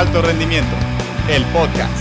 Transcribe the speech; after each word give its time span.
Alto 0.00 0.22
Rendimiento, 0.22 0.74
el 1.28 1.44
podcast. 1.52 1.92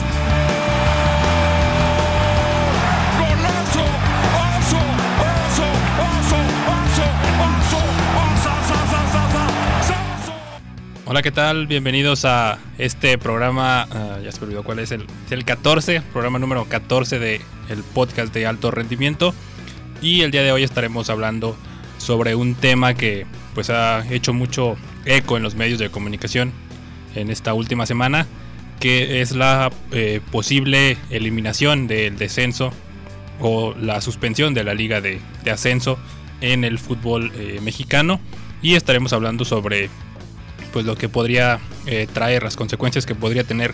Hola, 11.06 11.22
¿qué 11.22 11.32
tal? 11.32 11.68
Bienvenidos 11.68 12.24
a 12.24 12.58
este 12.78 13.18
programa, 13.18 13.86
uh, 13.92 14.24
ya 14.24 14.31
se 14.31 14.40
me 14.40 14.46
olvidó 14.46 14.63
cuál 14.63 14.79
es, 14.79 14.94
el, 14.94 15.06
el 15.29 15.44
14, 15.44 16.02
programa 16.13 16.40
número 16.40 16.63
14 16.63 17.20
del 17.20 17.41
el 17.68 17.84
podcast 17.84 18.34
de 18.34 18.48
alto 18.48 18.72
rendimiento. 18.72 19.34
Y 20.02 20.22
el 20.22 20.31
día 20.31 20.44
de 20.44 20.54
hoy 20.54 20.63
estaremos 20.63 21.09
hablando 21.09 21.58
sobre 21.98 22.34
un 22.36 22.56
tema 22.56 22.94
que 22.94 23.26
pues 23.54 23.70
ha 23.70 24.08
hecho 24.09 24.34
mucho 24.34 24.78
eco 25.04 25.36
en 25.36 25.44
los 25.44 25.56
medios 25.56 25.80
de 25.80 25.90
comunicación 25.90 26.54
en 27.16 27.30
esta 27.30 27.54
última 27.54 27.86
semana, 27.86 28.27
que 28.80 29.22
es 29.22 29.31
la 29.31 29.72
eh, 29.91 30.22
posible 30.31 30.98
eliminación 31.09 31.88
del 31.88 32.17
descenso 32.17 32.72
o 33.40 33.73
la 33.76 34.02
suspensión 34.02 34.54
de 34.54 34.63
la 34.63 34.73
liga 34.73 35.02
de, 35.02 35.20
ascenso 35.52 35.98
en 36.41 36.64
el 36.64 36.80
fútbol 36.80 37.31
eh, 37.36 37.59
mexicano. 37.62 38.20
Y 38.62 38.76
estaremos 38.76 39.14
hablando 39.14 39.45
sobre 39.45 39.90
pues 40.73 40.86
lo 40.86 40.95
que 40.95 41.09
podría 41.09 41.59
eh, 41.86 42.08
traer, 42.12 42.44
las 42.44 42.55
consecuencias 42.55 43.05
que 43.05 43.16
podría 43.16 43.44
tener 43.44 43.73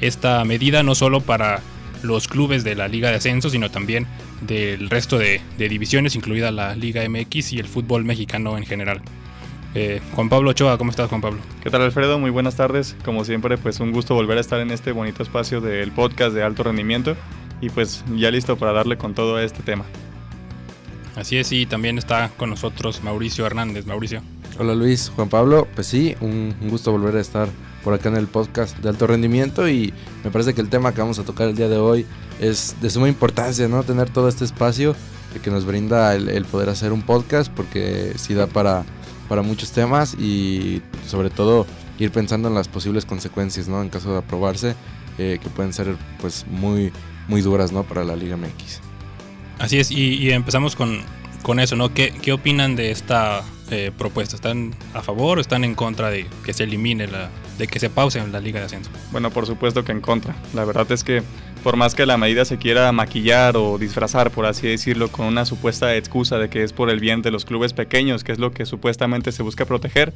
esta 0.00 0.44
medida, 0.44 0.82
no 0.82 0.94
solo 0.94 1.20
para 1.20 1.60
los 2.02 2.26
clubes 2.26 2.64
de 2.64 2.74
la 2.74 2.88
Liga 2.88 3.10
de 3.10 3.16
Ascenso, 3.16 3.48
sino 3.48 3.70
también 3.70 4.06
del 4.40 4.90
resto 4.90 5.18
de, 5.18 5.40
de 5.56 5.68
divisiones, 5.68 6.16
incluida 6.16 6.50
la 6.50 6.74
Liga 6.74 7.08
MX 7.08 7.52
y 7.52 7.58
el 7.60 7.68
fútbol 7.68 8.04
mexicano 8.04 8.58
en 8.58 8.66
general. 8.66 9.02
Eh, 9.74 10.02
Juan 10.14 10.28
Pablo 10.28 10.50
Ochoa, 10.50 10.76
¿cómo 10.76 10.90
estás 10.90 11.08
Juan 11.08 11.22
Pablo? 11.22 11.40
¿Qué 11.62 11.70
tal 11.70 11.80
Alfredo? 11.80 12.18
Muy 12.18 12.30
buenas 12.30 12.56
tardes. 12.56 12.94
Como 13.04 13.24
siempre, 13.24 13.56
pues 13.56 13.80
un 13.80 13.92
gusto 13.92 14.14
volver 14.14 14.36
a 14.36 14.40
estar 14.40 14.60
en 14.60 14.70
este 14.70 14.92
bonito 14.92 15.22
espacio 15.22 15.60
del 15.62 15.92
podcast 15.92 16.34
de 16.34 16.42
alto 16.42 16.62
rendimiento 16.62 17.16
y 17.62 17.70
pues 17.70 18.04
ya 18.14 18.30
listo 18.30 18.58
para 18.58 18.72
darle 18.72 18.98
con 18.98 19.14
todo 19.14 19.36
a 19.36 19.42
este 19.42 19.62
tema. 19.62 19.84
Así 21.16 21.38
es, 21.38 21.52
y 21.52 21.64
también 21.66 21.96
está 21.96 22.30
con 22.36 22.50
nosotros 22.50 23.02
Mauricio 23.02 23.46
Hernández. 23.46 23.86
Mauricio. 23.86 24.22
Hola 24.58 24.74
Luis, 24.74 25.10
Juan 25.14 25.30
Pablo, 25.30 25.66
pues 25.74 25.86
sí, 25.86 26.14
un, 26.20 26.54
un 26.60 26.68
gusto 26.68 26.92
volver 26.92 27.16
a 27.16 27.20
estar 27.20 27.48
por 27.82 27.94
acá 27.94 28.10
en 28.10 28.16
el 28.16 28.26
podcast 28.26 28.78
de 28.78 28.90
alto 28.90 29.06
rendimiento 29.06 29.68
y 29.68 29.92
me 30.22 30.30
parece 30.30 30.52
que 30.52 30.60
el 30.60 30.68
tema 30.68 30.92
que 30.92 31.00
vamos 31.00 31.18
a 31.18 31.24
tocar 31.24 31.48
el 31.48 31.56
día 31.56 31.68
de 31.68 31.78
hoy 31.78 32.06
es 32.40 32.76
de 32.82 32.90
suma 32.90 33.08
importancia, 33.08 33.68
¿no? 33.68 33.82
Tener 33.82 34.10
todo 34.10 34.28
este 34.28 34.44
espacio 34.44 34.94
que 35.42 35.50
nos 35.50 35.64
brinda 35.64 36.14
el, 36.14 36.28
el 36.28 36.44
poder 36.44 36.68
hacer 36.68 36.92
un 36.92 37.00
podcast 37.00 37.50
porque 37.50 38.12
sí 38.16 38.34
da 38.34 38.46
para, 38.46 38.84
para 39.32 39.40
muchos 39.40 39.72
temas 39.72 40.12
y 40.12 40.82
sobre 41.08 41.30
todo 41.30 41.66
ir 41.98 42.10
pensando 42.10 42.48
en 42.48 42.54
las 42.54 42.68
posibles 42.68 43.06
consecuencias, 43.06 43.66
¿no? 43.66 43.80
En 43.80 43.88
caso 43.88 44.12
de 44.12 44.18
aprobarse, 44.18 44.74
eh, 45.16 45.38
que 45.42 45.48
pueden 45.48 45.72
ser 45.72 45.96
pues 46.20 46.44
muy, 46.50 46.92
muy 47.28 47.40
duras, 47.40 47.72
¿no? 47.72 47.82
Para 47.82 48.04
la 48.04 48.14
Liga 48.14 48.36
MX. 48.36 48.82
Así 49.58 49.78
es, 49.78 49.90
y, 49.90 50.16
y 50.16 50.32
empezamos 50.32 50.76
con, 50.76 51.00
con 51.42 51.60
eso, 51.60 51.76
¿no? 51.76 51.94
¿Qué, 51.94 52.12
qué 52.20 52.34
opinan 52.34 52.76
de 52.76 52.90
esta 52.90 53.42
eh, 53.70 53.90
propuesta? 53.96 54.36
¿Están 54.36 54.74
a 54.92 55.00
favor 55.00 55.38
o 55.38 55.40
están 55.40 55.64
en 55.64 55.74
contra 55.74 56.10
de 56.10 56.26
que 56.44 56.52
se 56.52 56.64
elimine 56.64 57.06
la, 57.06 57.30
de 57.56 57.68
que 57.68 57.80
se 57.80 57.88
pause 57.88 58.18
en 58.18 58.32
la 58.32 58.40
Liga 58.40 58.60
de 58.60 58.66
Ascenso? 58.66 58.90
Bueno, 59.12 59.30
por 59.30 59.46
supuesto 59.46 59.82
que 59.82 59.92
en 59.92 60.02
contra. 60.02 60.36
La 60.52 60.66
verdad 60.66 60.92
es 60.92 61.04
que 61.04 61.22
por 61.62 61.76
más 61.76 61.94
que 61.94 62.06
la 62.06 62.16
medida 62.16 62.44
se 62.44 62.58
quiera 62.58 62.90
maquillar 62.92 63.56
o 63.56 63.78
disfrazar, 63.78 64.30
por 64.30 64.46
así 64.46 64.66
decirlo, 64.66 65.08
con 65.08 65.26
una 65.26 65.44
supuesta 65.44 65.96
excusa 65.96 66.38
de 66.38 66.48
que 66.48 66.62
es 66.62 66.72
por 66.72 66.90
el 66.90 67.00
bien 67.00 67.22
de 67.22 67.30
los 67.30 67.44
clubes 67.44 67.72
pequeños, 67.72 68.24
que 68.24 68.32
es 68.32 68.38
lo 68.38 68.52
que 68.52 68.66
supuestamente 68.66 69.32
se 69.32 69.42
busca 69.42 69.64
proteger, 69.64 70.12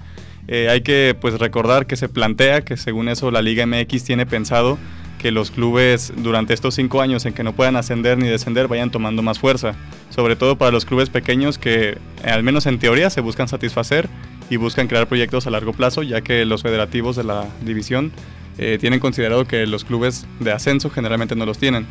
eh, 0.48 0.69
hay 0.69 0.80
que 0.80 1.16
pues 1.20 1.38
recordar 1.38 1.86
que 1.86 1.97
se 1.97 2.08
plantea 2.08 2.62
que 2.62 2.76
según 2.76 3.09
eso 3.09 3.31
la 3.31 3.43
Liga 3.43 3.66
MX 3.66 4.04
tiene 4.04 4.26
pensado 4.26 4.78
que 5.19 5.31
los 5.31 5.50
clubes 5.50 6.12
durante 6.16 6.53
estos 6.53 6.75
cinco 6.75 7.00
años 7.00 7.25
en 7.25 7.32
que 7.32 7.43
no 7.43 7.54
puedan 7.54 7.76
ascender 7.76 8.19
ni 8.19 8.28
descender 8.28 8.69
vayan 8.69 8.91
tomando 8.91 9.22
más 9.22 9.38
fuerza, 9.38 9.75
sobre 10.10 10.37
todo 10.37 10.56
para 10.56 10.72
los 10.72 10.84
clubes 10.84 11.10
pequeños 11.10 11.59
que 11.59 11.99
eh, 12.25 12.31
al 12.31 12.43
menos 12.43 12.66
en 12.66 12.78
teoría 12.78 13.09
se 13.10 13.20
buscan 13.20 13.49
satisfacer 13.49 14.09
y 14.50 14.56
buscan 14.56 14.88
crear 14.88 15.06
proyectos 15.06 15.47
a 15.47 15.50
largo 15.50 15.72
plazo, 15.72 16.03
ya 16.03 16.20
que 16.20 16.44
los 16.44 16.62
federativos 16.62 17.16
de 17.16 17.25
la 17.25 17.47
división 17.62 18.12
eh, 18.59 18.78
tienen 18.81 19.00
considerado 19.00 19.47
que 19.47 19.67
los 19.67 19.84
clubes 19.84 20.27
de 20.41 20.53
ascenso 20.53 20.91
generalmente 20.91 21.37
no 21.37 21.47
los 21.47 21.59
tienen. 21.59 21.87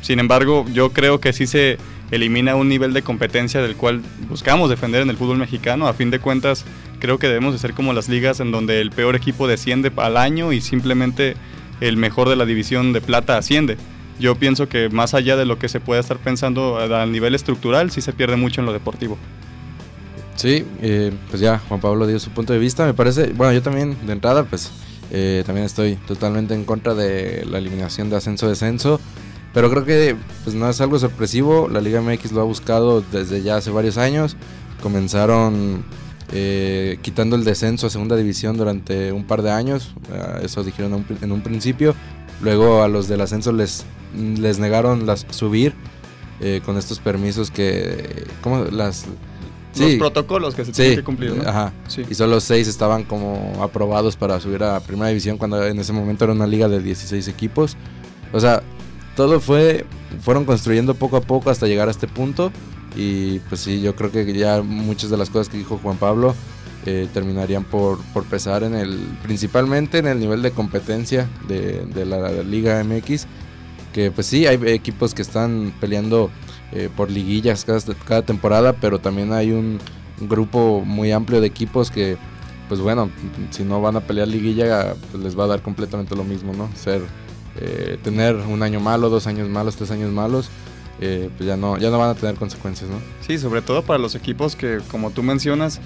Sin 0.00 0.20
embargo, 0.20 0.64
yo 0.72 0.92
creo 0.92 1.20
que 1.20 1.32
sí 1.32 1.46
se 1.46 1.78
elimina 2.10 2.56
un 2.56 2.68
nivel 2.68 2.92
de 2.92 3.02
competencia 3.02 3.60
del 3.60 3.76
cual 3.76 4.02
buscamos 4.28 4.70
defender 4.70 5.02
en 5.02 5.10
el 5.10 5.16
fútbol 5.16 5.38
mexicano. 5.38 5.88
A 5.88 5.92
fin 5.92 6.10
de 6.10 6.20
cuentas, 6.20 6.64
creo 7.00 7.18
que 7.18 7.26
debemos 7.26 7.52
de 7.52 7.58
ser 7.58 7.74
como 7.74 7.92
las 7.92 8.08
ligas 8.08 8.40
en 8.40 8.50
donde 8.50 8.80
el 8.80 8.90
peor 8.90 9.16
equipo 9.16 9.48
desciende 9.48 9.92
al 9.96 10.16
año 10.16 10.52
y 10.52 10.60
simplemente 10.60 11.34
el 11.80 11.96
mejor 11.96 12.28
de 12.28 12.36
la 12.36 12.44
división 12.46 12.92
de 12.92 13.00
plata 13.00 13.36
asciende. 13.36 13.76
Yo 14.18 14.34
pienso 14.34 14.68
que 14.68 14.88
más 14.88 15.14
allá 15.14 15.36
de 15.36 15.44
lo 15.44 15.58
que 15.58 15.68
se 15.68 15.78
pueda 15.78 16.00
estar 16.00 16.18
pensando 16.18 16.78
a 16.78 17.06
nivel 17.06 17.34
estructural, 17.34 17.90
sí 17.90 18.00
se 18.00 18.12
pierde 18.12 18.36
mucho 18.36 18.60
en 18.60 18.66
lo 18.66 18.72
deportivo. 18.72 19.16
Sí, 20.34 20.64
eh, 20.80 21.12
pues 21.30 21.40
ya 21.40 21.58
Juan 21.58 21.80
Pablo 21.80 22.06
dio 22.06 22.18
su 22.18 22.30
punto 22.30 22.52
de 22.52 22.58
vista. 22.58 22.86
Me 22.86 22.94
parece, 22.94 23.32
bueno, 23.32 23.52
yo 23.52 23.62
también 23.62 23.96
de 24.06 24.12
entrada, 24.12 24.44
pues 24.44 24.72
eh, 25.10 25.42
también 25.46 25.66
estoy 25.66 25.96
totalmente 26.06 26.54
en 26.54 26.64
contra 26.64 26.94
de 26.94 27.44
la 27.46 27.58
eliminación 27.58 28.10
de 28.10 28.16
ascenso-descenso. 28.16 29.00
Pero 29.54 29.70
creo 29.70 29.84
que 29.84 30.16
pues, 30.44 30.54
no 30.54 30.68
es 30.68 30.80
algo 30.80 30.98
sorpresivo. 30.98 31.68
La 31.68 31.80
Liga 31.80 32.00
MX 32.00 32.32
lo 32.32 32.40
ha 32.40 32.44
buscado 32.44 33.02
desde 33.12 33.42
ya 33.42 33.56
hace 33.56 33.70
varios 33.70 33.96
años. 33.96 34.36
Comenzaron 34.82 35.84
eh, 36.32 36.98
quitando 37.00 37.36
el 37.36 37.44
descenso 37.44 37.86
a 37.86 37.90
segunda 37.90 38.16
división 38.16 38.56
durante 38.56 39.12
un 39.12 39.24
par 39.24 39.42
de 39.42 39.50
años. 39.50 39.94
eh, 40.12 40.40
eso 40.42 40.62
dijeron 40.62 41.04
en 41.22 41.32
un, 41.32 41.40
principio. 41.40 41.94
Luego 42.42 42.82
a 42.82 42.88
los 42.88 43.08
del 43.08 43.20
ascenso 43.20 43.52
les, 43.52 43.84
les 44.14 44.58
negaron 44.58 45.06
subir 45.30 45.74
eh, 46.40 46.60
con 46.64 46.76
estos 46.76 47.00
permisos 47.00 47.50
que... 47.50 48.26
¿Cómo? 48.42 48.64
Las... 48.64 49.06
Los 49.76 49.94
protocolos 49.94 50.54
que 50.54 50.64
se 50.64 50.72
tienen 50.72 50.96
que 50.96 51.04
cumplir. 51.04 51.34
¿no? 51.34 51.48
ajá. 51.48 51.72
Sí. 51.88 52.02
Y 52.08 52.14
solo 52.14 52.40
seis 52.40 52.68
estaban 52.68 53.04
como 53.04 53.62
aprobados 53.62 54.16
para 54.16 54.40
subir 54.40 54.62
a 54.62 54.80
primera 54.80 55.08
división 55.08 55.38
cuando 55.38 55.64
en 55.66 55.78
ese 55.78 55.92
momento 55.92 56.24
era 56.24 56.32
una 56.32 56.46
liga 56.46 56.68
de 56.68 56.80
16 56.80 57.28
equipos. 57.28 57.76
O 58.32 58.40
sea, 58.40 58.62
todo 59.16 59.40
fue, 59.40 59.84
fueron 60.20 60.44
construyendo 60.44 60.94
poco 60.94 61.16
a 61.16 61.20
poco 61.20 61.50
hasta 61.50 61.66
llegar 61.66 61.88
a 61.88 61.90
este 61.90 62.06
punto. 62.06 62.52
Y 62.96 63.38
pues 63.40 63.60
sí, 63.60 63.80
yo 63.80 63.94
creo 63.94 64.10
que 64.10 64.32
ya 64.32 64.62
muchas 64.62 65.10
de 65.10 65.16
las 65.16 65.30
cosas 65.30 65.48
que 65.48 65.58
dijo 65.58 65.78
Juan 65.82 65.96
Pablo 65.96 66.34
eh, 66.86 67.08
terminarían 67.12 67.64
por, 67.64 67.98
por 68.14 68.24
pesar 68.24 68.62
en 68.62 68.74
el, 68.74 68.98
principalmente 69.22 69.98
en 69.98 70.06
el 70.06 70.18
nivel 70.18 70.40
de 70.42 70.52
competencia 70.52 71.28
de, 71.46 71.84
de 71.84 72.06
la, 72.06 72.30
Liga 72.42 72.82
MX. 72.82 73.26
Que 73.92 74.10
pues 74.10 74.26
sí, 74.26 74.46
hay 74.46 74.58
equipos 74.68 75.14
que 75.14 75.22
están 75.22 75.72
peleando 75.80 76.30
eh, 76.72 76.90
por 76.94 77.10
liguillas 77.10 77.64
cada, 77.64 78.22
temporada, 78.22 78.74
pero 78.74 78.98
también 78.98 79.32
hay 79.32 79.52
un, 79.52 79.78
grupo 80.20 80.82
muy 80.84 81.12
amplio 81.12 81.40
de 81.40 81.46
equipos 81.46 81.92
que, 81.92 82.16
pues 82.68 82.80
bueno, 82.80 83.08
si 83.50 83.62
no 83.62 83.80
van 83.80 83.94
a 83.94 84.00
pelear 84.00 84.26
liguilla, 84.26 84.96
pues 85.12 85.22
les 85.22 85.38
va 85.38 85.44
a 85.44 85.46
dar 85.46 85.62
completamente 85.62 86.16
lo 86.16 86.24
mismo, 86.24 86.52
¿no? 86.52 86.68
Ser, 86.74 87.02
eh, 87.60 87.98
tener 88.02 88.34
un 88.34 88.64
año 88.64 88.80
malo, 88.80 89.10
dos 89.10 89.28
años 89.28 89.48
malos, 89.48 89.76
tres 89.76 89.92
años 89.92 90.10
malos, 90.10 90.50
eh, 91.00 91.30
pues 91.36 91.46
ya 91.46 91.56
no, 91.56 91.78
ya 91.78 91.90
no 91.90 91.98
van 91.98 92.10
a 92.10 92.14
tener 92.16 92.34
consecuencias, 92.34 92.90
¿no? 92.90 92.96
Sí, 93.20 93.38
sobre 93.38 93.62
todo 93.62 93.82
para 93.82 94.00
los 94.00 94.16
equipos 94.16 94.56
que, 94.56 94.80
como 94.90 95.12
tú 95.12 95.22
mencionas, 95.22 95.80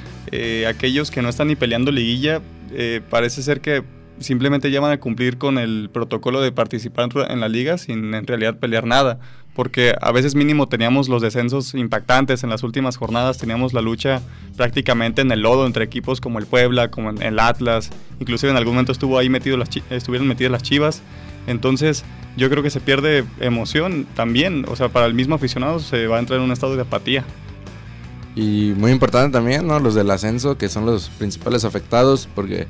aquellos 0.67 1.11
que 1.11 1.21
no 1.21 1.29
están 1.29 1.49
ni 1.49 1.55
peleando 1.55 1.93
liguilla, 1.93 2.41
parece 3.11 3.43
ser 3.43 3.61
que 3.61 3.85
simplemente 4.23 4.71
ya 4.71 4.81
van 4.81 4.93
a 4.93 5.01
cumplir 5.01 5.39
con 5.39 5.59
el 5.59 5.91
protocolo 5.93 6.41
de 6.41 6.53
participar 6.53 7.09
en 7.29 7.41
la 7.41 7.49
liga 7.49 7.79
sin 7.79 8.15
en 8.15 8.27
realidad 8.27 8.59
pelear 8.59 8.87
nada. 8.87 9.19
Porque 9.55 9.95
a 10.01 10.13
veces 10.13 10.35
mínimo 10.35 10.67
teníamos 10.67 11.09
los 11.09 11.21
descensos 11.21 11.75
impactantes 11.75 12.43
en 12.43 12.51
las 12.51 12.63
últimas 12.63 12.97
jornadas, 12.97 13.37
teníamos 13.37 13.75
la 13.75 13.83
lucha 13.83 14.23
prácticamente 14.57 15.21
en 15.21 15.31
el 15.31 15.41
lodo 15.41 15.67
entre 15.67 15.85
equipos 15.85 16.21
como 16.21 16.39
el 16.39 16.47
Puebla, 16.47 16.91
como 16.91 17.11
el 17.11 17.39
Atlas, 17.39 17.91
inclusive 18.19 18.51
en 18.51 18.57
algún 18.57 18.75
momento 18.75 18.93
estuvo 18.93 19.19
ahí 19.19 19.29
metido 19.29 19.63
estuvieron 19.91 20.27
metidas 20.27 20.53
las 20.53 20.63
Chivas. 20.63 21.03
Entonces 21.47 22.05
yo 22.37 22.49
creo 22.49 22.63
que 22.63 22.71
se 22.71 22.81
pierde 22.81 23.25
emoción 23.41 24.07
también, 24.15 24.65
o 24.69 24.77
sea, 24.77 24.89
para 24.89 25.07
el 25.07 25.15
mismo 25.15 25.35
aficionado 25.35 25.81
se 25.81 26.07
va 26.07 26.17
a 26.17 26.21
entrar 26.21 26.39
en 26.39 26.47
un 26.47 26.53
estado 26.53 26.77
de 26.77 26.83
apatía. 26.83 27.25
Y 28.35 28.73
muy 28.77 28.93
importante 28.93 29.33
también, 29.33 29.67
¿no? 29.67 29.79
Los 29.79 29.95
del 29.95 30.11
ascenso, 30.11 30.57
que 30.57 30.69
son 30.69 30.87
los 30.87 31.11
principales 31.11 31.65
afectados, 31.65 32.29
porque, 32.35 32.67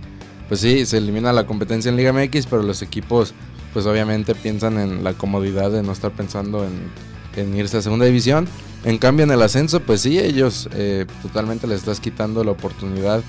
pues 0.49 0.61
sí, 0.61 0.85
se 0.87 0.99
elimina 0.99 1.33
la 1.33 1.47
competencia 1.47 1.89
en 1.89 1.97
Liga 1.97 2.13
MX, 2.13 2.47
pero 2.47 2.63
los 2.63 2.83
equipos, 2.83 3.33
pues 3.73 3.87
obviamente 3.87 4.35
piensan 4.35 4.79
en 4.79 5.05
la 5.05 5.15
comodidad 5.15 5.71
de 5.71 5.83
no 5.83 5.93
estar 5.93 6.11
pensando 6.13 6.65
en, 6.65 7.57
irse 7.57 7.79
a 7.79 7.83
segunda 7.83 8.05
división. 8.07 8.47
En 8.85 8.99
cambio, 8.99 9.25
en 9.25 9.31
el 9.31 9.41
ascenso, 9.43 9.81
pues 9.81 10.01
sí, 10.03 10.19
ellos 10.19 10.69
eh, 10.75 11.07
totalmente 11.23 11.67
les 11.67 11.79
estás 11.79 12.01
quitando 12.01 12.45
la 12.45 12.51
oportunidad 12.51 13.23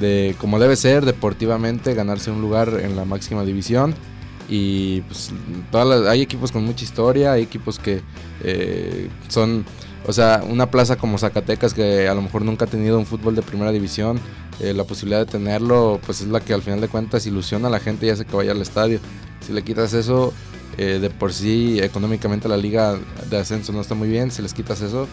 de, 0.00 0.34
como 0.38 0.58
debe 0.58 0.76
ser, 0.76 1.04
deportivamente, 1.04 1.92
ganarse 1.94 2.30
un 2.30 2.40
lugar 2.40 2.80
en 2.82 2.96
la 2.96 3.04
máxima 3.04 3.44
división. 3.44 3.94
Y 4.48 5.00
pues 5.02 5.30
todas 5.70 5.86
las- 5.86 6.08
hay 6.08 6.20
equipos 6.22 6.50
con 6.52 6.64
mucha 6.64 6.84
historia, 6.84 7.32
hay 7.32 7.42
equipos 7.42 7.78
que 7.78 8.00
eh, 8.42 9.08
son 9.28 9.64
O 10.04 10.12
sea, 10.12 10.42
una 10.48 10.68
plaza 10.68 10.96
como 10.96 11.16
Zacatecas 11.16 11.74
que 11.74 12.08
a 12.08 12.14
lo 12.14 12.22
mejor 12.22 12.42
nunca 12.44 12.64
ha 12.64 12.68
tenido 12.68 12.98
un 12.98 13.06
fútbol 13.06 13.36
de 13.36 13.42
primera 13.42 13.70
división, 13.70 14.18
eh, 14.58 14.74
la 14.74 14.82
posibilidad 14.82 15.20
de 15.24 15.30
tenerlo, 15.30 16.00
pues 16.04 16.20
es 16.22 16.26
la 16.26 16.40
que 16.40 16.52
al 16.54 16.60
final 16.62 16.80
de 16.80 16.88
cuentas 16.88 17.24
ilusiona 17.24 17.68
a 17.68 17.70
la 17.70 17.78
gente 17.78 18.06
y 18.06 18.10
hace 18.10 18.24
que 18.24 18.34
vaya 18.34 18.50
al 18.50 18.60
estadio. 18.60 18.98
Si 19.46 19.52
le 19.52 19.62
quitas 19.62 19.92
eso, 19.94 20.32
eh, 20.78 20.98
de 21.00 21.10
por 21.10 21.32
sí 21.32 21.78
económicamente 21.80 22.48
la 22.48 22.56
liga 22.56 22.96
de 23.30 23.38
ascenso 23.38 23.72
no 23.72 23.80
está 23.80 23.94
muy 23.94 24.08
bien, 24.08 24.30
si 24.30 24.42
les 24.42 24.54
quitas 24.54 24.80
eso, 24.80 25.06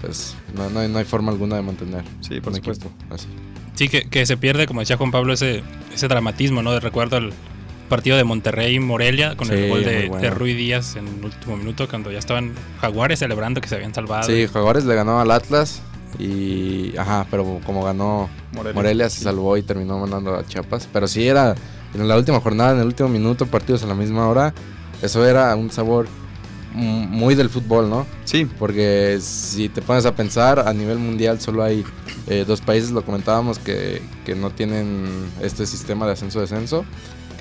pues 0.00 0.34
no, 0.54 0.70
no 0.70 0.80
hay, 0.80 0.88
no 0.88 0.98
hay 0.98 1.04
forma 1.04 1.30
alguna 1.32 1.56
de 1.56 1.62
mantener 1.62 2.04
Sí, 2.20 2.40
por 2.40 2.54
supuesto. 2.54 2.90
así. 3.10 3.26
Sí, 3.74 3.88
que, 3.88 4.08
que 4.08 4.26
se 4.26 4.36
pierde, 4.36 4.66
como 4.66 4.80
decía 4.80 4.96
Juan 4.96 5.10
Pablo, 5.10 5.32
ese, 5.32 5.62
ese 5.94 6.06
dramatismo, 6.08 6.62
¿no? 6.62 6.72
De 6.72 6.80
recuerdo 6.80 7.16
el 7.16 7.32
partido 7.88 8.16
de 8.16 8.24
Monterrey-Morelia 8.24 9.36
con 9.36 9.48
Sí, 9.48 9.54
el 9.54 9.68
gol 9.68 9.84
de, 9.84 10.08
bueno. 10.08 10.22
de 10.22 10.30
Rui 10.30 10.54
Díaz 10.54 10.96
en 10.96 11.06
el 11.08 11.24
último 11.24 11.56
minuto, 11.56 11.88
cuando 11.88 12.10
ya 12.10 12.18
estaban 12.18 12.52
Jaguares 12.80 13.18
celebrando 13.18 13.60
que 13.60 13.68
se 13.68 13.74
habían 13.76 13.94
salvado. 13.94 14.24
Sí, 14.24 14.46
Jaguares 14.46 14.84
le 14.84 14.94
ganó 14.94 15.20
al 15.20 15.30
Atlas 15.30 15.82
y, 16.18 16.94
ajá, 16.96 17.26
pero 17.30 17.60
como 17.64 17.82
ganó 17.84 18.28
Morelia. 18.52 18.74
Morelia 18.74 19.10
se 19.10 19.22
salvó 19.24 19.56
y 19.56 19.62
terminó 19.62 19.98
mandando 19.98 20.34
a 20.36 20.44
Chiapas. 20.46 20.88
Pero 20.92 21.08
sí 21.08 21.26
era 21.26 21.54
en 21.94 22.08
la 22.08 22.16
última 22.16 22.40
jornada, 22.40 22.72
en 22.72 22.80
el 22.80 22.86
último 22.86 23.08
minuto, 23.08 23.46
partidos 23.46 23.82
a 23.82 23.86
la 23.86 23.94
misma 23.94 24.28
hora. 24.28 24.54
Eso 25.02 25.26
era 25.26 25.54
un 25.56 25.70
sabor 25.70 26.06
muy 26.74 27.34
del 27.34 27.50
fútbol, 27.50 27.90
¿no? 27.90 28.06
Sí, 28.24 28.46
Porque 28.58 29.18
si 29.20 29.68
te 29.68 29.82
pones 29.82 30.06
a 30.06 30.14
pensar, 30.14 30.60
a 30.60 30.72
nivel 30.72 30.98
mundial 30.98 31.40
solo 31.40 31.62
hay 31.62 31.84
eh, 32.28 32.44
dos 32.46 32.60
países, 32.60 32.90
lo 32.92 33.04
comentábamos, 33.04 33.58
que, 33.58 34.00
que 34.24 34.34
no 34.34 34.50
tienen 34.50 35.06
este 35.42 35.66
sistema 35.66 36.06
de 36.06 36.12
ascenso-descenso, 36.12 36.84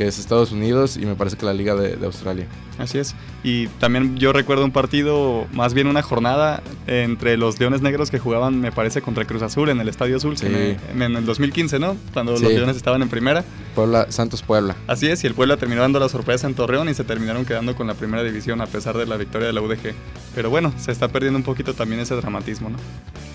que 0.01 0.07
es 0.07 0.18
Estados 0.18 0.51
Unidos 0.51 0.98
y 0.98 1.06
me 1.06 1.13
parece 1.13 1.38
que 1.38 1.45
la 1.45 1.53
Liga 1.53 1.75
de, 1.75 1.95
de 1.95 2.06
Australia. 2.07 2.48
Así 2.80 2.98
es. 2.98 3.13
Y 3.44 3.68
también 3.68 4.18
yo 4.18 4.33
recuerdo 4.33 4.65
un 4.65 4.71
partido, 4.71 5.45
más 5.53 5.75
bien 5.75 5.86
una 5.86 6.01
jornada 6.01 6.63
entre 6.88 7.38
los 7.38 7.59
Leones 7.59 7.83
Negros 7.83 8.09
que 8.09 8.18
jugaban, 8.18 8.59
me 8.59 8.71
parece, 8.71 9.03
contra 9.03 9.25
Cruz 9.25 9.44
Azul 9.44 9.69
en 9.69 9.80
el 9.80 9.88
Estadio 9.89 10.18
Azul 10.18 10.38
Sí. 10.38 10.48
en 10.48 11.01
el 11.03 11.24
2015, 11.24 11.77
¿no? 11.77 11.95
Cuando 12.13 12.36
Sí. 12.36 12.44
los 12.44 12.51
Leones 12.53 12.77
estaban 12.77 13.03
en 13.03 13.09
primera. 13.09 13.44
Puebla, 13.75 14.07
Santos 14.09 14.42
Puebla. 14.42 14.75
Así 14.88 15.07
es, 15.07 15.24
y 15.24 15.27
el 15.27 15.36
Puebla 15.36 15.57
terminó 15.57 15.81
dando 15.81 16.00
la 16.00 16.09
sorpresa 16.09 16.48
en 16.48 16.56
Torreón 16.56 16.89
y 16.89 16.95
se 16.95 17.03
terminaron 17.03 17.45
quedando 17.45 17.75
con 17.75 17.86
la 17.86 17.94
primera 17.94 18.24
división 18.24 18.59
a 18.62 18.65
pesar 18.65 18.98
de 18.98 19.06
la 19.06 19.18
victoria 19.18 19.45
de 19.45 19.53
la 19.53 19.62
UDG. 19.62 19.94
Pero 20.33 20.50
bueno, 20.50 20.74
se 20.80 20.92
está 20.92 21.09
perdiendo 21.09 21.38
un 21.38 21.44
poquito 21.44 21.75
también 21.75 22.01
ese 22.01 22.15
dramatismo, 22.15 22.71
¿no? 22.71 22.77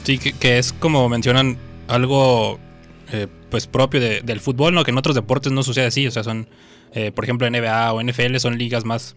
Sí, 0.03 0.19
que, 0.19 0.33
que 0.33 0.59
es 0.59 0.73
como 0.73 1.09
mencionan 1.09 1.59
algo 1.87 2.59
eh, 3.13 3.27
pues 3.51 3.67
propio 3.67 4.01
de- 4.01 4.21
del 4.23 4.41
fútbol, 4.41 4.75
¿no? 4.75 4.85
Que 4.85 4.91
en 4.91 4.99
otros 4.99 5.15
deportes 5.15 5.53
no 5.53 5.63
sucede 5.63 5.87
así. 5.87 6.07
O 6.07 6.11
sea, 6.11 6.23
son, 6.25 6.49
eh, 6.95 7.13
por 7.13 7.25
ejemplo, 7.25 7.47
NBA 7.47 7.93
o 7.93 8.01
NFL 8.01 8.37
son 8.39 8.59
ligas 8.59 8.85
más, 8.85 9.15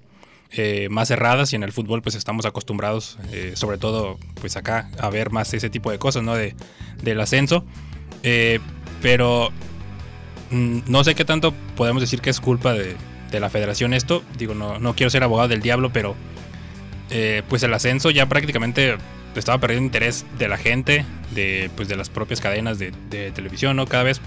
eh, 0.51 0.87
más 0.89 1.07
cerradas 1.07 1.53
y 1.53 1.55
en 1.55 1.63
el 1.63 1.71
fútbol 1.71 2.01
pues 2.01 2.15
estamos 2.15 2.45
acostumbrados, 2.45 3.17
sobre 3.53 3.77
todo 3.77 4.17
pues 4.41 4.57
acá, 4.57 4.89
a 4.99 5.09
ver 5.09 5.29
más 5.31 5.53
ese 5.53 5.69
tipo 5.69 5.91
de 5.91 5.99
cosas, 5.99 6.23
¿no? 6.23 6.35
De, 6.35 6.55
del 7.03 7.19
ascenso. 7.21 7.65
Pero 9.01 9.49
mm, 10.51 10.79
no 10.87 11.03
sé 11.03 11.15
qué 11.15 11.25
tanto 11.25 11.53
podemos 11.75 12.01
decir 12.01 12.21
que 12.21 12.29
es 12.29 12.39
culpa 12.41 12.73
de, 12.73 12.95
de 13.31 13.39
la 13.39 13.49
federación 13.49 13.93
esto. 13.93 14.23
Digo, 14.37 14.53
no, 14.55 14.79
no 14.79 14.95
quiero 14.95 15.09
ser 15.09 15.23
abogado 15.23 15.47
del 15.49 15.61
diablo, 15.61 15.91
pero 15.93 16.15
pues 17.47 17.63
el 17.63 17.73
ascenso 17.73 18.11
ya 18.11 18.27
prácticamente 18.27 18.95
estaba 19.35 19.59
perdiendo 19.59 19.85
interés 19.85 20.25
de 20.37 20.47
la 20.47 20.57
gente, 20.57 21.05
de, 21.35 21.69
pues 21.75 21.87
de 21.87 21.95
las 21.95 22.09
propias 22.09 22.41
cadenas 22.41 22.79
de, 22.79 22.91
de 23.09 23.31
televisión, 23.31 23.75
¿no? 23.75 23.85
Cada 23.85 24.03
vez 24.03 24.19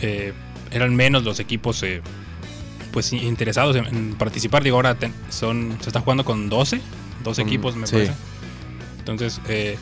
eh, 0.00 0.32
eran 0.70 0.94
menos 0.96 1.24
los 1.24 1.38
equipos 1.40 1.82
eh, 1.82 2.00
pues 2.92 3.12
interesados 3.12 3.76
en, 3.76 3.86
en 3.86 4.14
participar. 4.14 4.62
Digo, 4.64 4.76
ahora 4.76 4.94
ten- 4.94 5.14
son, 5.30 5.76
se 5.80 5.88
está 5.90 6.00
jugando 6.00 6.24
con 6.24 6.48
12, 6.48 6.80
12 7.24 7.44
Mm, 7.44 7.46
equipos 7.46 7.76
me 7.76 7.86
sí. 7.86 7.92
parece. 7.94 8.12
Entonces, 8.98 9.40
eh, 9.48 9.76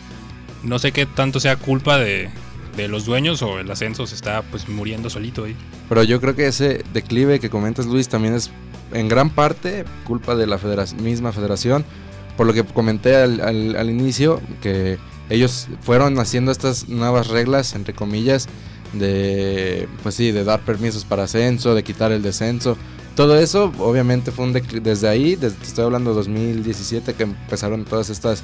no 0.63 0.79
sé 0.79 0.93
qué 0.93 1.07
tanto 1.07 1.41
sea 1.41 1.57
culpa 1.57 1.99
de, 1.99 2.31
de 2.77 2.89
los 2.89 3.05
dueños 3.05 3.43
o 3.43 3.59
el 3.59 3.71
ascenso 3.71 4.07
se 4.07 4.15
está 4.15 4.43
pues 4.43 4.69
muriendo 4.69 5.11
solito 5.11 5.45
ahí. 5.45 5.57
Pero 5.89 6.03
yo 6.05 6.21
creo 6.21 6.35
que 6.35 6.47
ese 6.49 6.85
declive 6.93 7.39
que 7.41 7.51
comentas, 7.51 7.87
Luis, 7.87 8.09
también 8.09 8.35
es 8.35 8.51
en 8.93 9.09
gran 9.09 9.31
parte 9.31 9.85
culpa 10.05 10.35
de 10.37 10.47
la 10.47 10.59
misma 11.01 11.33
federación. 11.33 11.85
Por 12.37 12.47
lo 12.47 12.53
que 12.53 12.65
comenté 12.65 13.17
al, 13.17 13.91
inicio, 13.91 14.41
que 14.61 14.99
ellos 15.31 15.69
fueron 15.81 16.19
haciendo 16.19 16.53
estas 16.53 16.89
nuevas 16.89 17.29
reglas, 17.29 17.75
entre 17.75 17.95
comillas, 17.95 18.47
de, 18.93 19.89
pues 20.03 20.15
sí, 20.15 20.33
de 20.33 20.45
dar 20.45 20.61
permisos 20.61 21.05
para 21.05 21.25
ascenso, 21.25 21.75
de 21.75 21.83
quitar 21.83 22.13
el 22.13 22.23
descenso. 22.23 22.77
Todo 23.15 23.39
eso, 23.39 23.73
obviamente, 23.79 24.31
fue 24.31 24.45
un 24.45 24.53
desde 24.53 25.09
ahí, 25.09 25.37
desde, 25.37 25.57
estoy 25.63 25.85
hablando 25.85 26.11
de 26.11 26.17
2017, 26.17 27.15
que 27.15 27.23
empezaron 27.23 27.85
todas 27.85 28.11
estas 28.11 28.43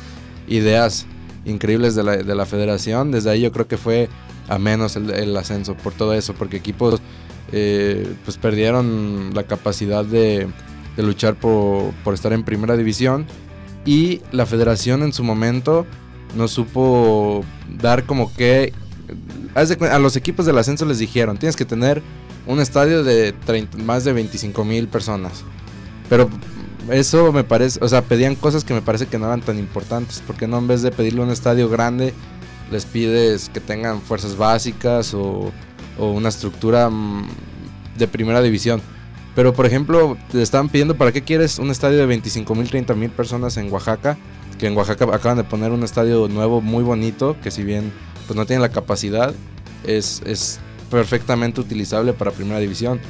ideas 0.49 1.07
increíbles 1.45 1.95
de 1.95 2.03
la, 2.03 2.17
de 2.17 2.35
la 2.35 2.47
federación. 2.47 3.11
Desde 3.11 3.31
ahí 3.31 3.43
yo 3.43 3.53
creo 3.53 3.69
que 3.69 3.77
fue 3.77 4.09
a 4.49 4.59
menos 4.59 4.97
el, 4.97 5.11
el 5.11 5.37
ascenso 5.37 5.75
por 5.75 5.93
todo 5.93 6.15
eso, 6.15 6.35
porque 6.35 6.57
equipos 6.57 7.01
eh, 7.53 8.15
pues 8.25 8.39
perdieron 8.39 9.33
la 9.35 9.43
capacidad 9.43 10.07
de, 10.07 10.49
de 10.97 11.03
luchar 11.03 11.35
por, 11.35 11.93
por 12.03 12.15
estar 12.15 12.33
en 12.33 12.45
primera 12.45 12.77
división 12.77 13.27
y 13.85 14.21
la 14.31 14.47
federación 14.47 15.03
en 15.03 15.13
su 15.13 15.25
momento 15.25 15.87
no 16.37 16.49
supo 16.49 17.45
dar 17.69 18.05
como 18.05 18.33
que 18.35 18.73
a 19.55 19.99
los 19.99 20.17
equipos 20.17 20.47
del 20.47 20.59
ascenso 20.59 20.85
les 20.87 20.99
dijeron 20.99 21.37
tienes 21.37 21.57
que 21.57 21.65
tener 21.65 22.03
un 22.47 22.61
estadio 22.61 23.05
de 23.05 23.33
30 23.33 23.79
más 23.79 24.05
de 24.05 24.13
25 24.13 24.65
mil 24.65 24.89
personas 24.89 25.45
pero 26.09 26.31
eso 26.91 27.33
me 27.33 27.45
parece 27.45 27.79
o 27.83 27.89
sea 27.89 28.03
pedían 28.03 28.35
cosas 28.35 28.65
que 28.65 28.75
me 28.75 28.83
parece 28.83 29.07
que 29.07 29.19
no 29.19 29.27
eran 29.27 29.43
tan 29.43 29.59
importantes 29.59 30.23
porque 30.27 30.47
no 30.47 30.59
en 30.59 30.69
vez 30.69 30.83
de 30.83 30.91
pedirle 30.91 31.21
un 31.21 31.31
estadio 31.31 31.69
grande 31.69 32.15
les 32.73 32.87
pides 32.87 33.51
que 33.51 33.61
tengan 33.61 34.01
fuerzas 34.01 34.37
básicas 34.37 35.13
o, 35.15 35.53
o 35.99 36.07
una 36.11 36.31
estructura 36.31 36.89
mm, 36.89 37.29
de 37.99 38.09
primera 38.09 38.41
división. 38.41 38.81
Pero 39.35 39.55
por 39.55 39.67
ejemplo, 39.67 40.17
te 40.31 40.43
estaban 40.43 40.69
pidiendo 40.69 40.97
para 40.97 41.13
qué 41.13 41.23
quieres 41.23 41.59
un 41.59 41.71
estadio 41.71 41.99
de 41.99 42.07
25 42.07 42.55
mil, 42.55 42.69
30 42.69 42.95
mil 42.95 43.11
personas 43.11 43.57
en 43.57 43.73
Oaxaca, 43.73 44.19
que 44.59 44.67
en 44.67 44.77
Oaxaca 44.77 45.05
acaban 45.13 45.39
de 45.39 45.45
poner 45.45 45.73
un 45.73 45.83
estadio 45.83 46.29
nuevo 46.29 46.61
muy 46.61 46.85
bonito, 46.85 47.37
que 47.43 47.51
si 47.51 47.65
bien 47.65 47.93
pues 48.27 48.37
no 48.37 48.47
tiene 48.47 48.61
la 48.61 48.69
capacidad, 48.69 49.35
es, 49.85 50.23
es 50.27 50.61
perfectamente 50.91 51.61
utilizable 51.61 52.13
para 52.13 52.31
primera 52.31 52.59
división. 52.59 53.01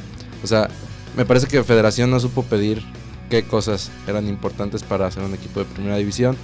O 0.44 0.46
sea, 0.46 0.68
me 1.16 1.26
parece 1.26 1.46
que 1.46 1.62
Federación 1.64 2.10
no 2.10 2.20
supo 2.20 2.42
pedir 2.44 2.82
qué 3.28 3.42
cosas 3.42 3.90
eran 4.06 4.28
importantes 4.28 4.82
para 4.82 5.06
hacer 5.06 5.22
un 5.22 5.34
equipo 5.34 5.60
de 5.60 5.66
primera 5.66 5.96
división. 5.96 6.36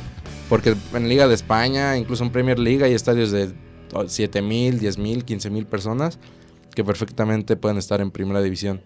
Porque 0.49 0.75
en 0.95 1.09
Liga 1.09 1.29
de 1.29 1.35
España, 1.35 1.97
incluso 1.97 2.25
en 2.25 2.31
Premier 2.31 2.59
League, 2.59 2.83
hay 2.83 2.95
estadios 2.95 3.31
de 3.31 3.53
7 4.07 4.43
mil, 4.43 4.79
10 4.79 4.99
mil, 4.99 5.25
15 5.25 5.51
mil 5.51 5.67
personas 5.67 6.19
que 6.75 6.85
perfectamente 6.85 7.57
pueden 7.57 7.79
estar 7.79 8.01
en 8.01 8.11
primera 8.11 8.41
división. 8.41 8.81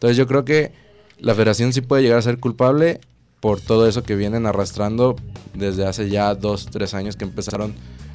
Entonces 0.00 0.16
yo 0.16 0.26
creo 0.26 0.46
que 0.46 0.72
la 1.18 1.34
federación 1.34 1.74
sí 1.74 1.82
puede 1.82 2.02
llegar 2.02 2.18
a 2.18 2.22
ser 2.22 2.38
culpable 2.38 3.00
por 3.40 3.60
todo 3.60 3.86
eso 3.86 4.02
que 4.02 4.16
vienen 4.16 4.46
arrastrando 4.46 5.14
desde 5.52 5.86
hace 5.86 6.08
ya 6.08 6.34
dos, 6.34 6.68
tres 6.70 6.94
años 6.94 7.16
que 7.16 7.24
empezaron 7.24 7.74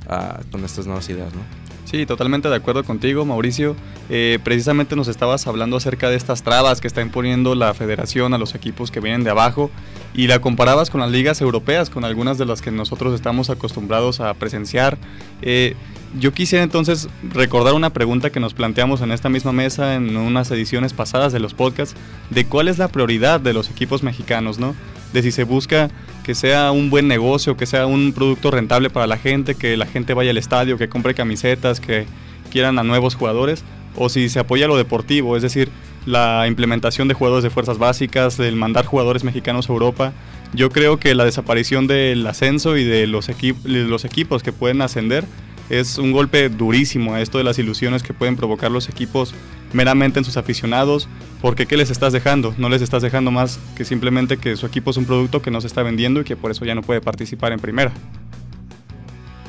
a- 0.09 0.39
con 0.51 0.65
estas 0.65 0.87
nuevas 0.87 1.07
ideas, 1.09 1.31
¿no? 1.35 1.41
Sí, 1.85 2.07
totalmente 2.07 2.49
de 2.49 2.55
acuerdo 2.55 2.83
contigo, 2.83 3.23
Mauricio. 3.23 3.75
Eh, 4.09 4.39
precisamente 4.43 4.95
nos 4.95 5.07
estabas 5.07 5.45
hablando 5.45 5.77
acerca 5.77 6.09
de 6.09 6.15
estas 6.15 6.41
trabas 6.41 6.81
que 6.81 6.87
está 6.87 7.01
imponiendo 7.03 7.53
la 7.53 7.75
federación 7.75 8.33
a 8.33 8.39
los 8.39 8.55
equipos 8.55 8.89
que 8.89 8.99
vienen 8.99 9.23
de 9.23 9.29
abajo 9.29 9.69
y 10.15 10.25
la 10.25 10.41
comparabas 10.41 10.89
con 10.89 11.01
las 11.01 11.11
ligas 11.11 11.39
europeas, 11.41 11.91
con 11.91 12.03
algunas 12.03 12.39
de 12.39 12.45
las 12.47 12.63
que 12.63 12.71
nosotros 12.71 13.13
estamos 13.13 13.51
acostumbrados 13.51 14.19
a 14.21 14.33
presenciar. 14.33 14.97
Eh, 15.43 15.75
yo 16.17 16.33
quisiera 16.33 16.63
entonces 16.63 17.09
recordar 17.33 17.73
una 17.73 17.91
pregunta 17.91 18.29
que 18.29 18.39
nos 18.39 18.53
planteamos 18.53 19.01
en 19.01 19.11
esta 19.11 19.29
misma 19.29 19.51
mesa 19.51 19.95
en 19.95 20.15
unas 20.15 20.49
ediciones 20.51 20.93
pasadas 20.93 21.33
de 21.33 21.39
los 21.39 21.53
podcasts, 21.53 21.95
de 22.29 22.45
cuál 22.45 22.67
es 22.67 22.77
la 22.77 22.87
prioridad 22.87 23.39
de 23.39 23.53
los 23.53 23.69
equipos 23.69 24.03
mexicanos, 24.03 24.57
¿no? 24.57 24.75
De 25.13 25.21
si 25.21 25.31
se 25.31 25.43
busca 25.43 25.89
que 26.23 26.35
sea 26.35 26.71
un 26.71 26.89
buen 26.89 27.07
negocio, 27.07 27.57
que 27.57 27.65
sea 27.65 27.85
un 27.85 28.13
producto 28.13 28.51
rentable 28.51 28.89
para 28.89 29.07
la 29.07 29.17
gente, 29.17 29.55
que 29.55 29.77
la 29.77 29.85
gente 29.85 30.13
vaya 30.13 30.31
al 30.31 30.37
estadio, 30.37 30.77
que 30.77 30.89
compre 30.89 31.13
camisetas, 31.13 31.79
que 31.79 32.05
quieran 32.49 32.79
a 32.79 32.83
nuevos 32.83 33.15
jugadores, 33.15 33.63
o 33.95 34.09
si 34.09 34.29
se 34.29 34.39
apoya 34.39 34.67
lo 34.67 34.77
deportivo, 34.77 35.35
es 35.35 35.43
decir, 35.43 35.69
la 36.05 36.47
implementación 36.47 37.07
de 37.07 37.13
jugadores 37.13 37.43
de 37.43 37.49
fuerzas 37.49 37.77
básicas, 37.77 38.39
el 38.39 38.55
mandar 38.55 38.85
jugadores 38.85 39.23
mexicanos 39.23 39.69
a 39.69 39.73
Europa. 39.73 40.13
Yo 40.53 40.69
creo 40.69 40.97
que 40.97 41.15
la 41.15 41.25
desaparición 41.25 41.87
del 41.87 42.25
ascenso 42.27 42.77
y 42.77 42.83
de 42.83 43.07
los, 43.07 43.29
los 43.63 44.05
equipos 44.05 44.43
que 44.43 44.53
pueden 44.53 44.81
ascender 44.81 45.25
es 45.69 45.97
un 45.97 46.11
golpe 46.11 46.49
durísimo 46.49 47.13
a 47.13 47.21
esto 47.21 47.37
de 47.37 47.43
las 47.43 47.57
ilusiones 47.59 48.03
que 48.03 48.13
pueden 48.13 48.35
provocar 48.35 48.69
los 48.71 48.87
equipos 48.89 49.33
meramente 49.73 50.19
en 50.19 50.25
sus 50.25 50.37
aficionados, 50.37 51.07
porque 51.41 51.65
¿qué 51.65 51.75
les 51.77 51.89
estás 51.89 52.13
dejando? 52.13 52.53
No 52.57 52.69
les 52.69 52.81
estás 52.81 53.01
dejando 53.01 53.31
más 53.31 53.59
que 53.75 53.83
simplemente 53.83 54.37
que 54.37 54.55
su 54.57 54.65
equipo 54.65 54.91
es 54.91 54.97
un 54.97 55.05
producto 55.05 55.41
que 55.41 55.51
no 55.51 55.59
se 55.61 55.67
está 55.67 55.81
vendiendo 55.83 56.21
y 56.21 56.23
que 56.23 56.35
por 56.35 56.51
eso 56.51 56.65
ya 56.65 56.75
no 56.75 56.81
puede 56.81 57.01
participar 57.01 57.51
en 57.51 57.59
primera. 57.59 57.91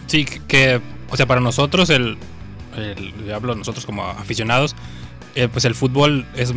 Sí, 0.06 0.24
que- 0.24 0.80
o 1.10 1.16
sea, 1.16 1.26
para 1.26 1.40
nosotros, 1.40 1.90
el, 1.90 2.16
el- 2.76 3.32
hablo 3.32 3.54
nosotros 3.54 3.86
como 3.86 4.04
aficionados, 4.04 4.74
eh, 5.34 5.48
pues 5.52 5.64
el 5.64 5.74
fútbol 5.74 6.24
es 6.36 6.52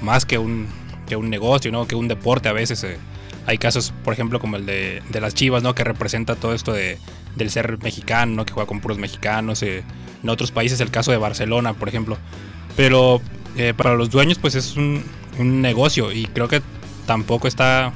más 0.00 0.24
que 0.24 0.38
un, 0.38 0.66
que 1.06 1.16
un 1.16 1.28
negocio, 1.30 1.72
¿no? 1.72 1.86
Que 1.86 1.94
un 1.96 2.08
deporte 2.08 2.48
a 2.48 2.52
veces. 2.52 2.82
eh. 2.84 2.98
Hay 3.46 3.58
casos, 3.58 3.92
por 4.04 4.12
ejemplo, 4.12 4.40
como 4.40 4.56
el 4.56 4.66
de, 4.66 5.02
de 5.10 5.20
las 5.20 5.34
Chivas, 5.34 5.62
¿no? 5.62 5.74
Que 5.74 5.84
representa 5.84 6.36
todo 6.36 6.54
esto 6.54 6.72
de, 6.72 6.98
del 7.36 7.50
ser 7.50 7.78
mexicano, 7.82 8.34
¿no? 8.34 8.44
Que 8.44 8.52
juega 8.52 8.66
con 8.66 8.80
puros 8.80 8.98
mexicanos. 8.98 9.62
eh, 9.62 9.82
en 10.22 10.28
otros 10.28 10.52
países 10.52 10.80
el 10.80 10.90
caso 10.90 11.10
de 11.10 11.16
Barcelona, 11.16 11.74
por 11.74 11.88
ejemplo. 11.88 12.16
Pero 12.76 13.20
eh, 13.56 13.74
para 13.76 13.94
los 13.94 14.10
dueños, 14.10 14.38
pues 14.38 14.54
es 14.54 14.76
un, 14.76 15.04
un 15.38 15.60
negocio 15.60 16.12
y 16.12 16.26
creo 16.26 16.48
que 16.48 16.62
tampoco 17.06 17.48
está 17.48 17.92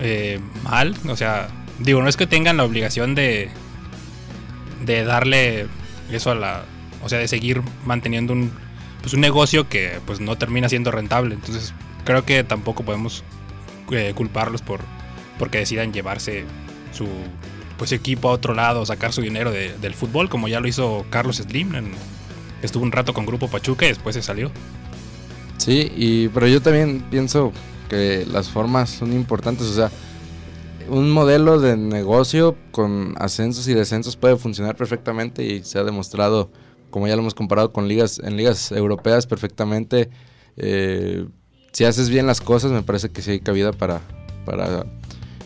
eh, 0.00 0.40
mal. 0.62 0.94
O 1.08 1.16
sea, 1.16 1.48
digo, 1.78 2.02
no 2.02 2.08
es 2.08 2.16
que 2.16 2.26
tengan 2.26 2.58
la 2.58 2.64
obligación 2.64 3.14
de, 3.14 3.50
de 4.84 5.04
darle 5.04 5.66
eso 6.10 6.30
a 6.30 6.34
la... 6.34 6.64
O 7.02 7.08
sea, 7.08 7.18
de 7.18 7.26
seguir 7.26 7.62
manteniendo 7.84 8.32
un, 8.32 8.52
pues 9.00 9.12
un 9.14 9.20
negocio 9.20 9.68
que 9.68 9.98
pues 10.06 10.20
no 10.20 10.36
termina 10.36 10.68
siendo 10.68 10.92
rentable. 10.92 11.34
Entonces 11.34 11.74
creo 12.04 12.24
que 12.24 12.44
tampoco 12.44 12.84
podemos 12.84 13.24
eh, 13.94 14.12
culparlos 14.14 14.62
por 14.62 14.80
porque 15.38 15.58
decidan 15.58 15.92
llevarse 15.92 16.44
su 16.92 17.06
pues 17.78 17.90
equipo 17.92 18.28
a 18.28 18.32
otro 18.32 18.54
lado, 18.54 18.84
sacar 18.86 19.12
su 19.12 19.22
dinero 19.22 19.50
de- 19.50 19.76
del 19.78 19.94
fútbol, 19.94 20.28
como 20.28 20.46
ya 20.46 20.60
lo 20.60 20.68
hizo 20.68 21.04
Carlos 21.10 21.36
Slim. 21.38 21.74
en- 21.74 21.92
estuvo 22.62 22.84
un 22.84 22.92
rato 22.92 23.12
con 23.12 23.26
Grupo 23.26 23.48
Pachuca 23.48 23.86
y 23.86 23.88
después 23.88 24.14
se 24.14 24.22
salió. 24.22 24.52
Sí, 25.56 25.90
y, 25.96 26.28
pero 26.28 26.46
yo 26.46 26.60
también 26.62 27.02
pienso 27.10 27.52
que 27.88 28.24
las 28.30 28.48
formas 28.50 28.90
son 28.90 29.12
importantes. 29.12 29.66
O 29.66 29.74
sea, 29.74 29.90
un 30.88 31.10
modelo 31.10 31.58
de 31.60 31.76
negocio 31.76 32.56
con 32.70 33.14
ascensos 33.18 33.66
y 33.68 33.74
descensos 33.74 34.16
puede 34.16 34.36
funcionar 34.36 34.76
perfectamente 34.76 35.44
y 35.44 35.64
se 35.64 35.78
ha 35.78 35.84
demostrado, 35.84 36.50
como 36.90 37.06
ya 37.08 37.14
lo 37.16 37.22
hemos 37.22 37.34
comparado 37.34 37.72
con 37.72 37.88
ligas, 37.88 38.18
en 38.22 38.36
ligas 38.36 38.70
europeas 38.72 39.26
perfectamente. 39.26 40.10
eh, 40.56 41.26
si 41.72 41.84
haces 41.84 42.10
bien 42.10 42.26
las 42.26 42.40
cosas, 42.40 42.70
me 42.70 42.82
parece 42.82 43.10
que 43.10 43.22
sí 43.22 43.32
hay 43.32 43.40
cabida 43.40 43.72
para, 43.72 44.00
para 44.44 44.86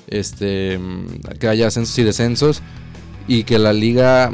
este, 0.09 0.79
mm, 0.79 1.39
que 1.39 1.49
haya 1.49 1.69
ascensos 1.69 1.99
y 1.99 2.03
descensos 2.03 2.63
y 3.29 3.45
que 3.45 3.59
la 3.59 3.73
liga 3.73 4.33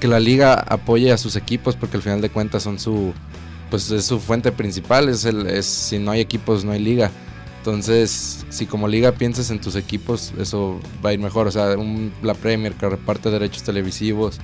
que 0.00 0.08
la 0.08 0.18
liga 0.18 0.54
apoye 0.54 1.12
a 1.12 1.18
sus 1.18 1.36
equipos 1.36 1.76
porque 1.76 1.98
al 1.98 2.02
final 2.02 2.22
de 2.22 2.30
cuentas 2.30 2.62
son 2.62 2.78
su 2.78 3.12
pues 3.68 3.90
es 3.90 4.06
su 4.06 4.18
fuente 4.18 4.50
principal 4.50 5.10
es 5.10 5.26
el 5.26 5.46
es 5.46 5.66
si 5.66 5.98
no 5.98 6.10
hay 6.10 6.20
equipos 6.20 6.64
no 6.64 6.72
hay 6.72 6.80
liga. 6.80 7.10
Entonces 7.58 8.46
si 8.48 8.64
como 8.64 8.88
liga 8.88 9.12
piensas 9.12 9.50
en 9.50 9.60
tus 9.60 9.76
equipos 9.76 10.32
eso 10.38 10.80
va 11.04 11.10
a 11.10 11.12
ir 11.12 11.20
mejor. 11.20 11.46
O 11.46 11.50
sea 11.50 11.76
la 12.22 12.34
Premier 12.34 12.72
que 12.72 12.88
reparte 12.88 13.30
derechos 13.30 13.62
televisivos 13.62 14.38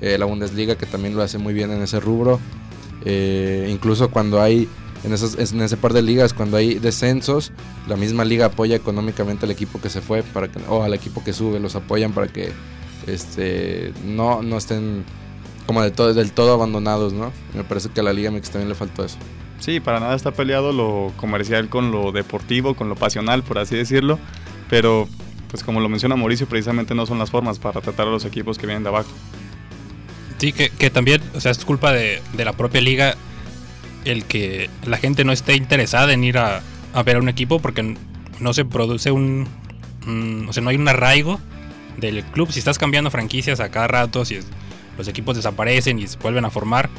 eh, 0.00 0.16
la 0.16 0.24
Bundesliga 0.24 0.76
que 0.76 0.86
también 0.86 1.14
lo 1.14 1.22
hace 1.22 1.36
muy 1.36 1.52
bien 1.52 1.70
en 1.70 1.82
ese 1.82 2.00
rubro 2.00 2.40
eh, 3.04 3.68
incluso 3.70 4.10
cuando 4.10 4.40
hay 4.40 4.66
en, 5.04 5.12
esos, 5.12 5.52
en 5.52 5.60
ese 5.60 5.76
par 5.76 5.92
de 5.92 6.02
ligas 6.02 6.32
cuando 6.32 6.56
hay 6.56 6.74
descensos 6.74 7.52
la 7.88 7.96
misma 7.96 8.24
liga 8.24 8.46
apoya 8.46 8.76
económicamente 8.76 9.46
al 9.46 9.50
equipo 9.50 9.80
que 9.80 9.90
se 9.90 10.00
fue 10.00 10.22
para 10.22 10.48
que, 10.48 10.60
o 10.68 10.82
al 10.82 10.94
equipo 10.94 11.24
que 11.24 11.32
sube 11.32 11.58
los 11.60 11.74
apoyan 11.74 12.12
para 12.12 12.28
que 12.28 12.52
este 13.06 13.92
no, 14.04 14.42
no 14.42 14.56
estén 14.56 15.04
como 15.66 15.82
de 15.82 15.90
todo, 15.90 16.12
del 16.14 16.32
todo 16.32 16.52
abandonados, 16.52 17.12
¿no? 17.12 17.32
Me 17.54 17.64
parece 17.64 17.88
que 17.88 18.00
a 18.00 18.02
la 18.02 18.12
Liga 18.12 18.30
MX 18.30 18.50
también 18.50 18.68
le 18.68 18.74
faltó 18.74 19.04
eso. 19.04 19.16
Sí, 19.58 19.80
para 19.80 20.00
nada 20.00 20.14
está 20.14 20.32
peleado 20.32 20.72
lo 20.72 21.12
comercial 21.16 21.68
con 21.68 21.92
lo 21.92 22.12
deportivo, 22.12 22.74
con 22.74 22.88
lo 22.88 22.96
pasional, 22.96 23.42
por 23.42 23.58
así 23.58 23.76
decirlo. 23.76 24.18
Pero, 24.68 25.08
pues 25.48 25.62
como 25.62 25.80
lo 25.80 25.88
menciona 25.88 26.16
Mauricio, 26.16 26.48
precisamente 26.48 26.94
no 26.94 27.06
son 27.06 27.18
las 27.18 27.30
formas 27.30 27.58
para 27.58 27.80
tratar 27.80 28.08
a 28.08 28.10
los 28.10 28.24
equipos 28.24 28.58
que 28.58 28.66
vienen 28.66 28.82
de 28.82 28.88
abajo. 28.88 29.10
Sí, 30.38 30.52
que, 30.52 30.70
que 30.70 30.90
también, 30.90 31.22
o 31.34 31.40
sea, 31.40 31.52
es 31.52 31.64
culpa 31.64 31.92
de, 31.92 32.20
de 32.32 32.44
la 32.44 32.54
propia 32.54 32.80
liga 32.80 33.16
el 34.04 34.24
que 34.24 34.68
la 34.86 34.96
gente 34.96 35.24
no 35.24 35.32
esté 35.32 35.54
interesada 35.56 36.12
en 36.12 36.24
ir 36.24 36.38
a, 36.38 36.62
ver 37.04 37.16
a 37.16 37.18
un 37.20 37.28
equipo 37.28 37.58
porque 37.60 37.96
no 38.40 38.52
se 38.52 38.64
produce 38.64 39.10
un, 39.12 39.46
un- 40.06 40.46
o 40.48 40.52
sea, 40.52 40.62
no 40.62 40.70
hay 40.70 40.76
un 40.76 40.88
arraigo 40.88 41.40
del 41.96 42.22
club. 42.24 42.50
Si 42.52 42.58
estás 42.58 42.78
cambiando 42.78 43.10
franquicias 43.10 43.60
a 43.60 43.70
cada 43.70 43.86
rato, 43.88 44.24
si 44.24 44.36
es- 44.36 44.46
los 44.98 45.08
equipos 45.08 45.36
desaparecen 45.36 45.98
y 45.98 46.06
se 46.06 46.18
vuelven 46.18 46.44
a 46.44 46.50
formar, 46.50 46.90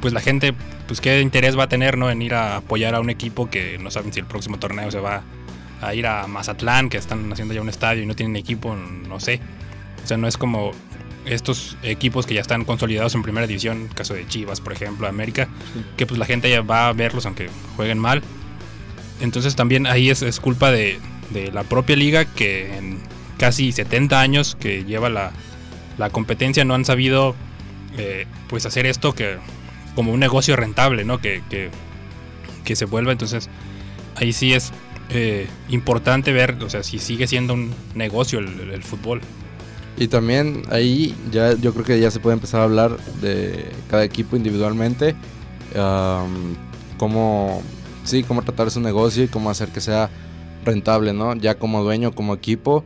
pues 0.00 0.12
la 0.14 0.20
gente, 0.20 0.54
pues 0.86 1.00
qué 1.00 1.20
interés 1.20 1.58
va 1.58 1.64
a 1.64 1.68
tener, 1.68 1.98
¿no? 1.98 2.10
En 2.10 2.22
ir 2.22 2.34
a 2.34 2.56
apoyar 2.56 2.94
a 2.94 3.00
un 3.00 3.10
equipo 3.10 3.50
que 3.50 3.78
no 3.78 3.90
saben 3.90 4.12
si 4.12 4.20
el 4.20 4.26
próximo 4.26 4.58
torneo 4.58 4.90
se 4.90 5.00
va 5.00 5.22
a 5.82 5.94
ir 5.94 6.06
a 6.06 6.26
Mazatlán, 6.26 6.88
que 6.88 6.96
están 6.98 7.30
haciendo 7.32 7.52
ya 7.54 7.60
un 7.60 7.68
estadio 7.68 8.02
y 8.02 8.06
no 8.06 8.14
tienen 8.14 8.36
equipo, 8.36 8.74
no 8.74 9.20
sé. 9.20 9.40
O 10.02 10.06
sea, 10.06 10.16
no 10.16 10.28
es 10.28 10.36
como 10.36 10.72
estos 11.26 11.76
equipos 11.82 12.26
que 12.26 12.34
ya 12.34 12.40
están 12.40 12.64
consolidados 12.64 13.14
en 13.14 13.22
primera 13.22 13.46
división, 13.46 13.88
caso 13.94 14.14
de 14.14 14.26
Chivas, 14.28 14.60
por 14.60 14.72
ejemplo, 14.72 15.06
América, 15.08 15.48
que 15.96 16.06
pues 16.06 16.18
la 16.18 16.26
gente 16.26 16.50
ya 16.50 16.60
va 16.62 16.88
a 16.88 16.92
verlos 16.92 17.24
aunque 17.26 17.48
jueguen 17.76 17.98
mal. 17.98 18.22
Entonces 19.20 19.56
también 19.56 19.86
ahí 19.86 20.10
es, 20.10 20.22
es 20.22 20.40
culpa 20.40 20.70
de, 20.70 20.98
de 21.30 21.50
la 21.52 21.62
propia 21.64 21.96
liga 21.96 22.24
que 22.24 22.76
en 22.76 22.98
casi 23.38 23.72
70 23.72 24.20
años 24.20 24.56
que 24.58 24.84
lleva 24.84 25.08
la, 25.08 25.32
la 25.98 26.10
competencia 26.10 26.64
no 26.64 26.74
han 26.74 26.84
sabido 26.84 27.34
eh, 27.96 28.26
pues 28.48 28.66
hacer 28.66 28.86
esto 28.86 29.14
que 29.14 29.36
como 29.94 30.12
un 30.12 30.20
negocio 30.20 30.56
rentable, 30.56 31.04
¿no? 31.04 31.18
Que, 31.20 31.42
que, 31.48 31.70
que 32.64 32.76
se 32.76 32.84
vuelva. 32.84 33.12
Entonces 33.12 33.48
ahí 34.16 34.32
sí 34.32 34.52
es 34.52 34.72
eh, 35.10 35.46
importante 35.68 36.32
ver, 36.32 36.56
o 36.62 36.68
sea, 36.70 36.82
si 36.82 36.98
sigue 36.98 37.26
siendo 37.26 37.54
un 37.54 37.72
negocio 37.94 38.40
el- 38.40 38.60
el- 38.60 38.70
el 38.72 38.82
fútbol. 38.82 39.20
Y 39.96 40.08
también 40.08 40.62
ahí 40.70 41.14
ya 41.30 41.54
yo 41.54 41.72
creo 41.72 41.84
que 41.84 42.00
ya 42.00 42.10
se 42.10 42.18
puede 42.20 42.34
empezar 42.34 42.60
a 42.60 42.64
hablar 42.64 42.96
de 43.20 43.66
cada 43.88 44.02
equipo 44.04 44.36
individualmente, 44.36 45.14
am, 45.76 46.56
cómo, 46.98 47.62
sí, 48.04 48.24
cómo 48.24 48.42
tratar 48.42 48.70
su 48.70 48.80
negocio 48.80 49.22
y 49.24 49.28
cómo 49.28 49.50
hacer 49.50 49.68
que 49.68 49.80
sea 49.80 50.10
rentable, 50.64 51.12
¿no? 51.12 51.34
Ya 51.36 51.58
como 51.58 51.82
dueño, 51.84 52.12
como 52.12 52.34
equipo. 52.34 52.84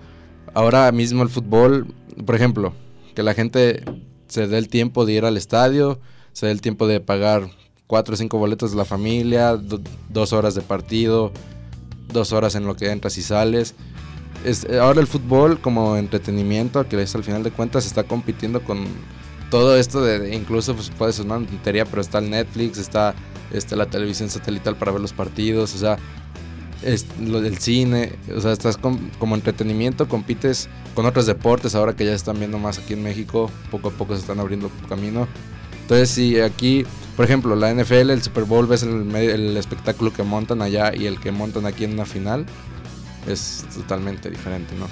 Ahora 0.54 0.90
mismo 0.92 1.22
el 1.22 1.28
fútbol, 1.30 1.86
por 2.26 2.34
ejemplo, 2.34 2.72
que 3.14 3.22
la 3.22 3.32
gente 3.34 3.84
se 4.28 4.46
dé 4.46 4.58
el 4.58 4.68
tiempo 4.68 5.06
de 5.06 5.14
ir 5.14 5.24
al 5.24 5.36
estadio, 5.36 6.00
se 6.32 6.46
dé 6.46 6.52
el 6.52 6.60
tiempo 6.60 6.86
de 6.86 7.00
pagar 7.00 7.48
cuatro 7.86 8.14
o 8.14 8.16
cinco 8.18 8.36
boletos 8.38 8.72
de 8.72 8.76
la 8.76 8.84
familia, 8.84 9.56
do- 9.56 9.80
dos 10.10 10.34
horas 10.34 10.54
de 10.54 10.60
partido, 10.60 11.32
dos 12.12 12.32
horas 12.32 12.54
en 12.54 12.66
lo 12.66 12.76
que 12.76 12.90
entras 12.90 13.16
y 13.16 13.22
sales. 13.22 13.74
Es- 14.45 14.66
ahora 14.71 15.00
el 15.00 15.07
fútbol 15.07 15.59
como 15.61 15.97
entretenimiento, 15.97 16.87
que 16.88 17.00
es 17.02 17.14
al 17.14 17.25
final 17.25 17.42
de 17.42 17.50
cuentas 17.50 17.87
está 17.87 18.04
compitiendo 18.04 18.62
con 18.62 18.85
todo 19.50 19.76
esto 19.76 20.02
de, 20.02 20.35
incluso 20.35 20.75
pues, 20.75 20.90
puede 20.90 21.12
ser 21.12 21.26
una 21.26 21.37
tontería, 21.37 21.85
pero 21.85 22.00
está 22.02 22.18
el 22.18 22.30
Netflix, 22.30 22.78
está 22.78 23.14
este, 23.52 23.76
la 23.76 23.87
televisión 23.87 24.28
satelital 24.28 24.76
para 24.76 24.92
ver 24.92 25.00
los 25.00 25.12
partidos, 25.12 25.75
o 25.75 25.78
sea, 25.78 25.97
es 26.83 27.07
lo 27.21 27.40
del 27.40 27.59
cine, 27.59 28.12
o 28.37 28.40
sea, 28.40 28.52
estás 28.52 28.76
com- 28.76 29.11
como 29.18 29.35
entretenimiento, 29.35 30.07
compites 30.07 30.68
con 30.95 31.07
otros 31.07 31.26
deportes 31.26 31.75
ahora 31.75 31.97
que 31.97 32.04
ya 32.04 32.12
están 32.12 32.38
viendo 32.38 32.59
más 32.59 32.78
aquí 32.78 32.92
en 32.92 33.02
México, 33.02 33.50
poco 33.71 33.88
a 33.88 33.90
poco 33.92 34.14
se 34.14 34.21
están 34.21 34.38
abriendo 34.38 34.71
camino. 34.88 35.26
Entonces, 35.83 36.11
si 36.11 36.38
aquí, 36.40 36.85
por 37.16 37.25
ejemplo, 37.25 37.57
la 37.57 37.71
NFL, 37.75 38.11
el 38.12 38.23
Super 38.23 38.45
Bowl, 38.45 38.66
ves 38.66 38.83
el, 38.83 39.12
el 39.16 39.57
espectáculo 39.57 40.12
que 40.12 40.23
montan 40.23 40.61
allá 40.62 40.95
y 40.95 41.07
el 41.07 41.18
que 41.18 41.33
montan 41.33 41.64
aquí 41.66 41.85
en 41.85 41.95
una 41.95 42.04
final, 42.04 42.45
es 43.26 43.64
totalmente 43.75 44.30
diferente, 44.30 44.75
¿no? 44.76 44.87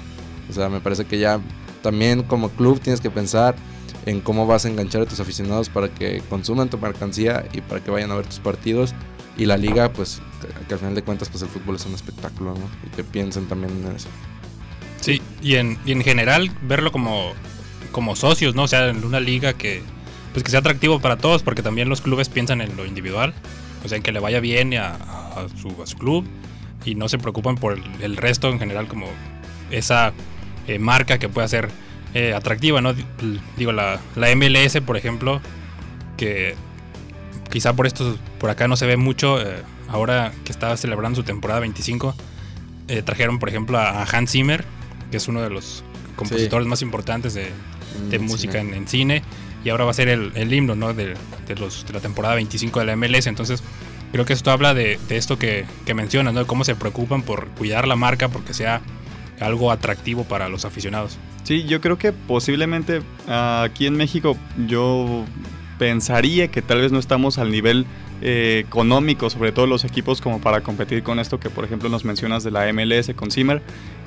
O 0.49 0.53
sea, 0.53 0.69
me 0.69 0.79
parece 0.79 1.05
que 1.05 1.19
ya 1.19 1.39
también 1.81 2.23
como 2.23 2.49
club 2.49 2.79
tienes 2.79 3.01
que 3.01 3.09
pensar 3.09 3.55
en 4.05 4.21
cómo 4.21 4.47
vas 4.47 4.65
a 4.65 4.69
enganchar 4.69 5.01
a 5.01 5.05
tus 5.05 5.19
aficionados 5.19 5.69
para 5.69 5.89
que 5.89 6.21
consuman 6.29 6.69
tu 6.69 6.77
mercancía 6.77 7.45
y 7.53 7.61
para 7.61 7.83
que 7.83 7.91
vayan 7.91 8.11
a 8.11 8.15
ver 8.15 8.25
tus 8.25 8.39
partidos. 8.39 8.93
Y 9.37 9.45
la 9.45 9.57
liga, 9.57 9.93
pues, 9.93 10.21
que, 10.67 10.73
al 10.73 10.79
final 10.79 10.95
de 10.95 11.03
cuentas, 11.03 11.29
pues 11.29 11.43
el 11.43 11.49
fútbol 11.49 11.75
es 11.75 11.85
un 11.85 11.93
espectáculo, 11.93 12.53
¿no? 12.55 12.69
Y 12.87 12.95
que 12.95 13.03
piensen 13.03 13.47
también 13.47 13.71
en 13.85 13.95
eso. 13.95 14.07
Sí, 14.99 15.21
y 15.43 15.55
en, 15.55 15.77
y 15.85 15.91
en 15.91 16.01
general 16.01 16.49
verlo 16.63 16.91
como, 16.91 17.33
como 17.91 18.15
socios, 18.15 18.55
¿no? 18.55 18.63
O 18.63 18.67
sea, 18.67 18.89
en 18.89 19.03
una 19.03 19.19
liga 19.19 19.53
que, 19.53 19.83
pues 20.33 20.43
que 20.43 20.49
sea 20.49 20.61
atractivo 20.61 20.99
para 20.99 21.17
todos, 21.17 21.43
porque 21.43 21.61
también 21.61 21.87
los 21.87 22.01
clubes 22.01 22.29
piensan 22.29 22.61
en 22.61 22.75
lo 22.75 22.85
individual, 22.85 23.33
o 23.85 23.87
sea, 23.87 23.97
en 23.97 24.03
que 24.03 24.11
le 24.11 24.19
vaya 24.19 24.39
bien 24.39 24.73
a, 24.73 24.95
a 24.95 25.47
su, 25.61 25.69
a 25.83 25.85
su 25.85 25.97
club 25.97 26.25
y 26.87 26.95
no 26.95 27.09
se 27.09 27.17
preocupan 27.17 27.55
por 27.55 27.73
el, 27.73 27.83
el 28.01 28.17
resto 28.17 28.49
en 28.49 28.59
general 28.59 28.87
como 28.87 29.07
esa 29.71 30.13
eh, 30.67 30.79
marca 30.79 31.17
que 31.19 31.27
pueda 31.29 31.47
ser 31.47 31.69
eh, 32.13 32.33
atractiva, 32.33 32.81
¿no? 32.81 32.93
Di- 32.93 33.05
Digo, 33.57 33.71
la, 33.73 33.99
la 34.15 34.33
MLS, 34.35 34.79
por 34.85 34.95
ejemplo, 34.97 35.41
que 36.15 36.55
quizá 37.51 37.73
por 37.73 37.87
esto, 37.87 38.17
por 38.39 38.49
acá 38.49 38.67
no 38.67 38.75
se 38.77 38.85
ve 38.85 38.97
mucho, 38.97 39.41
eh, 39.41 39.61
ahora 39.89 40.31
que 40.45 40.51
está 40.51 40.75
celebrando 40.77 41.17
su 41.17 41.23
temporada 41.23 41.59
25, 41.59 42.15
eh, 42.87 43.01
trajeron, 43.01 43.39
por 43.39 43.49
ejemplo, 43.49 43.77
a, 43.77 44.03
Hans 44.03 44.31
Zimmer, 44.31 44.63
que 45.11 45.17
es 45.17 45.27
uno 45.27 45.41
de 45.41 45.49
los 45.49 45.83
compositores 46.15 46.67
más 46.67 46.81
importantes 46.81 47.33
de, 47.33 47.51
de 48.09 48.19
Mm, 48.19 48.23
música 48.23 48.59
en, 48.59 48.73
en 48.73 48.87
cine 48.87 49.23
y 49.63 49.69
ahora 49.69 49.85
va 49.85 49.91
a 49.91 49.93
ser 49.93 50.07
el, 50.09 50.31
el 50.35 50.53
himno 50.53 50.75
¿no? 50.75 50.93
de, 50.93 51.15
de 51.47 51.55
los, 51.55 51.85
de 51.85 51.93
la 51.93 51.99
temporada 51.99 52.35
25 52.35 52.79
de 52.79 52.85
la 52.85 52.95
MLS. 52.95 53.27
Entonces, 53.27 53.61
creo 54.11 54.25
que 54.25 54.33
esto 54.33 54.51
habla 54.51 54.73
de, 54.73 54.99
de 55.07 55.17
esto 55.17 55.37
que, 55.37 55.65
que 55.85 55.93
mencionas, 55.93 56.33
¿no? 56.33 56.41
de 56.41 56.45
cómo 56.45 56.63
se 56.63 56.75
preocupan 56.75 57.21
por 57.21 57.47
cuidar 57.49 57.87
la 57.87 57.95
marca 57.95 58.29
porque 58.29 58.53
sea 58.53 58.81
algo 59.39 59.71
atractivo 59.71 60.23
para 60.23 60.49
los 60.49 60.65
aficionados. 60.65 61.17
Sí, 61.43 61.63
yo 61.63 61.79
creo 61.81 61.97
que 61.97 62.11
posiblemente 62.11 63.01
ah, 63.27 63.63
aquí 63.63 63.87
en 63.87 63.95
México 63.95 64.37
yo 64.67 65.25
pensaría 65.77 66.49
que 66.49 66.61
tal 66.61 66.81
vez 66.81 66.91
no 66.91 66.99
estamos 66.99 67.37
al 67.37 67.51
nivel 67.51 67.85
eh, 68.21 68.63
económico, 68.65 69.29
sobre 69.29 69.51
todo 69.51 69.67
los 69.67 69.85
equipos, 69.85 70.21
como 70.21 70.41
para 70.41 70.61
competir 70.61 71.03
con 71.03 71.19
esto 71.19 71.39
que, 71.39 71.49
por 71.49 71.63
ejemplo, 71.63 71.87
nos 71.87 72.03
mencionas 72.03 72.43
de 72.43 72.51
la 72.51 72.71
MLS 72.73 73.11
con 73.15 73.29
Zimmer. 73.29 73.61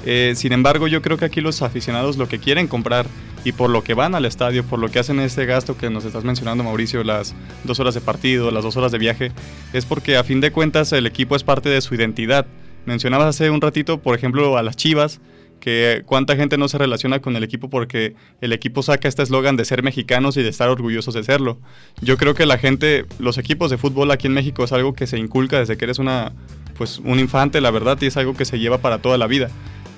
Eh, 0.05 0.33
sin 0.37 0.53
embargo, 0.53 0.89
yo 0.89 1.01
creo 1.01 1.17
que 1.17 1.27
aquí 1.27 1.41
los 1.41 1.63
aficionados 1.63 2.17
lo 2.17 2.27
que 2.29 2.41
quieren 2.41 2.67
comprar 2.67 3.07
y 3.45 3.53
por 3.53 3.71
lo 3.71 3.83
que 3.83 3.95
van 3.95 4.15
al 4.15 4.25
estadio, 4.25 4.65
por 4.65 4.79
lo 4.79 4.89
que 4.89 4.99
hacen 4.99 5.21
ese 5.21 5.47
gasto 5.47 5.77
que 5.77 5.91
nos 5.91 6.05
estás 6.05 6.25
mencionando, 6.25 6.65
Mauricio, 6.65 7.03
las 7.05 7.35
dos 7.65 7.81
horas 7.81 7.95
de 7.95 8.01
partido, 8.01 8.51
las 8.51 8.65
dos 8.65 8.77
horas 8.77 8.93
de 8.93 8.99
viaje, 8.99 9.33
es 9.73 9.87
porque 9.87 10.17
a 10.17 10.25
fin 10.25 10.41
de 10.41 10.53
cuentas 10.53 10.93
el 10.93 11.07
equipo 11.07 11.37
es 11.37 11.45
parte 11.45 11.69
de 11.69 11.81
su 11.81 11.95
identidad. 11.95 12.47
Mencionabas 12.87 13.29
hace 13.29 13.51
un 13.51 13.61
ratito, 13.61 13.99
por 13.99 14.17
ejemplo, 14.17 14.57
a 14.57 14.63
las 14.63 14.77
Chivas, 14.77 15.21
que 15.61 16.03
cuánta 16.07 16.35
gente 16.35 16.59
no 16.59 16.67
se 16.69 16.79
relaciona 16.79 17.21
con 17.21 17.37
el 17.37 17.45
equipo 17.45 17.71
porque 17.71 18.15
el 18.41 18.53
equipo 18.53 18.83
saca 18.83 19.07
este 19.07 19.23
eslogan 19.23 19.57
de 19.57 19.65
ser 19.65 19.83
mexicanos 19.83 20.37
y 20.37 20.43
de 20.43 20.49
estar 20.49 20.69
orgullosos 20.71 21.15
de 21.15 21.23
serlo. 21.23 21.59
Yo 22.01 22.17
creo 22.17 22.35
que 22.35 22.47
la 22.47 22.59
gente, 22.59 23.05
los 23.19 23.39
equipos 23.39 23.71
de 23.71 23.79
fútbol 23.79 24.11
aquí 24.11 24.27
en 24.27 24.33
México 24.33 24.65
es 24.65 24.73
algo 24.73 24.95
que 24.95 25.07
se 25.07 25.19
inculca 25.19 25.59
desde 25.59 25.77
que 25.77 25.85
eres 25.85 25.99
una, 25.99 26.33
pues, 26.77 26.99
un 26.99 27.21
infante, 27.21 27.61
la 27.61 27.71
verdad, 27.71 27.99
y 28.01 28.07
es 28.07 28.17
algo 28.17 28.35
que 28.35 28.47
se 28.47 28.59
lleva 28.59 28.79
para 28.79 28.99
toda 28.99 29.19
la 29.19 29.27
vida. 29.27 29.51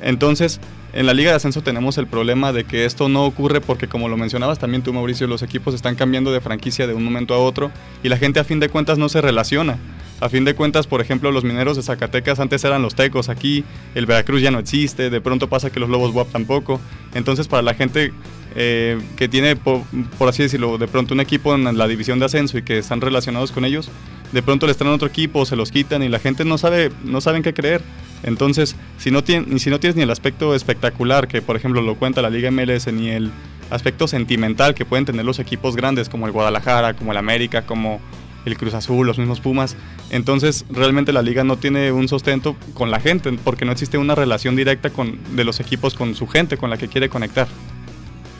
Entonces, 0.03 0.61
en 0.93 1.07
la 1.07 1.15
Liga 1.15 1.31
de 1.31 1.37
Ascenso 1.37 1.63
tenemos 1.63 1.97
el 1.97 2.07
problema 2.07 2.53
de 2.53 2.65
que 2.65 2.85
esto 2.85 3.09
no 3.09 3.25
ocurre 3.25 3.61
porque, 3.61 3.89
como 3.89 4.09
lo 4.09 4.17
mencionabas 4.17 4.59
también 4.59 4.83
tú, 4.83 4.93
Mauricio, 4.93 5.27
los 5.27 5.43
equipos 5.43 5.75
están 5.75 5.95
cambiando 5.95 6.33
de 6.33 6.41
franquicia 6.41 6.87
de 6.87 6.95
un 6.95 7.05
momento 7.05 7.35
a 7.35 7.39
otro 7.39 7.71
y 8.03 8.09
la 8.09 8.19
gente 8.19 8.41
a 8.41 8.45
fin 8.45 8.61
de 8.61 8.69
cuentas 8.69 8.99
no 8.99 9.09
se 9.09 9.21
relaciona. 9.21 9.79
A 10.21 10.29
fin 10.29 10.45
de 10.45 10.55
cuentas, 10.55 10.87
por 10.87 11.01
ejemplo, 11.01 11.33
los 11.33 11.43
mineros 11.43 11.77
de 11.77 11.83
Zacatecas 11.83 12.39
antes 12.39 12.63
eran 12.63 12.81
los 12.81 12.95
tecos 12.95 13.29
aquí, 13.29 13.65
el 13.97 14.07
Veracruz 14.07 14.41
ya 14.41 14.53
no 14.53 14.61
existe, 14.61 15.11
de 15.11 15.21
pronto 15.21 15.49
pasa 15.49 15.71
que 15.71 15.81
los 15.81 15.89
lobos 15.89 16.15
WAP 16.15 16.31
tampoco. 16.31 16.81
Entonces, 17.15 17.49
para 17.49 17.63
la 17.63 17.75
gente 17.75 18.13
eh, 18.55 19.01
que 19.17 19.29
tiene, 19.29 19.57
por, 19.57 19.83
por, 20.19 20.29
así 20.29 20.45
decirlo, 20.45 20.79
de 20.79 20.87
pronto 20.87 21.15
un 21.15 21.21
equipo 21.21 21.55
en 21.55 21.77
la 21.77 21.89
división 21.89 22.21
de 22.21 22.27
ascenso 22.27 22.57
y 22.57 22.63
que 22.63 22.79
están 22.79 23.01
relacionados 23.01 23.51
con 23.51 23.65
ellos, 23.65 23.91
de 24.31 24.43
pronto 24.43 24.69
les 24.69 24.77
traen 24.77 24.95
otro 24.95 25.09
equipo, 25.09 25.45
se 25.45 25.57
los 25.57 25.73
quitan 25.73 26.05
y 26.05 26.09
la 26.09 26.21
gente 26.21 26.45
no 26.45 26.57
sabe, 26.57 26.93
no 27.03 27.21
saben 27.21 27.43
qué 27.43 27.53
creer. 27.53 27.83
Entonces, 28.23 28.76
si 28.99 29.11
no, 29.11 29.25
tiene, 29.25 29.59
si 29.59 29.71
no 29.71 29.81
tienes 29.81 29.97
ni 29.97 30.02
el 30.02 30.11
aspecto 30.11 30.55
espectacular 30.55 31.29
que, 31.29 31.43
por 31.43 31.57
ejemplo, 31.57 31.83
lo 31.83 31.97
cuenta 31.97 32.23
la 32.23 32.31
Liga 32.31 32.50
MLS, 32.50 32.93
ni 32.93 33.11
el 33.11 33.31
aspecto 33.71 34.07
sentimental 34.07 34.75
que 34.75 34.85
pueden 34.85 35.05
tener 35.05 35.25
los 35.25 35.38
equipos 35.38 35.76
grandes 35.76 36.09
como 36.09 36.26
el 36.26 36.33
Guadalajara, 36.33 36.95
como 36.95 37.12
el 37.12 37.19
América, 37.19 37.62
como 37.62 38.00
el 38.45 38.57
Cruz 38.57 38.75
Azul, 38.75 39.07
los 39.07 39.19
mismos 39.19 39.41
Pumas. 39.41 39.76
Entonces, 40.11 40.64
realmente 40.71 41.12
la 41.12 41.23
liga 41.23 41.45
no 41.45 41.57
tiene 41.57 41.93
un 41.93 42.09
sustento 42.09 42.57
con 42.75 42.91
la 42.91 43.00
gente, 43.00 43.33
porque 43.45 43.64
no 43.64 43.73
existe 43.73 43.99
una 43.99 44.14
relación 44.14 44.57
directa 44.57 44.91
con, 44.91 45.19
de 45.35 45.45
los 45.45 45.61
equipos 45.61 45.95
con 45.95 46.14
su 46.14 46.26
gente, 46.26 46.57
con 46.57 46.71
la 46.71 46.76
que 46.76 46.88
quiere 46.88 47.09
conectar. 47.09 47.49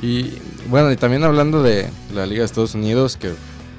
Y 0.01 0.33
bueno, 0.69 0.91
y 0.91 0.97
también 0.97 1.23
hablando 1.25 1.63
de 1.63 1.89
la 2.13 2.27
Liga 2.27 2.41
de 2.41 2.47
Estados 2.47 2.75
Unidos, 2.75 3.17
que 3.17 3.33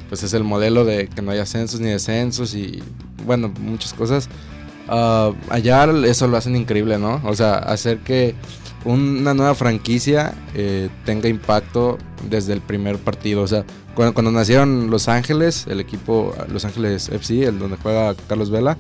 pues 0.10 0.24
es 0.24 0.34
el 0.34 0.44
modelo 0.44 0.86
de 0.86 1.08
que 1.08 1.22
no 1.22 1.32
haya 1.32 1.44
ascensos 1.44 1.80
ni 1.80 1.90
descensos 1.90 2.54
y 2.56 2.82
bueno, 3.26 3.52
muchas 3.60 3.94
cosas. 3.94 4.30
Uh, 4.90 5.34
allá 5.50 5.86
eso 6.06 6.28
lo 6.28 6.38
hacen 6.38 6.56
increíble, 6.56 6.98
¿no? 6.98 7.22
O 7.24 7.36
sea, 7.36 7.56
hacer 7.56 8.00
que 8.00 8.36
una 8.86 9.34
nueva 9.34 9.56
franquicia 9.56 10.34
eh, 10.56 10.90
tenga 11.06 11.30
impacto 11.30 11.98
desde 12.30 12.54
el 12.54 12.62
primer 12.62 12.98
partido. 12.98 13.42
O 13.42 13.48
sea, 13.48 13.66
cuando, 13.96 14.14
cuando, 14.14 14.32
nacieron 14.32 14.90
Los 14.90 15.08
Ángeles, 15.08 15.66
el 15.68 15.80
equipo 15.80 16.36
Los 16.52 16.66
Ángeles 16.66 17.10
FC, 17.10 17.46
el 17.46 17.60
donde 17.60 17.78
juega 17.78 18.16
Carlos 18.28 18.50
Vela, 18.50 18.78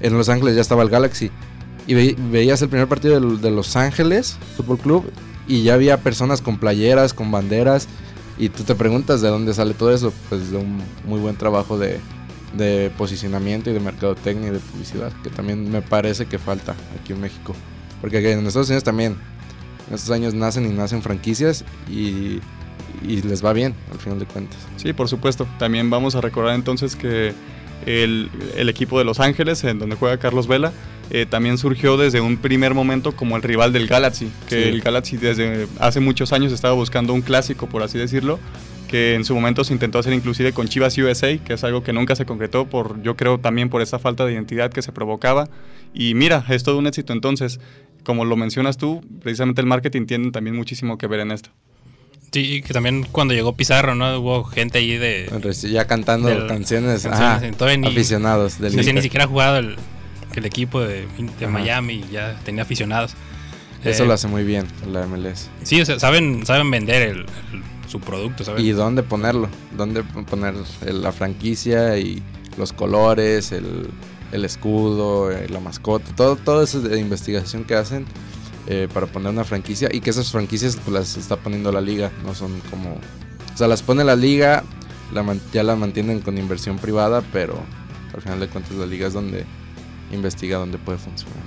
en 0.00 0.16
Los 0.16 0.28
Ángeles 0.28 0.54
ya 0.54 0.62
estaba 0.62 0.82
el 0.82 0.88
Galaxy. 0.88 1.30
Y 1.86 1.94
ve, 1.94 2.16
veías 2.30 2.62
el 2.62 2.70
primer 2.70 2.88
partido 2.88 3.20
de, 3.20 3.36
de, 3.38 3.50
Los 3.50 3.76
Ángeles 3.76 4.38
Fútbol 4.56 4.78
Club 4.78 5.12
y 5.46 5.62
ya 5.62 5.74
había 5.74 5.98
personas 5.98 6.40
con 6.40 6.58
playeras, 6.58 7.12
con 7.12 7.30
banderas. 7.30 7.86
Y 8.38 8.48
tú 8.48 8.64
te 8.64 8.74
preguntas 8.74 9.20
de 9.20 9.28
dónde 9.28 9.52
sale 9.54 9.74
todo 9.74 9.92
eso. 9.92 10.12
Pues 10.28 10.50
de 10.50 10.56
un 10.56 10.80
muy 11.06 11.20
buen 11.20 11.36
trabajo 11.36 11.78
de, 11.78 12.00
de 12.56 12.90
posicionamiento 12.96 13.70
y 13.70 13.72
de 13.72 13.80
mercadotecnia 13.80 14.48
y 14.48 14.52
de 14.52 14.58
publicidad, 14.58 15.12
que 15.22 15.30
también 15.30 15.70
me 15.70 15.82
parece 15.82 16.26
que 16.26 16.38
falta 16.38 16.74
aquí 17.00 17.12
en 17.12 17.20
México. 17.20 17.54
Porque 18.00 18.18
en 18.32 18.46
Estados 18.46 18.68
Unidos 18.68 18.84
también, 18.84 19.16
en 19.88 19.94
estos 19.94 20.10
años 20.10 20.34
nacen 20.34 20.66
y 20.66 20.72
nacen 20.72 21.02
franquicias 21.02 21.64
y, 21.90 22.40
y, 23.02 23.22
les 23.22 23.44
va 23.44 23.52
bien, 23.52 23.74
al 23.92 23.98
final 23.98 24.18
de 24.18 24.26
cuentas. 24.26 24.58
Sí, 24.76 24.92
por 24.92 25.08
supuesto. 25.08 25.46
También 25.58 25.90
vamos 25.90 26.14
a 26.14 26.20
recordar 26.20 26.54
entonces 26.54 26.96
que 26.96 27.32
el, 27.86 28.30
el 28.56 28.68
equipo 28.68 28.98
de 28.98 29.04
Los 29.04 29.20
Ángeles, 29.20 29.64
en 29.64 29.78
donde 29.78 29.96
juega 29.96 30.18
Carlos 30.18 30.46
Vela, 30.46 30.72
eh, 31.10 31.26
también 31.28 31.58
surgió 31.58 31.96
desde 31.96 32.20
un 32.20 32.38
primer 32.38 32.74
momento 32.74 33.12
como 33.12 33.36
el 33.36 33.42
rival 33.42 33.72
del 33.72 33.86
Galaxy, 33.86 34.30
que 34.48 34.62
sí. 34.62 34.68
el 34.68 34.80
Galaxy 34.80 35.16
desde 35.16 35.66
hace 35.78 36.00
muchos 36.00 36.32
años 36.32 36.52
estaba 36.52 36.74
buscando 36.74 37.12
un 37.12 37.20
clásico, 37.20 37.68
por 37.68 37.82
así 37.82 37.98
decirlo, 37.98 38.38
que 38.94 39.16
en 39.16 39.24
su 39.24 39.34
momento 39.34 39.64
se 39.64 39.72
intentó 39.72 39.98
hacer 39.98 40.12
inclusive 40.12 40.52
con 40.52 40.68
Chivas 40.68 40.96
USA, 40.96 41.36
que 41.38 41.54
es 41.54 41.64
algo 41.64 41.82
que 41.82 41.92
nunca 41.92 42.14
se 42.14 42.24
concretó 42.24 42.66
por, 42.66 43.02
yo 43.02 43.16
creo 43.16 43.38
también 43.38 43.68
por 43.68 43.82
esa 43.82 43.98
falta 43.98 44.24
de 44.24 44.34
identidad 44.34 44.70
que 44.70 44.82
se 44.82 44.92
provocaba. 44.92 45.48
Y 45.92 46.14
mira, 46.14 46.44
es 46.48 46.62
todo 46.62 46.78
un 46.78 46.86
éxito 46.86 47.12
entonces. 47.12 47.58
Como 48.04 48.24
lo 48.24 48.36
mencionas 48.36 48.76
tú, 48.76 49.04
precisamente 49.20 49.60
el 49.60 49.66
marketing 49.66 50.06
tiene 50.06 50.30
también 50.30 50.54
muchísimo 50.54 50.96
que 50.96 51.08
ver 51.08 51.18
en 51.18 51.32
esto. 51.32 51.50
Sí, 52.30 52.62
que 52.62 52.72
también 52.72 53.04
cuando 53.10 53.34
llegó 53.34 53.56
Pizarro, 53.56 53.96
¿no? 53.96 54.16
Hubo 54.20 54.44
gente 54.44 54.78
ahí 54.78 54.96
de... 54.96 55.28
Ya 55.72 55.88
cantando 55.88 56.28
del, 56.28 56.46
canciones, 56.46 57.04
ajá, 57.04 57.40
ni, 57.76 57.88
aficionados. 57.88 58.60
Del 58.60 58.76
ni, 58.76 58.92
ni 58.92 59.02
siquiera 59.02 59.24
ha 59.24 59.26
jugado 59.26 59.56
el, 59.56 59.74
el 60.36 60.46
equipo 60.46 60.80
de, 60.80 61.08
de 61.40 61.46
Miami 61.48 61.94
y 61.94 62.12
ya 62.12 62.38
tenía 62.44 62.62
aficionados. 62.62 63.16
Eso 63.84 64.04
eh, 64.04 64.06
lo 64.06 64.12
hace 64.12 64.28
muy 64.28 64.44
bien 64.44 64.68
la 64.86 65.04
MLS. 65.08 65.50
Sí, 65.64 65.80
o 65.80 65.84
sea, 65.84 65.98
saben, 65.98 66.46
saben 66.46 66.70
vender 66.70 67.02
el, 67.02 67.18
el 67.18 67.62
su 67.94 68.00
producto, 68.00 68.42
¿sabes? 68.42 68.64
Y 68.64 68.72
dónde 68.72 69.04
ponerlo, 69.04 69.48
dónde 69.76 70.02
poner 70.02 70.54
la 70.84 71.12
franquicia 71.12 71.96
y 71.96 72.20
los 72.58 72.72
colores, 72.72 73.52
el, 73.52 73.88
el 74.32 74.44
escudo, 74.44 75.30
eh, 75.30 75.46
la 75.48 75.60
mascota, 75.60 76.12
todo, 76.16 76.34
todo 76.34 76.64
eso 76.64 76.80
de 76.80 76.98
investigación 76.98 77.62
que 77.62 77.76
hacen 77.76 78.04
eh, 78.66 78.88
para 78.92 79.06
poner 79.06 79.30
una 79.30 79.44
franquicia 79.44 79.88
y 79.92 80.00
que 80.00 80.10
esas 80.10 80.32
franquicias 80.32 80.74
pues, 80.74 80.92
las 80.92 81.16
está 81.16 81.36
poniendo 81.36 81.70
la 81.70 81.80
liga, 81.80 82.10
no 82.24 82.34
son 82.34 82.58
como... 82.68 82.94
O 83.54 83.56
sea, 83.56 83.68
las 83.68 83.82
pone 83.82 84.02
la 84.02 84.16
liga, 84.16 84.64
la, 85.12 85.24
ya 85.52 85.62
la 85.62 85.76
mantienen 85.76 86.18
con 86.18 86.36
inversión 86.36 86.78
privada, 86.78 87.22
pero 87.32 87.62
al 88.12 88.22
final 88.22 88.40
de 88.40 88.48
cuentas 88.48 88.72
la 88.74 88.86
liga 88.86 89.06
es 89.06 89.12
donde 89.12 89.44
investiga 90.10 90.58
dónde 90.58 90.78
puede 90.78 90.98
funcionar. 90.98 91.38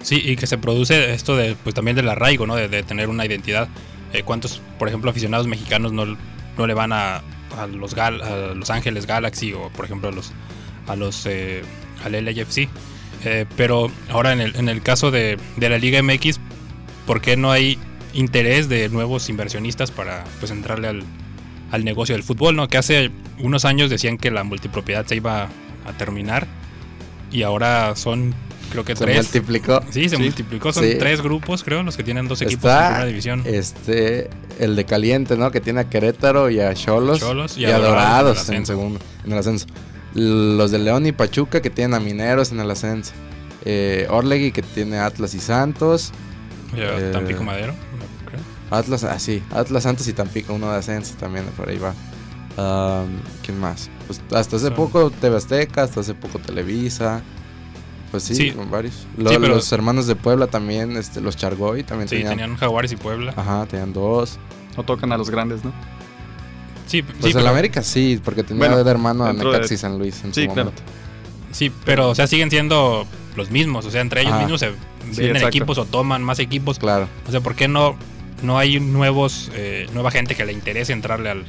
Sí, 0.00 0.22
y 0.24 0.36
que 0.36 0.46
se 0.46 0.56
produce 0.56 1.12
esto 1.12 1.36
de, 1.36 1.54
pues 1.62 1.74
también 1.74 1.96
del 1.96 2.08
arraigo, 2.08 2.46
¿no? 2.46 2.56
De, 2.56 2.68
de 2.68 2.82
tener 2.82 3.10
una 3.10 3.26
identidad. 3.26 3.68
Eh, 4.12 4.22
¿Cuántos, 4.24 4.60
por 4.78 4.88
ejemplo, 4.88 5.10
aficionados 5.10 5.46
mexicanos 5.46 5.92
no, 5.92 6.04
no 6.06 6.66
le 6.66 6.74
van 6.74 6.92
a, 6.92 7.22
a 7.58 7.66
los 7.66 7.94
Gal, 7.94 8.20
a 8.22 8.54
Los 8.54 8.70
Ángeles 8.70 9.06
Galaxy 9.06 9.52
o, 9.52 9.68
por 9.70 9.84
ejemplo, 9.84 10.08
a 10.08 10.12
los, 10.12 10.32
a 10.86 10.96
los 10.96 11.26
eh, 11.26 11.62
al 12.04 12.12
LAFC? 12.12 12.68
Eh, 13.24 13.46
pero 13.56 13.90
ahora 14.10 14.32
en 14.32 14.40
el, 14.40 14.56
en 14.56 14.68
el 14.68 14.82
caso 14.82 15.10
de, 15.10 15.38
de, 15.56 15.68
la 15.68 15.78
Liga 15.78 16.02
MX, 16.02 16.40
¿por 17.06 17.20
qué 17.20 17.36
no 17.36 17.52
hay 17.52 17.78
interés 18.14 18.68
de 18.68 18.88
nuevos 18.88 19.28
inversionistas 19.28 19.90
para 19.90 20.24
pues 20.40 20.50
entrarle 20.50 20.88
al, 20.88 21.04
al 21.70 21.84
negocio 21.84 22.14
del 22.14 22.24
fútbol? 22.24 22.56
¿no? 22.56 22.68
Que 22.68 22.78
hace 22.78 23.10
unos 23.38 23.64
años 23.64 23.90
decían 23.90 24.18
que 24.18 24.30
la 24.30 24.44
multipropiedad 24.44 25.06
se 25.06 25.16
iba 25.16 25.48
a 25.86 25.92
terminar 25.98 26.46
y 27.30 27.42
ahora 27.42 27.94
son 27.96 28.34
creo 28.72 28.84
que 28.84 28.96
se 28.96 29.04
tres. 29.04 29.16
multiplicó. 29.16 29.80
Sí, 29.90 30.08
se 30.08 30.16
sí. 30.16 30.22
multiplicó. 30.22 30.72
Son 30.72 30.84
sí. 30.84 30.96
tres 30.98 31.20
grupos, 31.20 31.62
creo, 31.62 31.82
los 31.82 31.96
que 31.96 32.02
tienen 32.02 32.26
dos 32.26 32.40
equipos 32.42 32.64
Está, 32.64 32.78
en 32.78 32.86
primera 32.86 33.06
división. 33.06 33.42
Este, 33.44 34.30
el 34.58 34.74
de 34.74 34.84
Caliente, 34.84 35.36
¿no? 35.36 35.50
Que 35.50 35.60
tiene 35.60 35.80
a 35.80 35.88
Querétaro 35.88 36.50
y 36.50 36.60
a 36.60 36.74
Cholos. 36.74 37.20
Cholos 37.20 37.56
y, 37.56 37.62
y, 37.62 37.64
a 37.66 37.78
Dorados, 37.78 38.48
en, 38.48 38.56
en, 38.56 38.66
segundo, 38.66 38.98
en 39.24 39.32
el 39.32 39.38
ascenso. 39.38 39.66
Los 40.14 40.70
de 40.70 40.78
León 40.78 41.06
y 41.06 41.12
Pachuca 41.12 41.62
que 41.62 41.70
tienen 41.70 41.94
a 41.94 42.00
Mineros 42.00 42.52
en 42.52 42.60
el 42.60 42.70
ascenso. 42.70 43.12
Eh, 43.64 44.06
Orlegui 44.10 44.50
que 44.52 44.62
tiene 44.62 44.98
Atlas 44.98 45.34
y 45.34 45.40
Santos. 45.40 46.12
Eh, 46.76 47.10
Tampico 47.12 47.44
Madero, 47.44 47.74
creo. 48.26 48.40
Atlas, 48.70 49.04
ah, 49.04 49.18
sí. 49.18 49.42
Atlas, 49.50 49.84
Santos 49.84 50.08
y 50.08 50.12
Tampico, 50.12 50.54
uno 50.54 50.72
de 50.72 50.78
ascenso 50.78 51.14
también, 51.18 51.44
por 51.56 51.68
ahí 51.68 51.78
va. 51.78 51.94
Um, 52.56 53.08
¿Quién 53.42 53.58
más? 53.58 53.88
Pues 54.06 54.20
hasta 54.32 54.56
hace 54.56 54.68
sí. 54.68 54.72
poco 54.74 55.10
TV 55.10 55.36
Azteca, 55.36 55.84
hasta 55.84 56.00
hace 56.00 56.14
poco 56.14 56.38
Televisa. 56.38 57.22
Pues 58.12 58.22
sí, 58.22 58.34
Sí. 58.36 58.50
con 58.52 58.70
varios. 58.70 59.06
Lo- 59.16 59.30
Sí, 59.30 59.36
pero- 59.40 59.54
Los 59.56 59.72
hermanos 59.72 60.06
de 60.06 60.14
Puebla 60.14 60.46
también, 60.46 60.96
este, 60.96 61.20
los 61.20 61.36
Chargoy 61.36 61.82
también 61.82 62.08
Sí, 62.08 62.16
tenían. 62.16 62.30
tenían 62.36 62.56
Jaguares 62.56 62.92
y 62.92 62.96
Puebla. 62.96 63.32
Ajá, 63.36 63.66
tenían 63.66 63.92
dos. 63.92 64.38
No 64.76 64.84
tocan 64.84 65.10
a 65.12 65.16
los 65.18 65.30
grandes, 65.30 65.64
¿no? 65.64 65.72
Sí, 66.86 67.02
Pues 67.02 67.16
sí, 67.22 67.28
el 67.28 67.34
pero, 67.34 67.48
América 67.48 67.82
sí, 67.82 68.20
porque 68.22 68.42
tenía 68.44 68.58
Bueno, 68.68 68.84
de 68.84 68.90
hermano 68.90 69.24
a 69.24 69.28
dentro 69.28 69.50
de- 69.50 69.76
San 69.78 69.98
Luis 69.98 70.22
en 70.24 70.34
Sí, 70.34 70.42
su 70.44 70.52
claro. 70.52 70.70
momento. 70.70 70.82
sí, 71.52 71.72
pero 71.86 72.10
o 72.10 72.14
sea, 72.14 72.26
siguen 72.26 72.50
siendo 72.50 73.06
los 73.34 73.50
mismos. 73.50 73.86
O 73.86 73.90
sea, 73.90 74.02
entre 74.02 74.20
ellos 74.20 74.32
Ajá. 74.34 74.42
mismos 74.42 74.60
se 74.60 74.72
venden 75.22 75.46
equipos 75.46 75.78
o 75.78 75.86
toman 75.86 76.22
más 76.22 76.38
equipos. 76.38 76.78
Claro. 76.78 77.08
O 77.26 77.30
sea, 77.30 77.40
¿por 77.40 77.54
qué 77.54 77.66
no, 77.66 77.96
no 78.42 78.58
hay 78.58 78.78
nuevos, 78.78 79.50
eh, 79.54 79.86
nueva 79.94 80.10
gente 80.10 80.34
que 80.34 80.44
le 80.44 80.52
interese 80.52 80.92
entrarle 80.92 81.30
al, 81.30 81.44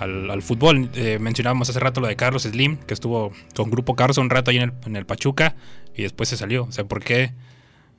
al, 0.00 0.42
fútbol? 0.42 0.90
Eh, 0.94 1.18
mencionábamos 1.20 1.68
hace 1.70 1.78
rato 1.80 2.00
lo 2.00 2.06
de 2.08 2.16
Carlos 2.16 2.42
Slim, 2.42 2.76
que 2.78 2.94
estuvo 2.94 3.32
con 3.54 3.70
Grupo 3.70 3.94
Carlos 3.94 4.18
un 4.18 4.30
rato 4.30 4.50
ahí 4.50 4.56
en 4.58 4.62
el, 4.64 4.72
en 4.86 4.96
el 4.96 5.06
Pachuca 5.06 5.54
y 5.96 6.02
después 6.02 6.28
se 6.28 6.36
salió. 6.36 6.64
O 6.64 6.72
sea, 6.72 6.84
¿por 6.84 7.02
qué, 7.02 7.32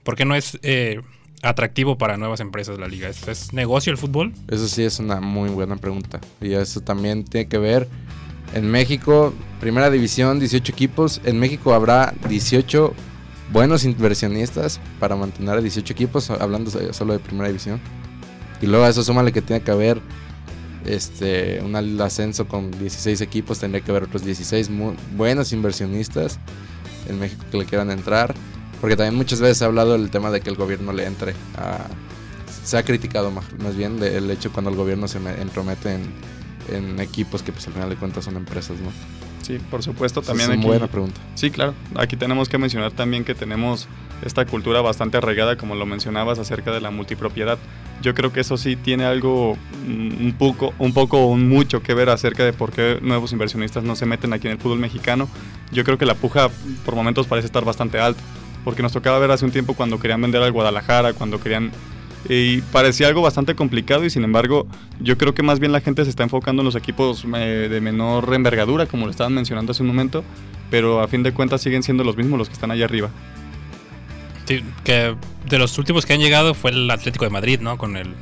por 0.04 0.16
qué 0.16 0.26
no 0.26 0.36
es 0.36 0.58
eh, 0.64 1.02
atractivo 1.42 1.98
para 1.98 2.18
nuevas 2.18 2.40
empresas 2.40 2.78
la 2.80 2.88
liga? 2.88 3.08
¿Es, 3.10 3.28
es 3.28 3.54
negocio 3.54 3.92
el 3.92 3.98
fútbol? 3.98 4.34
Eso 4.50 4.68
sí 4.68 4.84
es 4.84 5.00
una 5.00 5.22
muy 5.22 5.50
buena 5.50 5.76
pregunta. 5.78 6.20
Y 6.42 6.54
eso 6.54 6.82
también 6.82 7.24
tiene 7.24 7.48
que 7.48 7.58
ver. 7.58 7.88
En 8.54 8.70
México 8.70 9.34
primera 9.60 9.90
división, 9.90 10.40
18 10.40 10.72
equipos. 10.72 11.22
En 11.24 11.40
México 11.40 11.74
habrá 11.74 12.14
18 12.28 12.94
buenos 13.52 13.84
inversionistas 13.86 14.80
para 15.00 15.16
mantener 15.16 15.56
a 15.58 15.62
18 15.62 15.94
equipos, 15.94 16.30
hablando 16.32 16.72
so- 16.72 16.92
solo 16.94 17.14
de 17.14 17.20
primera 17.20 17.48
división. 17.48 17.80
Y 18.62 18.66
luego 18.68 18.86
a 18.86 18.90
eso 18.90 19.04
súmale 19.04 19.32
que 19.32 19.42
tiene 19.42 19.62
que 19.62 19.72
haber 19.72 20.02
este, 20.86 21.62
un 21.62 21.76
ascenso 22.02 22.48
con 22.48 22.72
16 22.72 23.22
equipos, 23.22 23.60
tendría 23.60 23.84
que 23.84 23.92
haber 23.92 24.04
otros 24.04 24.24
16 24.24 24.70
mu- 24.70 24.94
buenos 25.16 25.54
inversionistas 25.54 26.40
en 27.08 27.20
México 27.20 27.44
que 27.52 27.58
le 27.58 27.66
quieran 27.66 27.92
entrar. 27.92 28.34
Porque 28.80 28.96
también 28.96 29.16
muchas 29.16 29.40
veces 29.40 29.60
se 29.60 29.64
ha 29.64 29.68
hablado 29.68 29.92
del 29.94 30.10
tema 30.10 30.32
de 30.32 30.42
que 30.42 30.50
el 30.50 30.56
gobierno 30.56 30.92
le 30.92 31.06
entre. 31.06 31.34
Se 32.64 32.78
ha 32.78 32.84
criticado 32.84 33.30
más, 33.32 33.46
más 33.60 33.76
bien 33.76 34.00
del 34.00 34.30
hecho 34.32 34.52
cuando 34.52 34.72
el 34.72 34.78
gobierno 34.78 35.08
se 35.08 35.20
me- 35.20 35.40
entromete 35.42 35.94
en, 35.94 36.02
en 36.76 37.00
equipos 37.00 37.44
que 37.44 37.52
pues 37.52 37.68
al 37.68 37.74
final 37.74 37.90
de 37.90 37.96
cuentas 37.96 38.26
son 38.26 38.36
empresas, 38.38 38.78
¿no? 38.80 38.92
Sí, 39.42 39.58
por 39.70 39.84
supuesto, 39.84 40.22
también 40.22 40.52
es 40.52 40.58
una 40.58 40.60
aquí... 40.60 40.68
buena 40.68 40.88
pregunta. 40.88 41.20
Sí, 41.36 41.52
claro. 41.52 41.74
Aquí 41.96 42.16
tenemos 42.16 42.50
que 42.50 42.58
mencionar 42.58 42.92
también 42.92 43.24
que 43.24 43.36
tenemos 43.36 43.88
esta 44.24 44.46
cultura 44.46 44.82
bastante 44.82 45.18
arraigada, 45.18 45.58
como 45.58 45.76
lo 45.76 45.86
mencionabas, 45.86 46.40
acerca 46.40 46.72
de 46.72 46.82
la 46.82 46.92
multipropiedad. 46.92 47.58
Yo 48.02 48.14
creo 48.14 48.32
que 48.32 48.42
eso 48.42 48.58
sí 48.58 48.76
tiene 48.76 49.06
algo 49.06 49.58
mm, 49.88 50.26
un 50.26 50.36
poco, 50.38 50.74
un 50.80 50.94
poco 50.94 51.20
o 51.20 51.28
un 51.28 51.50
mucho 51.50 51.82
que 51.82 51.94
ver 51.94 52.10
acerca 52.10 52.44
de 52.44 52.54
por 52.54 52.72
qué 52.72 53.00
nuevos 53.02 53.32
inversionistas 53.32 53.84
no 53.84 53.96
se 53.96 54.06
meten 54.06 54.34
aquí 54.34 54.48
en 54.48 54.54
el 54.54 54.60
fútbol 54.60 54.80
mexicano. 54.80 55.28
Yo 55.72 55.84
creo 55.84 55.98
que 55.98 56.06
la 56.06 56.16
puja 56.16 56.50
por 56.86 56.96
momentos 56.96 57.28
parece 57.28 57.48
estar 57.48 57.66
bastante 57.66 58.00
alta, 58.00 58.22
porque 58.64 58.84
nos 58.84 58.92
tocaba 58.92 59.18
ver 59.20 59.32
hace 59.32 59.46
un 59.46 59.52
tiempo 59.52 59.74
cuando 59.74 60.00
querían 60.00 60.22
vender 60.22 60.42
al 60.44 60.52
Guadalajara, 60.52 61.14
cuando 61.14 61.40
querían 61.40 61.72
y 62.30 62.62
parecía 62.62 63.08
algo 63.08 63.22
bastante 63.22 63.56
complicado 63.56 64.06
y 64.06 64.10
sin 64.10 64.24
embargo 64.24 64.68
yo 65.00 65.18
creo 65.18 65.34
que 65.34 65.42
más 65.44 65.60
bien 65.60 65.72
la 65.72 65.82
gente 65.82 66.04
se 66.04 66.10
está 66.12 66.24
enfocando 66.24 66.62
en 66.62 66.66
los 66.66 66.76
equipos 66.76 67.26
eh, 67.36 67.68
de 67.70 67.82
menor 67.82 68.32
envergadura, 68.34 68.86
como 68.86 69.06
lo 69.06 69.12
estaban 69.12 69.34
mencionando 69.34 69.72
hace 69.72 69.82
un 69.84 69.88
momento, 69.88 70.24
pero 70.70 71.02
a 71.02 71.08
fin 71.08 71.24
de 71.24 71.34
cuentas 71.34 71.62
siguen 71.62 71.84
siendo 71.84 72.04
los 72.04 72.16
mismos 72.18 72.38
los 72.38 72.48
que 72.48 72.54
están 72.54 72.72
allá 72.72 72.86
arriba. 72.86 73.10
Sí, 74.46 74.64
que 74.84 75.16
de 75.50 75.58
los 75.58 75.78
últimos 75.78 76.06
que 76.06 76.14
han 76.14 76.20
llegado 76.20 76.54
fue 76.54 76.72
el 76.72 76.90
Atlético 76.92 77.26
de 77.26 77.32
Madrid, 77.32 77.60
¿no? 77.62 77.78
Con 77.78 77.96
el 77.96 78.14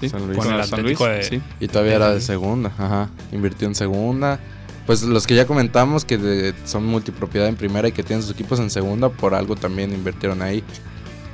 ¿sí? 0.00 0.08
San 0.08 0.26
Luis. 0.26 0.38
Con 0.38 0.52
el 0.54 0.64
San 0.64 0.80
Atlético 0.80 1.06
Luis, 1.06 1.18
de- 1.30 1.36
sí. 1.38 1.42
Y 1.60 1.68
todavía 1.68 1.94
era 1.96 2.12
de 2.12 2.20
segunda, 2.20 2.72
ajá. 2.78 3.10
Invirtió 3.32 3.68
en 3.68 3.74
segunda. 3.74 4.38
Pues 4.86 5.02
los 5.04 5.26
que 5.26 5.34
ya 5.36 5.46
comentamos 5.46 6.04
que 6.04 6.18
de- 6.18 6.54
son 6.64 6.84
multipropiedad 6.86 7.48
en 7.48 7.56
primera 7.56 7.86
y 7.88 7.92
que 7.92 8.02
tienen 8.02 8.22
sus 8.22 8.32
equipos 8.32 8.58
en 8.58 8.68
segunda, 8.70 9.08
por 9.08 9.34
algo 9.34 9.54
también 9.56 9.92
invirtieron 9.94 10.42
ahí. 10.42 10.62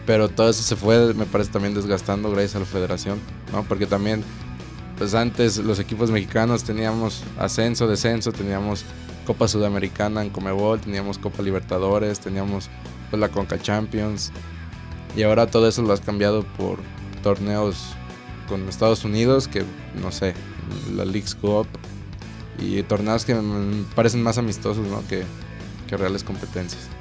Pero 0.09 0.31
todo 0.31 0.49
eso 0.49 0.63
se 0.63 0.75
fue, 0.75 1.13
me 1.13 1.27
parece, 1.27 1.51
también 1.51 1.75
desgastando 1.75 2.31
gracias 2.31 2.57
a 2.57 2.61
la 2.61 2.65
federación, 2.65 3.21
¿no? 3.53 3.63
Porque 3.65 3.85
también, 3.85 4.25
pues 4.97 5.13
antes 5.13 5.59
los 5.59 5.79
equipos 5.81 6.11
mexicanos 6.11 6.65
teníamos 6.65 7.23
ascenso, 7.39 7.87
descenso, 7.87 8.33
teníamos 8.33 8.87
Copa 9.27 9.49
Sudamericana 9.49 10.23
en 10.23 10.31
Comebol, 10.31 10.81
teníamos 10.81 11.19
Copa 11.19 11.43
Libertadores, 11.43 12.21
teníamos 12.21 12.71
pues, 13.11 13.21
la 13.21 13.29
Conca 13.29 13.61
Champions. 13.61 14.33
Y 15.15 15.25
ahora 15.25 15.47
todo 15.47 15.69
eso 15.69 15.83
lo 15.83 15.93
has 15.93 16.01
cambiado 16.01 16.43
por 16.57 16.79
torneos 17.23 17.89
con 18.49 18.67
Estados 18.67 19.05
Unidos, 19.05 19.47
que 19.47 19.63
no 20.01 20.11
sé, 20.11 20.33
la 20.97 21.05
League's 21.05 21.35
Cup 21.35 21.67
y 22.59 22.83
torneos 22.83 23.27
que 23.27 23.35
me 23.35 23.85
parecen 23.95 24.23
más 24.23 24.39
amistosos 24.39 24.87
¿no? 24.87 25.07
que, 25.07 25.25
que 25.87 25.99
reales 25.99 26.25
competencias. 26.25 26.98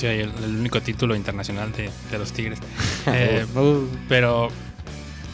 Sí, 0.00 0.06
el, 0.06 0.30
el 0.42 0.56
único 0.56 0.80
título 0.80 1.14
internacional 1.14 1.72
de, 1.72 1.90
de 2.10 2.18
los 2.18 2.32
Tigres. 2.32 2.58
Eh, 3.06 3.44
pero, 4.08 4.48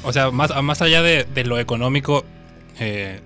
o 0.02 0.12
sea, 0.12 0.30
más, 0.32 0.50
más 0.62 0.82
allá 0.82 1.02
de, 1.02 1.24
de 1.24 1.44
lo 1.44 1.58
económico, 1.58 2.24
eh, 2.80 3.20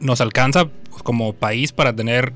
nos 0.00 0.20
alcanza 0.20 0.68
como 1.04 1.32
país 1.32 1.72
para 1.72 1.94
tener 1.94 2.32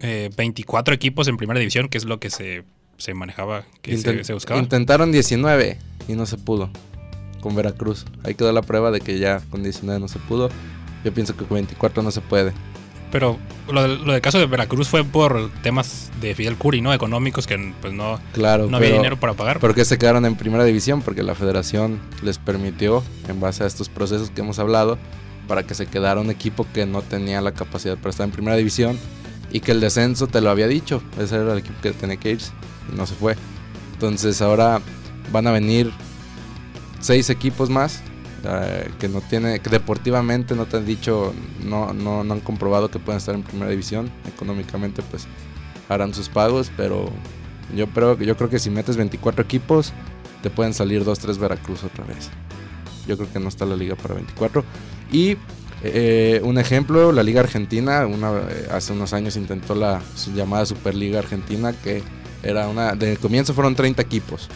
eh, 0.00 0.28
24 0.36 0.94
equipos 0.94 1.28
en 1.28 1.38
primera 1.38 1.58
división, 1.60 1.88
que 1.88 1.96
es 1.96 2.04
lo 2.04 2.20
que 2.20 2.28
se, 2.28 2.64
se 2.98 3.14
manejaba, 3.14 3.64
que 3.80 3.96
se, 3.96 4.24
se 4.24 4.34
buscaba. 4.34 4.60
Intentaron 4.60 5.12
19 5.12 5.78
y 6.08 6.12
no 6.14 6.26
se 6.26 6.36
pudo 6.36 6.70
con 7.40 7.54
Veracruz. 7.54 8.04
Ahí 8.22 8.34
quedó 8.34 8.52
la 8.52 8.62
prueba 8.62 8.90
de 8.90 9.00
que 9.00 9.18
ya 9.18 9.40
con 9.50 9.62
19 9.62 9.98
no 9.98 10.08
se 10.08 10.18
pudo. 10.18 10.50
Yo 11.04 11.14
pienso 11.14 11.36
que 11.36 11.44
con 11.46 11.54
24 11.54 12.02
no 12.02 12.10
se 12.10 12.20
puede. 12.20 12.52
Pero 13.12 13.38
lo, 13.72 13.82
del- 13.82 14.04
lo 14.04 14.12
del 14.12 14.20
caso 14.20 14.38
de 14.38 14.46
Veracruz 14.46 14.88
fue 14.88 15.02
por 15.04 15.50
temas 15.62 16.10
de 16.20 16.34
Fidel 16.34 16.56
Curi, 16.56 16.80
¿no? 16.80 16.92
Económicos, 16.94 17.46
que 17.46 17.72
pues 17.80 17.92
no, 17.92 18.20
Claro, 18.32 18.66
no 18.68 18.76
había 18.76 18.88
pero- 18.90 18.98
dinero 19.00 19.16
para 19.20 19.34
pagar. 19.34 19.58
¿Por 19.60 19.74
qué 19.74 19.84
se 19.84 19.98
quedaron 19.98 20.24
en 20.26 20.36
primera 20.36 20.64
división? 20.64 21.02
Porque 21.02 21.22
la 21.22 21.34
federación 21.34 21.98
les 22.22 22.38
permitió, 22.38 23.02
en 23.28 23.40
base 23.40 23.64
a 23.64 23.66
estos 23.66 23.88
procesos 23.88 24.30
que 24.30 24.40
hemos 24.42 24.58
hablado, 24.58 24.98
para 25.48 25.64
que 25.64 25.74
se 25.74 25.86
quedara 25.86 26.20
un 26.20 26.30
equipo 26.30 26.66
que 26.72 26.86
no 26.86 27.02
tenía 27.02 27.40
la 27.40 27.52
capacidad 27.52 27.96
para 27.96 28.10
estar 28.10 28.24
en 28.24 28.30
primera 28.30 28.56
división 28.56 28.96
y 29.50 29.58
que 29.60 29.72
el 29.72 29.80
descenso 29.80 30.28
te 30.28 30.40
lo 30.40 30.48
había 30.50 30.68
dicho. 30.68 31.02
Ese 31.18 31.34
era 31.36 31.52
el 31.52 31.58
equipo 31.58 31.80
que 31.82 31.90
tenía 31.90 32.16
que 32.16 32.30
irse 32.30 32.52
y 32.92 32.96
no 32.96 33.04
se 33.06 33.14
fue. 33.16 33.34
Entonces 33.94 34.40
ahora 34.42 34.80
van 35.32 35.48
a 35.48 35.50
venir 35.50 35.90
seis 37.00 37.30
equipos 37.30 37.68
más 37.70 38.02
eh, 38.44 38.90
que 38.98 39.08
no 39.08 39.20
tiene, 39.20 39.58
deportivamente 39.58 40.54
no 40.54 40.66
te 40.66 40.78
han 40.78 40.86
dicho, 40.86 41.34
no, 41.62 41.92
no, 41.92 42.24
no 42.24 42.34
han 42.34 42.40
comprobado 42.40 42.90
que 42.90 42.98
pueden 42.98 43.18
estar 43.18 43.34
en 43.34 43.42
primera 43.42 43.70
división. 43.70 44.10
Económicamente 44.26 45.02
pues 45.02 45.26
harán 45.88 46.14
sus 46.14 46.28
pagos, 46.28 46.70
pero 46.76 47.10
yo 47.74 47.86
creo, 47.88 48.18
yo 48.18 48.36
creo 48.36 48.50
que 48.50 48.58
si 48.58 48.70
metes 48.70 48.96
24 48.96 49.42
equipos, 49.42 49.92
te 50.42 50.50
pueden 50.50 50.74
salir 50.74 51.04
2-3 51.04 51.38
Veracruz 51.38 51.84
otra 51.84 52.04
vez. 52.04 52.30
Yo 53.06 53.16
creo 53.16 53.32
que 53.32 53.40
no 53.40 53.48
está 53.48 53.66
la 53.66 53.76
liga 53.76 53.96
para 53.96 54.14
24. 54.14 54.64
Y 55.12 55.36
eh, 55.82 56.40
un 56.44 56.58
ejemplo, 56.58 57.12
la 57.12 57.22
Liga 57.22 57.40
Argentina, 57.40 58.04
eh, 58.04 58.68
hace 58.70 58.92
unos 58.92 59.12
años 59.12 59.36
intentó 59.36 59.74
la 59.74 60.02
llamada 60.34 60.66
Superliga 60.66 61.18
Argentina, 61.18 61.72
que 61.72 62.02
era 62.42 62.68
una. 62.68 62.94
De 62.94 63.16
comienzo 63.16 63.54
fueron 63.54 63.74
30 63.74 64.02
equipos 64.02 64.48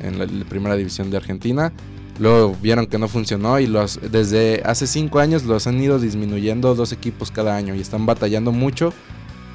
en 0.00 0.18
la 0.18 0.44
primera 0.44 0.76
división 0.76 1.10
de 1.10 1.16
Argentina. 1.16 1.72
Luego 2.18 2.56
vieron 2.62 2.86
que 2.86 2.98
no 2.98 3.08
funcionó 3.08 3.58
y 3.60 3.66
los, 3.66 4.00
desde 4.10 4.62
hace 4.64 4.86
5 4.86 5.18
años 5.18 5.44
los 5.44 5.66
han 5.66 5.80
ido 5.80 5.98
disminuyendo 5.98 6.74
dos 6.74 6.92
equipos 6.92 7.30
cada 7.30 7.56
año 7.56 7.74
y 7.74 7.80
están 7.80 8.06
batallando 8.06 8.52
mucho 8.52 8.92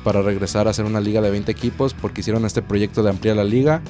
para 0.03 0.21
regresar 0.21 0.67
a 0.67 0.71
hacer 0.71 0.85
una 0.85 0.99
liga 0.99 1.21
de 1.21 1.31
20 1.31 1.51
equipos 1.51 1.93
porque 1.93 2.21
hicieron 2.21 2.45
este 2.45 2.61
proyecto 2.61 3.01
de 3.01 3.09
ampliar 3.09 3.35
la 3.35 3.43
liga, 3.43 3.81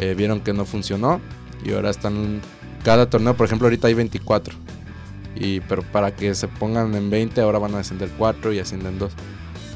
eh, 0.00 0.14
vieron 0.16 0.40
que 0.40 0.52
no 0.52 0.64
funcionó 0.64 1.20
y 1.64 1.72
ahora 1.72 1.90
están 1.90 2.40
cada 2.84 3.08
torneo, 3.10 3.36
por 3.36 3.46
ejemplo, 3.46 3.66
ahorita 3.66 3.88
hay 3.88 3.94
24. 3.94 4.54
Y 5.36 5.60
pero 5.60 5.82
para 5.82 6.14
que 6.14 6.34
se 6.34 6.48
pongan 6.48 6.94
en 6.94 7.10
20 7.10 7.40
ahora 7.40 7.58
van 7.58 7.74
a 7.74 7.78
descender 7.78 8.10
4 8.18 8.52
y 8.52 8.58
ascienden 8.58 8.98
2. 8.98 9.12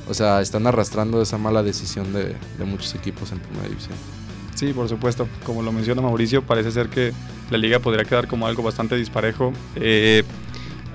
O 0.09 0.15
sea, 0.15 0.41
están 0.41 0.67
arrastrando 0.67 1.23
esa 1.23 1.39
mala 1.39 1.63
decisión 1.63 2.13
de, 2.13 2.35
de 2.59 2.65
muchos 2.65 2.95
equipos 2.95 3.31
en 3.31 3.39
primera 3.39 3.69
división. 3.69 3.95
Sí, 4.63 4.73
por 4.73 4.89
supuesto. 4.89 5.27
Como 5.43 5.61
lo 5.61 5.73
menciona 5.73 6.03
Mauricio, 6.03 6.41
parece 6.41 6.71
ser 6.71 6.89
que 6.89 7.13
la 7.51 7.59
liga 7.59 7.81
podría 7.81 8.05
quedar 8.05 8.29
como 8.29 8.47
algo 8.47 8.63
bastante 8.63 8.95
disparejo. 8.95 9.53
Eh, 9.75 10.23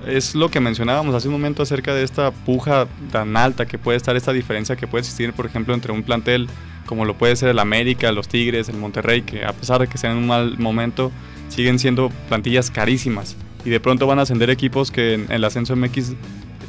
es 0.06 0.34
lo 0.34 0.48
que 0.50 0.58
mencionábamos 0.58 1.14
hace 1.14 1.28
un 1.28 1.34
momento 1.34 1.64
acerca 1.64 1.94
de 1.94 2.02
esta 2.02 2.30
puja 2.30 2.86
tan 3.12 3.36
alta 3.36 3.66
que 3.66 3.76
puede 3.76 3.98
estar, 3.98 4.16
esta 4.16 4.32
diferencia 4.32 4.74
que 4.74 4.86
puede 4.86 5.00
existir, 5.00 5.34
por 5.34 5.44
ejemplo, 5.44 5.74
entre 5.74 5.92
un 5.92 6.02
plantel 6.02 6.48
como 6.86 7.04
lo 7.04 7.18
puede 7.18 7.36
ser 7.36 7.50
el 7.50 7.58
América, 7.58 8.10
los 8.10 8.26
Tigres, 8.26 8.70
el 8.70 8.78
Monterrey, 8.78 9.20
que 9.20 9.44
a 9.44 9.52
pesar 9.52 9.82
de 9.82 9.86
que 9.86 9.98
sean 9.98 10.12
en 10.12 10.18
un 10.20 10.28
mal 10.28 10.58
momento, 10.58 11.12
siguen 11.50 11.78
siendo 11.78 12.08
plantillas 12.30 12.70
carísimas. 12.70 13.36
Y 13.66 13.68
de 13.68 13.80
pronto 13.80 14.06
van 14.06 14.18
a 14.18 14.22
ascender 14.22 14.48
equipos 14.48 14.90
que 14.90 15.12
en 15.12 15.30
el 15.30 15.44
ascenso 15.44 15.76
MX 15.76 16.14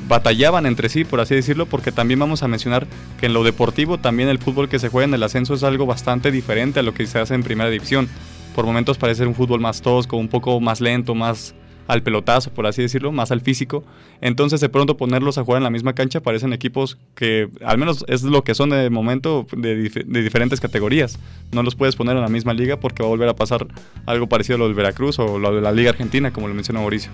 batallaban 0.10 0.65
entre 0.65 0.89
sí, 0.89 1.06
por 1.06 1.22
así 1.22 1.36
decirlo, 1.36 1.67
porque 1.67 1.93
también 1.93 2.19
vamos 2.19 2.43
a 2.43 2.50
mencionar 2.50 2.88
que 3.19 3.28
en 3.28 3.34
lo 3.34 3.45
deportivo 3.45 3.98
también 4.00 4.28
el 4.28 4.39
fútbol 4.39 4.67
que 4.67 4.80
se 4.80 4.89
juega 4.89 5.06
en 5.08 5.13
el 5.13 5.24
ascenso 5.24 5.54
es 5.54 5.63
algo 5.63 5.86
bastante 5.86 6.32
diferente 6.32 6.82
a 6.82 6.84
lo 6.84 6.93
que 6.93 7.06
se 7.06 7.19
hace 7.19 7.36
en 7.36 7.43
primera 7.43 7.69
división. 7.69 8.10
Por 8.56 8.65
momentos 8.65 8.98
parece 8.98 9.26
un 9.26 9.36
fútbol 9.36 9.62
más 9.62 9.82
tosco, 9.82 10.17
un 10.17 10.28
poco 10.28 10.60
más 10.60 10.82
lento, 10.82 11.15
más 11.15 11.56
al 11.88 12.04
pelotazo, 12.04 12.52
por 12.52 12.67
así 12.67 12.82
decirlo, 12.84 13.12
más 13.12 13.32
al 13.32 13.41
físico. 13.41 13.84
Entonces, 14.22 14.60
de 14.62 14.69
pronto 14.69 14.95
ponerlos 14.98 15.38
a 15.38 15.43
jugar 15.43 15.60
en 15.60 15.63
la 15.63 15.69
misma 15.72 15.93
cancha 15.93 16.19
parecen 16.19 16.54
equipos 16.54 17.00
que, 17.15 17.50
al 17.65 17.78
menos 17.80 18.06
es 18.08 18.22
lo 18.22 18.43
que 18.43 18.54
son 18.54 18.69
de 18.69 18.89
momento, 18.91 19.48
de, 19.56 19.89
dif- 19.89 20.06
de 20.06 20.22
diferentes 20.22 20.60
categorías. 20.60 21.17
No 21.52 21.63
los 21.63 21.76
puedes 21.76 21.95
poner 21.95 22.15
en 22.15 22.22
la 22.22 22.30
misma 22.30 22.54
liga 22.54 22.80
porque 22.80 23.02
va 23.02 23.08
a 23.08 23.10
volver 23.10 23.30
a 23.30 23.36
pasar 23.36 23.65
algo 24.06 24.28
parecido 24.28 24.56
a 24.56 24.60
lo 24.60 24.65
del 24.65 24.76
Veracruz 24.76 25.17
o 25.17 25.39
lo 25.39 25.56
de 25.56 25.62
la 25.62 25.72
Liga 25.72 25.89
Argentina, 25.89 26.32
como 26.32 26.48
lo 26.48 26.54
menciona 26.54 26.80
Mauricio. 26.80 27.12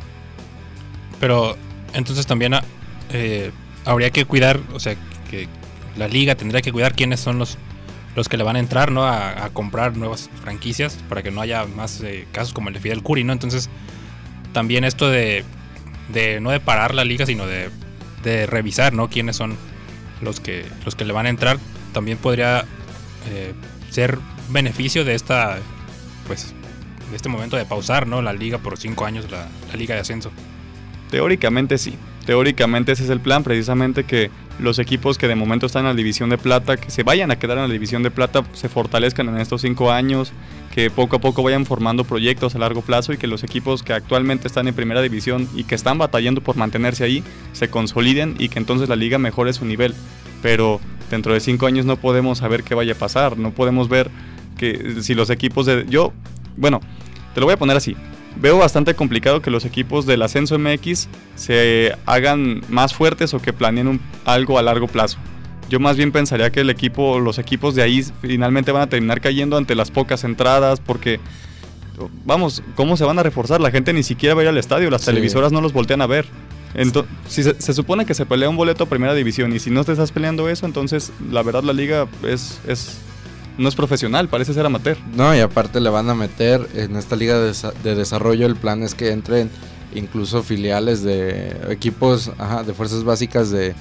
Pero 1.22 1.56
entonces 1.94 2.26
también 2.26 2.54
ah, 2.56 2.64
eh, 3.12 3.52
habría 3.86 4.10
que 4.10 4.26
cuidar, 4.26 4.60
o 4.74 4.80
sea, 4.80 4.96
que 5.30 5.48
la 5.98 6.08
liga 6.08 6.36
tendría 6.36 6.62
que 6.62 6.72
cuidar 6.72 6.96
quiénes 6.96 7.20
son 7.20 7.40
los, 7.40 7.58
los 8.16 8.30
que 8.30 8.38
le 8.38 8.44
van 8.44 8.56
a 8.56 8.60
entrar, 8.60 8.92
¿no? 8.92 9.06
A, 9.06 9.50
comprar 9.54 9.96
nuevas 9.96 10.30
franquicias 10.42 10.98
para 11.10 11.24
que 11.24 11.32
no 11.32 11.42
haya 11.42 11.66
más 11.66 12.02
eh, 12.02 12.28
casos 12.32 12.54
como 12.54 12.70
el 12.70 12.74
de 12.74 12.80
Fidel 12.80 13.04
Curi, 13.04 13.24
¿no? 13.24 13.34
Entonces, 13.34 13.70
también 14.54 14.84
esto 14.84 15.10
de, 15.10 15.44
de 16.10 16.40
no 16.40 16.52
de 16.52 16.60
parar 16.60 16.94
la 16.94 17.06
liga, 17.06 17.26
sino 17.26 17.46
de, 17.46 17.70
de 18.24 18.46
revisar, 18.46 18.94
¿no? 18.94 19.10
Quiénes 19.10 19.36
son 19.36 19.58
los 20.22 20.40
que, 20.40 20.66
los 20.84 20.96
que 20.96 21.06
le 21.06 21.14
van 21.14 21.26
a 21.26 21.30
entrar, 21.30 21.58
también 21.94 22.18
podría 22.18 22.66
eh, 23.30 23.54
ser 23.90 24.18
beneficio 24.50 25.06
de 25.06 25.16
esta, 25.16 25.60
pues, 26.28 26.54
de 27.10 27.16
este 27.16 27.30
momento 27.30 27.58
de 27.58 27.66
pausar, 27.66 28.08
¿no? 28.08 28.22
La 28.22 28.34
liga 28.34 28.58
por 28.58 28.78
cinco 28.78 29.06
años, 29.06 29.30
la 29.30 29.48
liga 29.78 29.96
de 29.96 30.02
ascenso. 30.02 30.32
Teóricamente 31.10 31.78
sí. 31.78 31.98
Teóricamente 32.26 32.92
ese 32.92 33.04
es 33.04 33.10
el 33.10 33.20
plan, 33.20 33.44
precisamente 33.44 34.04
que 34.04 34.32
los 34.60 34.80
equipos 34.80 35.18
que 35.18 35.28
de 35.28 35.36
momento 35.36 35.66
están 35.66 35.82
en 35.82 35.90
la 35.90 35.94
división 35.96 36.30
de 36.30 36.38
plata, 36.38 36.78
que 36.78 36.90
se 36.90 37.04
vayan 37.04 37.32
a 37.32 37.38
quedar 37.38 37.58
en 37.58 37.68
la 37.68 37.74
división 37.74 38.04
de 38.04 38.12
plata, 38.12 38.44
se 38.54 38.70
fortalezcan 38.70 39.28
en 39.30 39.38
estos 39.38 39.62
cinco 39.62 39.92
años, 39.92 40.32
que 40.74 40.90
poco 40.90 41.18
a 41.18 41.20
poco 41.20 41.44
vayan 41.44 41.66
formando 41.66 42.04
proyectos 42.04 42.56
a 42.56 42.60
largo 42.60 42.82
plazo 42.82 43.14
y 43.14 43.18
que 43.18 43.28
los 43.28 43.44
equipos 43.44 43.84
que 43.84 43.94
actualmente 43.94 44.48
están 44.48 44.68
en 44.68 44.74
primera 44.74 45.02
división 45.02 45.48
y 45.56 45.66
que 45.66 45.76
están 45.76 45.98
batallando 45.98 46.42
por 46.42 46.56
mantenerse 46.56 47.04
ahí, 47.04 47.24
se 47.54 47.70
consoliden 47.70 48.36
y 48.40 48.50
que 48.50 48.60
entonces 48.60 48.90
la 48.90 48.96
liga 48.96 49.18
mejore 49.18 49.54
su 49.54 49.66
nivel. 49.66 49.94
Pero 50.42 50.80
dentro 51.10 51.34
de 51.34 51.40
cinco 51.40 51.66
años 51.66 51.86
no 51.86 51.98
podemos 51.98 52.40
saber 52.40 52.64
qué 52.64 52.76
vaya 52.76 52.94
a 52.94 52.98
pasar, 52.98 53.38
no 53.38 53.52
podemos 53.52 53.90
ver 53.90 54.10
que 54.58 55.02
si 55.02 55.16
los 55.16 55.30
equipos 55.30 55.66
de... 55.66 55.86
Yo, 55.90 56.14
bueno, 56.58 56.82
te 57.34 57.40
lo 57.42 57.46
voy 57.46 57.54
a 57.54 57.58
poner 57.58 57.78
así. 57.78 57.96
Veo 58.38 58.58
bastante 58.58 58.94
complicado 58.96 59.42
que 59.42 59.50
los 59.50 59.66
equipos 59.66 60.06
del 60.06 60.22
Ascenso 60.22 60.60
MX 60.60 61.08
se 61.36 61.94
hagan 62.06 62.62
más 62.70 62.94
fuertes 62.94 63.34
o 63.34 63.40
que 63.42 63.54
planeen 63.54 63.88
un- 63.88 64.02
algo 64.26 64.60
a 64.60 64.62
largo 64.62 64.88
plazo. 64.88 65.18
Yo 65.70 65.80
más 65.80 65.98
bien 65.98 66.12
pensaría 66.12 66.52
que 66.52 66.60
el 66.62 66.70
equipo, 66.70 67.20
los 67.20 67.40
equipos 67.40 67.74
de 67.76 67.82
ahí 67.82 68.04
finalmente 68.22 68.72
van 68.72 68.84
a 68.84 68.88
terminar 68.88 69.22
cayendo 69.22 69.58
ante 69.58 69.74
las 69.74 69.90
pocas 69.90 70.24
entradas 70.24 70.80
porque 70.80 71.20
vamos, 72.26 72.62
¿cómo 72.76 72.98
se 72.98 73.06
van 73.06 73.18
a 73.20 73.24
reforzar? 73.24 73.62
La 73.62 73.72
gente 73.72 73.94
ni 73.94 74.04
siquiera 74.04 74.36
va 74.36 74.42
a 74.42 74.44
ir 74.44 74.50
al 74.50 74.58
estadio, 74.58 74.90
las 74.92 75.02
Sí. 75.02 75.08
televisoras 75.08 75.52
no 75.52 75.62
los 75.62 75.74
voltean 75.74 76.02
a 76.02 76.08
ver. 76.08 76.26
Entonces, 76.74 77.10
si 77.30 77.42
se, 77.42 77.60
se 77.62 77.74
supone 77.74 78.06
que 78.06 78.14
se 78.14 78.26
pelea 78.26 78.50
un 78.50 78.58
boleto 78.58 78.84
a 78.84 78.90
primera 78.90 79.14
división 79.14 79.54
y 79.56 79.60
si 79.60 79.70
no 79.72 79.84
te 79.86 79.94
estás 79.94 80.12
peleando 80.12 80.50
eso, 80.50 80.66
entonces 80.66 81.14
la 81.32 81.42
verdad 81.42 81.64
la 81.64 81.72
liga 81.72 82.06
es, 82.28 82.60
es 82.68 82.98
no 83.58 83.70
es 83.70 83.76
profesional, 83.76 84.28
parece 84.30 84.54
ser 84.54 84.66
amateur. 84.66 84.98
No, 85.16 85.36
y 85.36 85.40
aparte 85.40 85.80
le 85.80 85.90
van 85.90 86.10
a 86.10 86.16
meter 86.16 86.68
en 86.76 86.96
esta 86.96 87.16
liga 87.16 87.40
de, 87.40 87.54
de 87.84 87.96
desarrollo, 87.96 88.46
el 88.48 88.56
plan 88.56 88.84
es 88.84 88.96
que 88.96 89.12
entren 89.12 89.50
incluso 89.94 90.44
filiales 90.44 91.04
de 91.04 91.56
equipos 91.70 92.32
ajá, 92.38 92.64
de 92.64 92.74
fuerzas 92.74 93.04
básicas 93.04 93.50
de, 93.52 93.74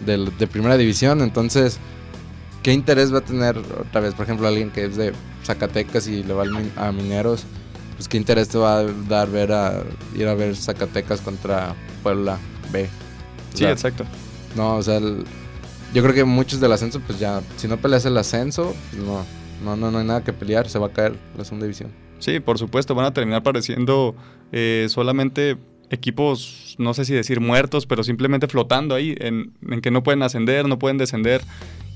de 0.00 0.46
primera 0.46 0.76
división. 0.76 1.20
Entonces, 1.20 1.78
¿qué 2.62 2.72
interés 2.72 3.12
va 3.14 3.18
a 3.18 3.22
tener 3.24 3.56
otra 3.58 4.00
vez, 4.00 4.14
por 4.14 4.24
ejemplo, 4.24 4.48
alguien 4.48 4.70
que 4.70 4.84
es 4.86 4.96
de 4.96 5.12
Zacatecas 5.44 6.08
y 6.08 6.24
le 6.24 6.34
va 6.34 6.44
a 6.76 6.90
Mineros? 6.92 7.44
Pues 7.96 8.08
qué 8.08 8.16
interés 8.16 8.48
te 8.48 8.56
va 8.58 8.78
a 8.78 8.84
dar 8.84 9.30
ver 9.30 9.52
a 9.52 9.82
ir 10.16 10.26
a 10.26 10.34
ver 10.34 10.56
Zacatecas 10.56 11.20
contra 11.20 11.74
Puebla 12.02 12.38
B. 12.72 12.88
O 13.52 13.56
Sí, 13.56 13.64
exacto. 13.66 14.04
no, 14.56 14.76
o 14.76 14.82
sea, 14.82 14.96
el- 14.96 15.24
yo 15.94 16.02
creo 16.02 16.14
que 16.14 16.24
muchos 16.24 16.60
del 16.60 16.72
ascenso, 16.72 17.00
pues 17.00 17.18
ya, 17.18 17.40
si 17.56 17.66
no 17.68 17.76
peleas 17.76 18.04
el 18.06 18.16
ascenso, 18.16 18.74
pues 18.90 19.02
no, 19.02 19.24
no, 19.64 19.76
no, 19.76 19.90
no 19.90 19.98
hay 19.98 20.04
nada 20.06 20.22
que 20.24 20.32
pelear, 20.32 20.68
se 20.68 20.78
va 20.78 20.86
a 20.88 20.92
caer 20.92 21.14
la 21.36 21.44
segunda 21.44 21.64
división. 21.66 21.90
Sí, 22.18 22.38
por 22.40 22.58
supuesto, 22.58 22.94
van 22.94 23.06
a 23.06 23.12
terminar 23.14 23.42
pareciendo 23.42 24.14
eh, 24.52 24.86
solamente 24.90 25.56
equipos, 25.90 26.76
no 26.78 26.94
sé 26.94 27.04
si 27.04 27.14
decir 27.14 27.40
muertos, 27.40 27.86
pero 27.86 28.04
simplemente 28.04 28.46
flotando 28.46 28.94
ahí, 28.94 29.14
en, 29.18 29.52
en 29.68 29.80
que 29.80 29.90
no 29.90 30.02
pueden 30.02 30.22
ascender, 30.22 30.68
no 30.68 30.78
pueden 30.78 30.98
descender. 30.98 31.40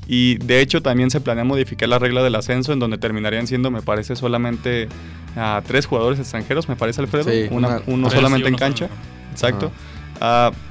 Y 0.07 0.37
de 0.38 0.61
hecho 0.61 0.83
también 0.83 1.11
se 1.11 1.20
planea 1.20 1.44
modificar 1.44 1.88
la 1.88 1.98
regla 1.98 2.22
del 2.22 2.35
ascenso, 2.35 2.72
en 2.72 2.78
donde 2.80 2.98
terminarían 2.98 3.46
siendo, 3.46 3.70
me 3.70 3.80
parece, 3.83 4.16
solamente 4.16 4.88
a 5.37 5.62
tres 5.66 5.87
jugadores 5.87 6.18
extranjeros, 6.20 6.68
me 6.68 6.76
parece, 6.76 7.00
Alfredo. 7.00 7.30
Sí, 7.30 7.46
Una- 7.50 7.68
una- 7.68 7.83
uno 7.87 8.11
solamente 8.11 8.48
en 8.48 8.57
cancha. 8.57 8.88
solo. 8.88 9.00
Exacto. 9.33 9.72
Ah, 9.74 10.03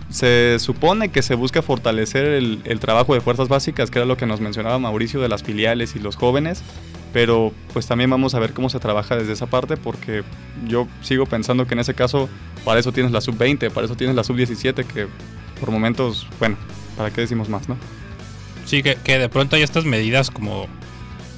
se 0.09 0.57
supone 0.59 1.09
que 1.09 1.21
se 1.21 1.35
busca 1.35 1.61
fortalecer 1.61 2.25
el, 2.25 2.61
el 2.65 2.79
trabajo 2.79 3.13
de 3.13 3.21
fuerzas 3.21 3.47
básicas, 3.47 3.89
que 3.89 3.99
era 3.99 4.05
lo 4.05 4.17
que 4.17 4.25
nos 4.25 4.39
mencionaba 4.41 4.77
Mauricio 4.79 5.21
de 5.21 5.29
las 5.29 5.43
filiales 5.43 5.95
y 5.95 5.99
los 5.99 6.15
jóvenes, 6.15 6.61
pero 7.13 7.51
pues 7.73 7.87
también 7.87 8.09
vamos 8.09 8.35
a 8.35 8.39
ver 8.39 8.53
cómo 8.53 8.69
se 8.69 8.79
trabaja 8.79 9.15
desde 9.15 9.33
esa 9.33 9.47
parte, 9.47 9.77
porque 9.77 10.23
yo 10.67 10.87
sigo 11.01 11.25
pensando 11.25 11.65
que 11.67 11.73
en 11.73 11.79
ese 11.79 11.93
caso 11.93 12.29
para 12.65 12.79
eso 12.79 12.91
tienes 12.91 13.11
la 13.11 13.21
sub-20, 13.21 13.69
para 13.71 13.85
eso 13.85 13.95
tienes 13.95 14.15
la 14.15 14.23
sub-17, 14.23 14.85
que 14.85 15.07
por 15.59 15.71
momentos, 15.71 16.27
bueno, 16.39 16.57
¿para 16.97 17.11
qué 17.11 17.21
decimos 17.21 17.49
más, 17.49 17.67
no? 17.69 17.77
Sí, 18.65 18.81
que, 18.83 18.95
que 18.95 19.17
de 19.19 19.29
pronto 19.29 19.55
hay 19.55 19.61
estas 19.63 19.85
medidas 19.85 20.31
como 20.31 20.67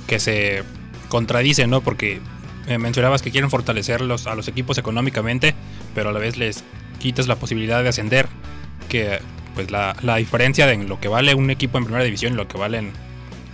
que 0.07 0.19
se 0.19 0.63
contradicen, 1.09 1.69
¿no? 1.69 1.81
Porque 1.81 2.19
eh, 2.67 2.77
mencionabas 2.77 3.21
que 3.21 3.31
quieren 3.31 3.49
fortalecer 3.49 4.01
los- 4.01 4.27
a 4.27 4.35
los 4.35 4.47
equipos 4.47 4.77
económicamente, 4.77 5.55
pero 5.93 6.09
a 6.09 6.13
la 6.13 6.19
vez 6.19 6.37
les 6.37 6.63
quitas 7.05 7.27
la 7.27 7.35
posibilidad 7.35 7.83
de 7.83 7.89
ascender. 7.89 8.27
Que 8.89 9.19
pues 9.53 9.71
la, 9.71 9.95
la 10.01 10.15
diferencia 10.17 10.65
de 10.67 10.77
lo 10.77 10.99
que 10.99 11.07
vale 11.07 11.33
un 11.35 11.49
equipo 11.49 11.77
en 11.77 11.85
primera 11.85 12.03
división 12.03 12.33
y 12.33 12.35
lo 12.35 12.47
que 12.47 12.57
vale 12.57 12.79
en, 12.79 12.91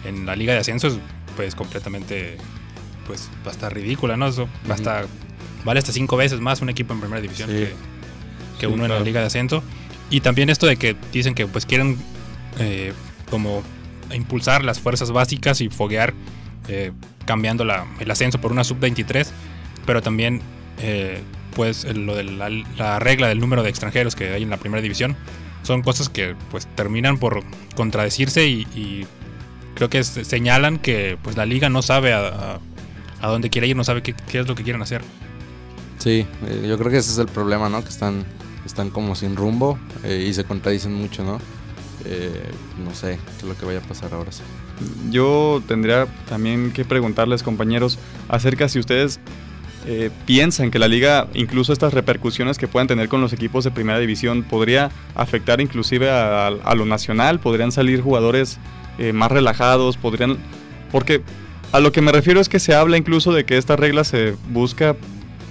en 0.06 0.26
la 0.26 0.36
liga 0.36 0.54
de 0.54 0.60
ascenso 0.60 0.88
es 0.88 0.98
pues 1.36 1.54
completamente 1.56 2.38
pues 3.08 3.30
hasta 3.46 3.70
ridícula, 3.70 4.18
¿no? 4.18 4.28
Eso, 4.28 4.48
hasta, 4.70 5.04
vale 5.64 5.80
hasta 5.80 5.92
cinco 5.92 6.18
veces 6.18 6.40
más 6.40 6.62
un 6.62 6.70
equipo 6.70 6.94
en 6.94 7.00
primera 7.02 7.22
división 7.22 7.50
Sí. 7.50 7.56
que, 7.56 7.74
que 8.60 8.68
Sí, 8.68 8.74
uno 8.74 8.86
en 8.86 8.92
la 8.92 9.00
liga 9.00 9.20
de 9.22 9.28
ascenso. 9.28 9.64
Y 10.10 10.22
también 10.22 10.50
esto 10.50 10.66
de 10.66 10.76
que 10.78 10.96
dicen 11.14 11.34
que 11.36 11.46
pues 11.48 11.66
quieren 11.66 11.98
eh, 12.60 12.94
como 13.30 13.62
impulsar 14.14 14.64
las 14.64 14.80
fuerzas 14.80 15.12
básicas 15.12 15.62
y 15.62 15.70
foguear 15.70 16.14
eh, 16.68 16.92
cambiando 17.26 17.64
la- 17.64 17.86
el 18.00 18.10
ascenso 18.12 18.42
por 18.42 18.52
una 18.52 18.64
sub-23, 18.64 19.28
pero 19.86 20.02
también 20.02 20.42
eh, 20.80 21.22
pues 21.56 21.84
lo 21.96 22.16
de 22.16 22.24
la, 22.24 22.50
la 22.78 23.00
regla 23.00 23.28
del 23.28 23.40
número 23.40 23.64
de 23.64 23.70
extranjeros 23.70 24.16
que 24.16 24.30
hay 24.30 24.44
en 24.44 24.50
la 24.50 24.58
primera 24.58 24.82
división 24.82 25.16
son 25.64 25.82
cosas 25.84 26.10
que 26.10 26.36
pues 26.50 26.68
terminan 26.76 27.18
por 27.18 27.44
contradecirse 27.76 28.48
y, 28.48 28.62
y 28.76 29.06
creo 29.76 29.90
que 29.90 30.04
se- 30.04 30.26
señalan 30.26 30.80
que 30.80 31.18
pues 31.22 31.38
la 31.38 31.46
liga 31.46 31.70
no 31.70 31.82
sabe 31.82 32.14
a, 32.14 32.28
a- 32.28 32.60
a 33.22 33.28
dónde 33.28 33.50
quiere 33.52 33.68
ir, 33.68 33.76
no 33.76 33.84
sabe 33.84 34.02
qué, 34.02 34.16
qué 34.30 34.40
es 34.40 34.48
lo 34.48 34.56
que 34.56 34.64
quieren 34.64 34.82
hacer. 34.82 35.02
Sí, 36.00 36.26
eh, 36.48 36.66
yo 36.68 36.78
creo 36.80 36.90
que 36.90 36.98
ese 36.98 37.12
es 37.12 37.20
el 37.20 37.28
problema, 37.28 37.70
¿no? 37.70 37.84
Que 37.84 37.90
están, 37.90 38.26
están 38.66 38.90
como 38.90 39.14
sin 39.14 39.36
rumbo 39.36 39.78
eh, 40.04 40.26
y 40.28 40.34
se 40.34 40.44
contradicen 40.44 40.94
mucho, 40.96 41.24
¿no? 41.24 41.40
Eh, 42.06 42.50
no 42.84 42.96
sé 42.96 43.20
qué 43.24 43.38
es 43.38 43.44
lo 43.44 43.56
que 43.56 43.66
vaya 43.66 43.78
a 43.78 43.84
pasar 43.84 44.16
ahora 44.16 44.32
sí. 44.32 44.42
Yo 45.12 45.62
tendría 45.68 46.08
también 46.28 46.72
que 46.72 46.84
preguntarles, 46.84 47.44
compañeros, 47.44 48.00
acerca 48.28 48.68
si 48.68 48.80
ustedes 48.80 49.20
eh, 49.88 50.12
piensan 50.26 50.70
que 50.70 50.78
la 50.78 50.88
liga, 50.88 51.28
incluso 51.34 51.74
estas 51.74 51.94
repercusiones 51.94 52.58
que 52.58 52.68
puedan 52.68 52.88
tener 52.88 53.10
con 53.10 53.20
los 53.20 53.34
equipos 53.34 53.64
de 53.64 53.72
primera 53.72 53.98
división, 54.00 54.44
podría 54.44 54.92
afectar 55.16 55.60
inclusive 55.60 56.10
a, 56.10 56.52
lo 56.76 56.86
nacional, 56.86 57.40
podrían 57.40 57.72
salir 57.72 58.02
jugadores 58.02 58.60
eh, 59.00 59.14
más 59.14 59.32
relajados, 59.32 59.98
podrían... 59.98 60.38
Porque 60.92 61.22
a 61.72 61.80
lo 61.80 61.92
que 61.92 62.02
me 62.02 62.12
refiero 62.12 62.40
es 62.40 62.50
que 62.50 62.60
se 62.60 62.76
habla 62.76 62.98
incluso 62.98 63.34
de 63.34 63.46
que 63.46 63.58
esta 63.58 63.76
regla 63.76 64.04
se 64.04 64.36
busca 64.50 64.96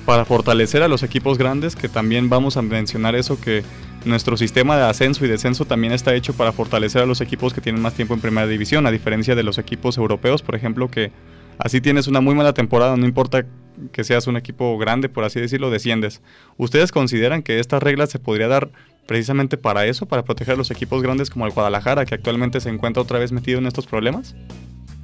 para 0.07 0.25
fortalecer 0.25 0.83
a 0.83 0.89
los 0.89 1.03
equipos 1.03 1.39
grandes, 1.39 1.75
que 1.75 1.89
también 1.89 2.29
vamos 2.29 2.57
a 2.57 2.63
mencionar 2.63 3.15
eso, 3.15 3.41
que 3.41 3.65
nuestro 4.05 4.37
sistema 4.37 4.77
de 4.77 4.85
ascenso 4.85 5.25
y 5.25 5.29
descenso 5.29 5.65
también 5.65 5.93
está 5.93 6.15
hecho 6.15 6.35
para 6.35 6.53
fortalecer 6.53 7.03
a 7.03 7.07
los 7.07 7.21
equipos 7.21 7.53
que 7.53 7.61
tienen 7.61 7.83
más 7.83 7.95
tiempo 7.95 8.15
en 8.15 8.21
primera 8.21 8.47
división, 8.47 8.87
a 8.87 8.91
diferencia 8.91 9.35
de 9.35 9.43
los 9.43 9.59
equipos 9.59 9.99
europeos, 9.99 10.43
por 10.43 10.55
ejemplo, 10.55 10.89
que 10.89 11.11
así 11.59 11.81
tienes 11.81 12.07
una 12.07 12.21
muy 12.21 12.35
mala 12.35 12.53
temporada, 12.53 12.97
no 12.97 13.07
importa 13.07 13.45
que 13.93 14.05
seas 14.05 14.27
un 14.27 14.37
equipo 14.37 14.77
grande, 14.79 15.09
por 15.09 15.25
así 15.25 15.41
decirlo, 15.41 15.71
desciendes. 15.71 16.21
¿Ustedes 16.57 16.93
consideran 16.93 17.43
que 17.43 17.59
esta 17.59 17.81
regla 17.81 18.07
se 18.07 18.19
podría 18.19 18.49
dar 18.49 18.71
precisamente 19.07 19.57
para 19.57 19.87
eso, 19.87 20.07
para 20.07 20.25
proteger 20.25 20.55
a 20.55 20.57
los 20.57 20.71
equipos 20.71 21.03
grandes 21.03 21.31
como 21.31 21.47
el 21.47 21.53
Guadalajara, 21.53 22.05
que 22.05 22.15
actualmente 22.15 22.61
se 22.61 22.69
encuentra 22.69 23.03
otra 23.03 23.19
vez 23.19 23.33
metido 23.33 23.59
en 23.59 23.67
estos 23.67 23.87
problemas? 23.87 24.35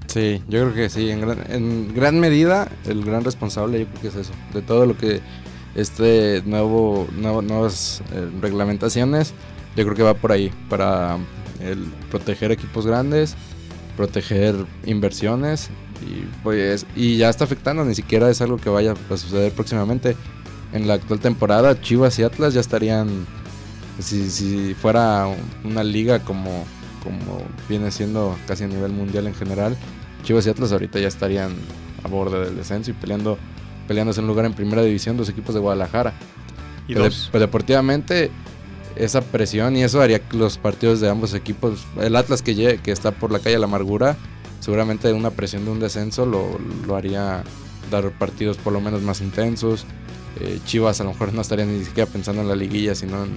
Sí, 0.07 0.43
yo 0.49 0.63
creo 0.63 0.75
que 0.75 0.89
sí, 0.89 1.11
en 1.11 1.93
gran, 1.95 2.21
medida 2.21 2.69
el 2.87 3.05
gran 3.05 3.25
responsable 3.25 3.81
yo 3.81 3.87
creo 3.87 4.01
que 4.03 4.09
es 4.09 4.15
eso, 4.15 4.33
de 4.55 4.63
todo 4.63 4.87
lo 4.87 4.97
que 4.97 5.21
este 5.75 6.43
nuevo, 6.47 7.09
nuevo 7.17 7.43
nuevas 7.43 8.03
eh, 8.13 8.31
reglamentaciones, 8.41 9.35
yo 9.75 9.85
creo 9.85 9.97
que 9.97 10.03
va 10.03 10.15
por 10.15 10.33
ahí, 10.33 10.53
para 10.69 11.19
proteger 12.11 12.53
equipos 12.53 12.87
grandes, 12.87 13.35
proteger 13.97 14.55
inversiones 14.85 15.71
y 16.03 16.25
pues 16.43 16.87
y 16.95 17.17
ya 17.17 17.29
está 17.29 17.45
afectando, 17.45 17.85
ni 17.85 17.95
siquiera 17.95 18.29
es 18.31 18.41
algo 18.41 18.57
que 18.59 18.69
vaya 18.69 18.95
a 19.11 19.17
suceder 19.17 19.53
próximamente. 19.53 20.17
En 20.73 20.89
la 20.89 20.95
actual 20.95 21.21
temporada 21.21 21.81
Chivas 21.81 22.19
y 22.19 22.23
Atlas 22.25 22.53
ya 22.55 22.61
estarían 22.61 23.27
si, 24.01 24.29
si 24.31 24.75
fuera 24.75 25.27
una 25.65 25.83
liga 25.85 26.19
como 26.21 26.65
como 27.03 27.41
viene 27.69 27.91
siendo 27.93 28.37
casi 28.49 28.65
a 28.65 28.67
nivel 28.67 28.91
mundial 28.93 29.27
en 29.29 29.35
general, 29.35 29.77
Chivas 30.25 30.45
y 30.47 30.51
Atlas 30.51 30.73
ahorita 30.73 30.99
ya 30.99 31.09
estarían 31.09 31.53
a 32.03 32.09
borde 32.09 32.45
del 32.45 32.57
descenso 32.57 32.91
y 32.91 32.95
peleando 32.95 33.39
peleándose 33.87 34.21
un 34.21 34.27
lugar 34.27 34.45
en 34.45 34.55
primera 34.55 34.83
división 34.83 35.17
dos 35.17 35.29
equipos 35.29 35.55
de 35.55 35.61
Guadalajara. 35.61 36.13
Y 36.89 36.95
dos, 36.95 37.29
pero 37.33 37.43
deportivamente 37.47 38.31
esa 38.97 39.21
presión 39.21 39.77
y 39.77 39.85
eso 39.85 40.01
haría 40.03 40.19
que 40.19 40.37
los 40.37 40.59
partidos 40.59 41.01
de 41.01 41.09
ambos 41.09 41.35
equipos, 41.35 41.85
el 42.01 42.17
Atlas 42.17 42.43
que, 42.43 42.57
lle- 42.57 42.81
que 42.81 42.91
está 42.91 43.13
por 43.13 43.31
la 43.31 43.39
calle 43.39 43.53
de 43.55 43.59
la 43.61 43.67
amargura, 43.67 44.17
seguramente 44.67 45.13
una 45.13 45.31
presión 45.31 45.65
de 45.65 45.71
un 45.71 45.79
descenso 45.79 46.27
lo, 46.27 46.59
lo 46.89 46.97
haría 46.97 47.45
dar 47.89 48.11
partidos 48.11 48.57
por 48.57 48.73
lo 48.73 48.81
menos 48.81 49.01
más 49.01 49.21
intensos. 49.21 49.87
Eh, 50.41 50.59
Chivas 50.67 51.01
a 51.01 51.05
lo 51.05 51.11
mejor 51.13 51.33
no 51.33 51.41
estaría 51.41 51.65
ni 51.65 51.85
siquiera 51.85 52.11
pensando 52.11 52.43
en 52.43 52.49
la 52.49 52.57
liguilla, 52.57 52.97
sino 52.97 53.23
en, 53.25 53.31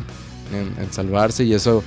en- 0.81 0.91
salvarse 0.91 1.43
y 1.43 1.53
eso 1.53 1.83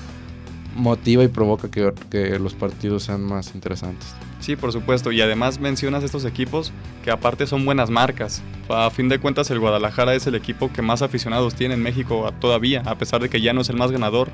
motiva 0.77 1.25
y 1.25 1.29
provoca 1.29 1.69
que, 1.73 1.93
que 2.09 2.39
los 2.39 2.55
partidos 2.55 3.03
sean 3.03 3.25
más 3.25 3.53
interesantes. 3.57 4.07
Sí, 4.39 4.55
por 4.55 4.71
supuesto. 4.73 5.11
Y 5.11 5.21
además 5.21 5.59
mencionas 5.59 6.05
estos 6.05 6.25
equipos 6.25 6.73
que 7.05 7.11
aparte 7.11 7.49
son 7.49 7.65
buenas 7.65 7.91
marcas. 7.91 8.43
A 8.69 8.91
fin 8.91 9.09
de 9.09 9.19
cuentas 9.19 9.51
el 9.51 9.59
Guadalajara 9.59 10.15
es 10.15 10.27
el 10.29 10.37
equipo 10.37 10.73
que 10.73 10.83
más 10.83 11.03
aficionados 11.03 11.57
tiene 11.57 11.75
en 11.75 11.83
México 11.83 12.33
todavía, 12.41 12.83
a 12.87 12.95
pesar 12.97 13.21
de 13.21 13.29
que 13.29 13.41
ya 13.41 13.53
no 13.53 13.63
es 13.63 13.69
el 13.71 13.77
más 13.77 13.91
ganador. 13.91 14.29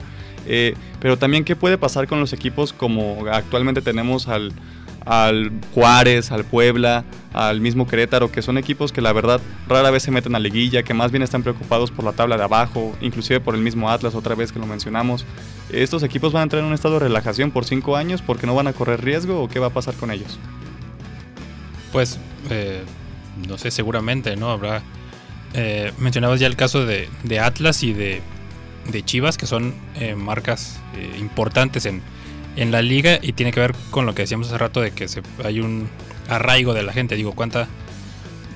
Eh, 0.47 0.75
pero 1.01 1.17
también 1.17 1.45
qué 1.45 1.57
puede 1.57 1.79
pasar 1.79 2.07
con 2.07 2.21
los 2.21 2.35
equipos 2.35 2.75
como 2.75 3.25
actualmente 3.33 3.81
tenemos 3.83 4.29
al, 4.29 4.53
al 5.09 5.51
Juárez, 5.75 6.31
al 6.31 6.45
Puebla, 6.45 7.05
al 7.33 7.61
mismo 7.61 7.87
Querétaro, 7.89 8.31
que 8.31 8.43
son 8.43 8.59
equipos 8.59 8.93
que 8.93 9.01
la 9.01 9.13
verdad 9.13 9.41
rara 9.67 9.91
vez 9.91 10.03
se 10.03 10.11
meten 10.11 10.35
a 10.35 10.39
liguilla, 10.39 10.83
que 10.83 10.93
más 10.93 11.11
bien 11.11 11.23
están 11.23 11.43
preocupados 11.43 11.91
por 11.91 12.05
la 12.05 12.13
tabla 12.13 12.37
de 12.37 12.45
abajo, 12.45 12.95
inclusive 13.01 13.41
por 13.41 13.55
el 13.55 13.63
mismo 13.63 13.91
Atlas, 13.91 14.15
otra 14.15 14.35
vez 14.35 14.53
que 14.53 14.59
lo 14.59 14.67
mencionamos. 14.67 15.25
¿Estos 15.71 16.03
equipos 16.03 16.33
van 16.33 16.41
a 16.41 16.43
entrar 16.45 16.61
en 16.61 16.69
un 16.69 16.75
estado 16.75 16.95
de 16.95 17.01
relajación 17.01 17.51
por 17.51 17.65
cinco 17.65 17.97
años 17.97 18.21
porque 18.21 18.47
no 18.47 18.55
van 18.55 18.67
a 18.67 18.75
correr 18.75 19.03
riesgo 19.03 19.43
o 19.43 19.49
qué 19.49 19.59
va 19.59 19.69
a 19.69 19.71
pasar 19.71 19.95
con 19.95 20.11
ellos? 20.11 20.39
Pues, 21.91 22.19
eh, 22.51 22.83
no 23.49 23.57
sé, 23.57 23.71
seguramente, 23.71 24.37
¿no? 24.37 24.51
Habrá. 24.51 24.83
eh, 25.55 25.93
mencionabas 25.99 26.41
ya 26.41 26.47
el 26.47 26.57
caso 26.57 26.85
de, 26.85 27.09
Atlas 27.41 27.83
y 27.83 27.95
de, 27.95 28.21
de 28.91 29.03
Chivas, 29.03 29.39
que 29.39 29.47
son 29.47 29.75
eh, 29.97 30.15
marcas 30.15 30.81
eh, 30.97 31.17
importantes 31.19 31.87
en, 31.87 32.03
en 32.59 32.73
la 32.73 32.83
liga 32.83 33.19
y 33.23 33.33
tiene 33.33 33.53
que 33.53 33.61
ver 33.61 33.75
con 33.91 34.05
lo 34.05 34.15
que 34.15 34.23
decíamos 34.23 34.49
hace 34.49 34.59
rato 34.59 34.81
de 34.81 34.91
que 34.91 35.09
se, 35.09 35.23
hay 35.45 35.61
un 35.61 35.89
arraigo 36.29 36.75
de 36.75 36.83
la 36.83 36.93
gente. 36.93 37.15
Digo, 37.15 37.33
¿cuánta, 37.33 37.69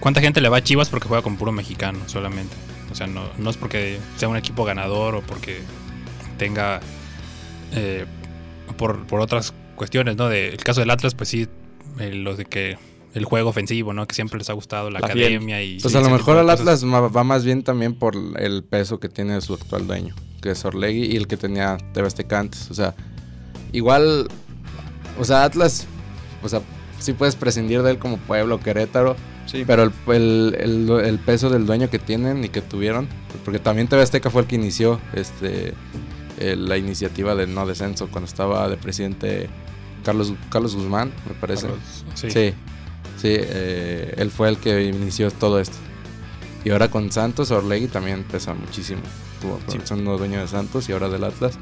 ¿cuánta 0.01 0.21
gente 0.21 0.41
le 0.41 0.49
va 0.49 0.59
a 0.59 0.62
Chivas 0.62 0.88
porque 0.88 1.09
juega 1.09 1.23
con 1.23 1.37
puro 1.37 1.53
mexicano 1.53 2.01
solamente? 2.07 2.55
O 2.91 2.95
sea, 2.95 3.07
no, 3.07 3.23
no 3.38 3.51
es 3.51 3.57
porque 3.57 3.99
sea 4.17 4.29
un 4.29 4.37
equipo 4.37 4.65
ganador 4.65 5.15
o 5.15 5.23
porque 5.23 5.61
tenga. 6.37 6.81
eh, 7.75 8.05
por, 8.77 9.07
por 9.07 9.21
otras 9.21 9.55
cuestiones, 9.77 10.17
¿no? 10.17 10.29
De, 10.29 10.49
el 10.49 10.59
caso 10.65 10.81
del 10.81 10.91
Atlas, 10.91 11.15
pues 11.15 11.29
sí, 11.29 11.47
eh, 11.99 12.12
lo 12.12 12.35
de 12.37 12.45
que 12.45 12.77
el 13.15 13.25
juego 13.25 13.51
ofensivo, 13.51 13.93
¿no? 13.93 14.07
Que 14.07 14.15
siempre 14.15 14.38
les 14.38 14.51
ha 14.51 14.55
gustado 14.55 14.91
la, 14.91 15.01
La 15.01 15.09
fiel. 15.09 15.27
academia 15.27 15.62
y... 15.62 15.79
Pues 15.81 15.95
y 15.95 15.97
a 15.97 16.01
lo 16.01 16.11
mejor 16.11 16.38
al. 16.38 16.51
Atlas 16.51 16.85
va 16.85 17.25
más 17.25 17.45
bien 17.45 17.62
también 17.62 17.95
por 17.95 18.15
el 18.38 18.65
peso 18.65 18.99
que 18.99 19.09
tiene 19.09 19.41
su 19.41 19.55
actual 19.55 19.87
dueño, 19.87 20.15
que 20.41 20.51
es 20.51 20.65
Orlegui, 20.65 21.12
y 21.12 21.17
el 21.17 21.27
que 21.27 21.37
tenía 21.37 21.77
TV 21.93 22.09
antes. 22.35 22.71
O 22.71 22.75
sea, 22.75 22.95
igual, 23.72 24.28
o 25.18 25.24
sea, 25.24 25.44
Atlas, 25.44 25.87
o 26.42 26.48
sea, 26.48 26.61
sí 26.98 27.12
puedes 27.12 27.35
prescindir 27.37 27.82
de 27.82 27.90
él 27.92 27.98
como 27.98 28.16
Pueblo, 28.18 28.61
Querétaro, 28.61 29.16
Sí, 29.44 29.64
pero 29.66 29.82
el, 29.82 29.92
el- 30.06 30.54
el- 30.61 30.90
el 31.04 31.18
peso 31.18 31.50
del 31.50 31.66
dueño 31.66 31.90
que 31.90 31.98
tienen 31.98 32.44
y 32.44 32.48
que 32.48 32.62
tuvieron, 32.62 33.08
porque 33.44 33.58
también 33.58 33.88
TV 33.88 34.00
Azteca 34.02 34.30
fue 34.30 34.42
el 34.42 34.48
que 34.48 34.54
inició 34.54 35.00
este 35.14 35.74
eh, 36.38 36.54
la 36.56 36.76
iniciativa 36.78 37.35
del 37.35 37.52
no 37.52 37.66
descenso 37.66 38.08
cuando 38.08 38.28
estaba 38.28 38.68
de 38.68 38.76
presidente 38.76 39.48
Carlos, 40.04 40.32
Carlos 40.48 40.76
Guzmán, 40.76 41.12
me 41.28 41.35
parece. 41.35 41.62
Carlos, 41.66 41.80
sí. 42.14 42.30
Sí, 42.30 42.54
sí, 43.20 43.28
eh, 43.37 44.14
él 44.16 44.30
fue 44.30 44.48
el 44.48 44.58
que 44.58 44.85
inició 44.85 45.30
todo 45.32 45.58
esto. 45.61 45.76
Y 46.64 46.70
ahora 46.70 46.88
con 46.88 47.11
Santos, 47.12 47.50
Orlegui 47.50 47.88
también 47.88 48.22
pesa 48.22 48.54
muchísimo. 48.54 49.02
Estuvo 49.35 49.58
Sí. 49.66 49.78
dueño 50.18 50.40
de 50.40 50.46
Santos 50.48 50.88
y 50.88 50.92
ahora 50.92 51.08
del 51.08 51.24
Atlas. 51.24 51.58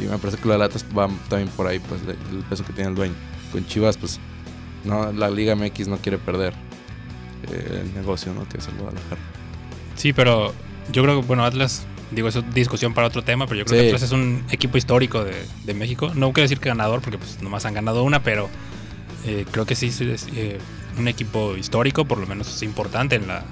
Y 0.00 0.04
me 0.04 0.18
parece 0.18 0.38
que 0.38 0.46
lo 0.48 0.54
del 0.54 0.62
Atlas 0.62 0.84
va 0.96 1.08
también 1.28 1.48
por 1.56 1.66
ahí, 1.66 1.78
pues, 1.78 2.00
el 2.32 2.42
peso 2.44 2.64
que 2.64 2.72
tiene 2.72 2.90
el 2.90 2.96
dueño. 2.96 3.14
Con 3.52 3.64
Chivas, 3.66 3.96
pues, 3.96 4.18
no, 4.84 5.12
la 5.12 5.30
Liga 5.30 5.54
MX 5.54 5.88
no 5.88 5.98
quiere 5.98 6.18
perder 6.18 6.52
eh, 7.50 7.82
el 7.84 7.94
negocio, 7.94 8.32
¿no? 8.34 8.48
Que 8.48 8.58
es 8.58 8.66
el 8.68 8.74
Guadalajara. 8.74 9.20
Sí, 9.94 10.12
pero 10.12 10.52
yo 10.92 11.02
creo 11.02 11.20
que, 11.20 11.26
bueno, 11.26 11.44
Atlas, 11.44 11.84
digo, 12.10 12.28
eso 12.28 12.40
es 12.40 12.54
discusión 12.54 12.92
para 12.94 13.06
otro 13.06 13.22
tema, 13.22 13.46
pero 13.46 13.60
yo 13.60 13.64
creo 13.64 13.78
Sí. 13.78 13.82
que 13.84 13.88
Atlas 13.90 14.02
es 14.02 14.12
un 14.12 14.44
equipo 14.50 14.76
histórico 14.76 15.24
de, 15.24 15.34
de 15.64 15.74
México. 15.74 16.10
No 16.14 16.32
quiero 16.32 16.44
decir 16.44 16.58
que 16.58 16.68
ganador, 16.68 17.00
porque 17.00 17.18
pues 17.18 17.40
nomás 17.42 17.64
han 17.64 17.74
ganado 17.74 18.02
una, 18.02 18.22
pero 18.22 18.48
eh, 19.24 19.46
creo 19.50 19.64
que 19.66 19.74
sí 19.76 19.86
es 19.88 20.26
eh, 20.34 20.58
un 20.98 21.06
equipo 21.08 21.56
histórico, 21.56 22.04
por 22.04 22.18
lo 22.18 22.26
menos 22.26 22.48
es 22.54 22.62
importante 22.62 23.14
en 23.16 23.28
la, 23.28 23.44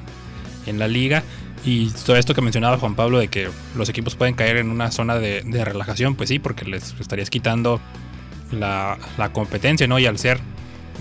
en 0.67 0.79
la 0.81 0.89
liga. 0.89 1.23
Y 1.65 1.91
todo 1.91 2.17
esto 2.17 2.35
que 2.35 2.41
mencionaba 2.41 2.79
Juan 2.79 2.97
Pablo 2.97 3.19
de 3.19 3.29
que 3.29 3.49
los 3.77 3.89
equipos 3.89 4.17
pueden 4.17 4.35
caer 4.35 4.57
en 4.57 4.71
una 4.71 4.91
zona 4.91 5.17
de, 5.17 5.43
relajación, 5.65 6.17
pues 6.17 6.29
sí, 6.29 6.39
porque 6.39 6.65
les 6.65 6.95
estarías 6.99 7.31
quitando 7.31 7.81
la, 8.51 8.99
la 9.17 9.33
competencia, 9.33 9.87
¿no? 9.87 9.99
Y 9.99 10.07
al 10.07 10.19
ser 10.19 10.41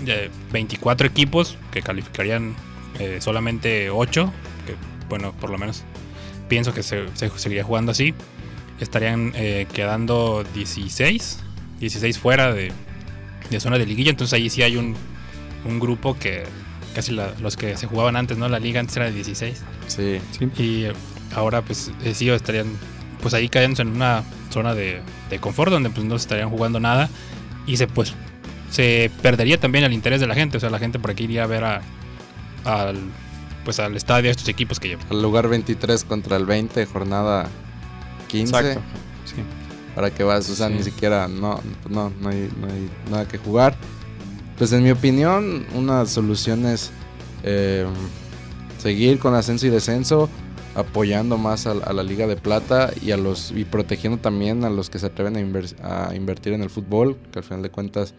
eh, 0.06 0.30
24 0.52 1.06
equipos 1.06 1.56
que 1.70 1.82
calificarían 1.82 2.54
eh, 2.98 3.18
solamente 3.20 3.90
8, 3.90 4.32
que 4.66 4.74
bueno, 5.08 5.32
por 5.32 5.50
lo 5.50 5.58
menos 5.58 5.84
pienso 6.48 6.72
que 6.72 6.82
se, 6.82 7.06
se 7.14 7.28
seguiría 7.30 7.64
jugando 7.64 7.92
así, 7.92 8.14
estarían 8.80 9.32
eh, 9.34 9.66
quedando 9.72 10.44
16, 10.54 11.40
16 11.80 12.18
fuera 12.18 12.52
de, 12.52 12.72
de 13.50 13.60
zona 13.60 13.78
de 13.78 13.86
liguilla, 13.86 14.10
entonces 14.10 14.34
ahí 14.34 14.50
sí 14.50 14.62
hay 14.62 14.76
un, 14.76 14.94
un 15.64 15.80
grupo 15.80 16.18
que 16.18 16.44
casi 16.92 17.12
la- 17.12 17.32
los 17.40 17.56
que 17.56 17.76
se 17.76 17.86
jugaban 17.86 18.16
antes, 18.16 18.36
¿no? 18.38 18.48
La 18.48 18.58
liga 18.58 18.80
antes 18.80 18.96
era 18.96 19.06
de 19.06 19.12
16 19.12 19.62
Sí, 19.88 20.18
sí. 20.38 20.62
y 20.62 20.86
ahora 21.34 21.62
pues 21.62 21.90
eh, 22.04 22.14
sí 22.14 22.28
estarían 22.30 22.66
pues 23.20 23.34
ahí 23.34 23.48
cayéndose 23.48 23.82
en 23.82 23.88
una 23.88 24.24
zona 24.50 24.74
de, 24.74 25.00
de 25.30 25.38
confort 25.38 25.70
donde 25.70 25.90
pues 25.90 26.04
no 26.06 26.18
se 26.18 26.22
estarían 26.22 26.50
jugando 26.50 26.80
nada 26.80 27.08
y 27.66 27.76
se 27.76 27.86
pues 27.86 28.14
se 28.70 29.10
perdería 29.22 29.58
también 29.60 29.84
el 29.84 29.92
interés 29.92 30.20
de 30.20 30.26
la 30.26 30.34
gente, 30.34 30.56
o 30.56 30.60
sea, 30.60 30.70
la 30.70 30.78
gente 30.78 30.98
por 30.98 31.10
aquí 31.10 31.24
iría 31.24 31.44
a 31.44 31.46
ver 31.46 31.62
a, 31.64 31.82
al 32.64 32.96
pues 33.64 33.78
al 33.78 33.94
estadio 33.96 34.28
a 34.28 34.32
estos 34.32 34.48
equipos 34.48 34.80
que 34.80 34.98
al 35.10 35.22
lugar 35.22 35.46
23 35.48 36.04
contra 36.04 36.36
el 36.36 36.46
20, 36.46 36.84
jornada 36.86 37.48
15. 38.28 38.56
Exacto. 38.56 38.80
Sí. 39.24 39.36
para 39.94 40.10
que 40.10 40.24
vas, 40.24 40.48
o 40.50 40.54
sea, 40.54 40.68
Sí. 40.68 40.74
ni 40.74 40.82
siquiera, 40.82 41.28
no, 41.28 41.60
no, 41.88 42.10
no 42.20 42.28
hay, 42.30 42.50
no 42.60 42.66
hay 42.66 42.90
nada 43.10 43.28
que 43.28 43.38
jugar. 43.38 43.76
Pues 44.58 44.72
en 44.72 44.82
mi 44.82 44.90
opinión, 44.90 45.66
una 45.74 46.06
solución 46.06 46.66
es 46.66 46.90
eh, 47.42 47.86
seguir 48.78 49.18
con 49.18 49.34
ascenso 49.34 49.66
y 49.66 49.70
descenso, 49.70 50.28
apoyando 50.74 51.36
más 51.36 51.66
a, 51.66 51.74
la 51.74 52.02
Liga 52.02 52.26
de 52.26 52.36
Plata 52.36 52.92
y 53.02 53.10
a 53.10 53.16
los 53.16 53.50
y 53.50 53.64
protegiendo 53.64 54.18
también 54.18 54.64
a 54.64 54.70
los 54.70 54.88
que 54.88 54.98
se 54.98 55.06
atreven 55.06 55.36
a, 55.36 55.40
inver- 55.40 55.74
a 55.82 56.14
invertir 56.14 56.52
en 56.52 56.62
el 56.62 56.70
fútbol, 56.70 57.16
que 57.32 57.40
al 57.40 57.44
final 57.44 57.62
de 57.62 57.70
cuentas, 57.70 58.14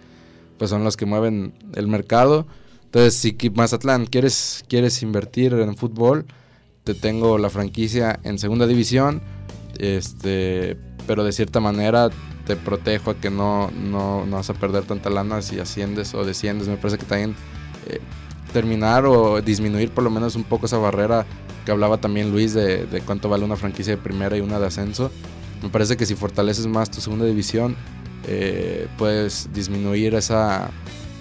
pues 0.57 0.69
son 0.69 0.83
los 0.83 0.97
que 0.97 1.05
mueven 1.05 1.53
el 1.75 1.87
mercado. 1.87 2.45
Entonces, 2.85 3.15
si 3.15 3.35
Mazatlán 3.49 4.05
quieres, 4.05 4.63
quieres 4.67 5.01
invertir 5.01 5.53
en 5.53 5.75
fútbol, 5.75 6.25
te 6.83 6.93
tengo 6.93 7.37
la 7.37 7.49
franquicia 7.49 8.19
en 8.23 8.37
segunda 8.37 8.67
división, 8.67 9.21
este, 9.79 10.77
pero 11.07 11.23
de 11.23 11.31
cierta 11.31 11.59
manera 11.59 12.09
te 12.45 12.55
protejo 12.55 13.11
a 13.11 13.15
que 13.15 13.29
no, 13.29 13.71
no, 13.71 14.25
no 14.25 14.35
vas 14.37 14.49
a 14.49 14.53
perder 14.53 14.83
tanta 14.83 15.09
lana 15.09 15.41
si 15.41 15.59
asciendes 15.59 16.13
o 16.13 16.25
desciendes. 16.25 16.67
Me 16.67 16.77
parece 16.77 16.97
que 16.97 17.05
también 17.05 17.35
eh, 17.87 17.99
terminar 18.51 19.05
o 19.05 19.41
disminuir 19.41 19.91
por 19.91 20.03
lo 20.03 20.09
menos 20.09 20.35
un 20.35 20.43
poco 20.43 20.65
esa 20.65 20.77
barrera 20.77 21.25
que 21.65 21.71
hablaba 21.71 21.97
también 21.97 22.31
Luis 22.31 22.53
de, 22.53 22.85
de 22.85 23.01
cuánto 23.01 23.29
vale 23.29 23.45
una 23.45 23.55
franquicia 23.55 23.95
de 23.95 24.01
primera 24.01 24.37
y 24.37 24.41
una 24.41 24.59
de 24.59 24.67
ascenso. 24.67 25.11
Me 25.61 25.69
parece 25.69 25.95
que 25.95 26.05
si 26.05 26.15
fortaleces 26.15 26.67
más 26.67 26.91
tu 26.91 26.99
segunda 26.99 27.25
división, 27.25 27.75
eh, 28.27 28.87
puedes 28.97 29.49
disminuir 29.53 30.13
esa, 30.15 30.69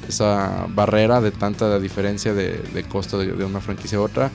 esa 0.08 0.66
barrera 0.74 1.20
de 1.20 1.30
tanta 1.30 1.78
diferencia 1.78 2.34
de, 2.34 2.58
de 2.58 2.82
costo 2.84 3.18
de, 3.18 3.32
de 3.32 3.44
una 3.44 3.60
franquicia 3.60 3.98
a 3.98 4.00
otra 4.00 4.30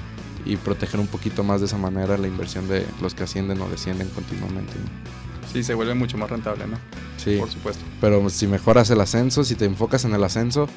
y 0.46 0.56
proteger 0.56 1.00
un 1.02 1.08
poquito 1.08 1.44
más 1.44 1.60
de 1.60 1.68
esa 1.68 1.78
manera 1.78 2.18
la 2.18 2.28
inversión 2.28 2.70
de 2.70 2.86
los 3.02 3.14
que 3.14 3.24
ascienden 3.24 3.60
o 3.62 3.68
descienden 3.68 4.08
continuamente. 4.10 4.74
¿no? 4.76 5.27
Sí, 5.58 5.64
se 5.64 5.74
vuelve 5.74 5.96
mucho 5.96 6.18
más 6.20 6.30
rentable, 6.30 6.68
¿no? 6.68 6.78
Sí, 7.18 7.38
Por 7.40 7.50
supuesto. 7.50 7.84
pero 8.00 8.30
si 8.30 8.46
mejoras 8.46 8.92
el 8.92 9.02
ascenso, 9.02 9.44
si 9.44 9.56
te 9.56 9.66
enfocas 9.66 10.06
en 10.06 10.14
el 10.14 10.24
ascenso, 10.24 10.68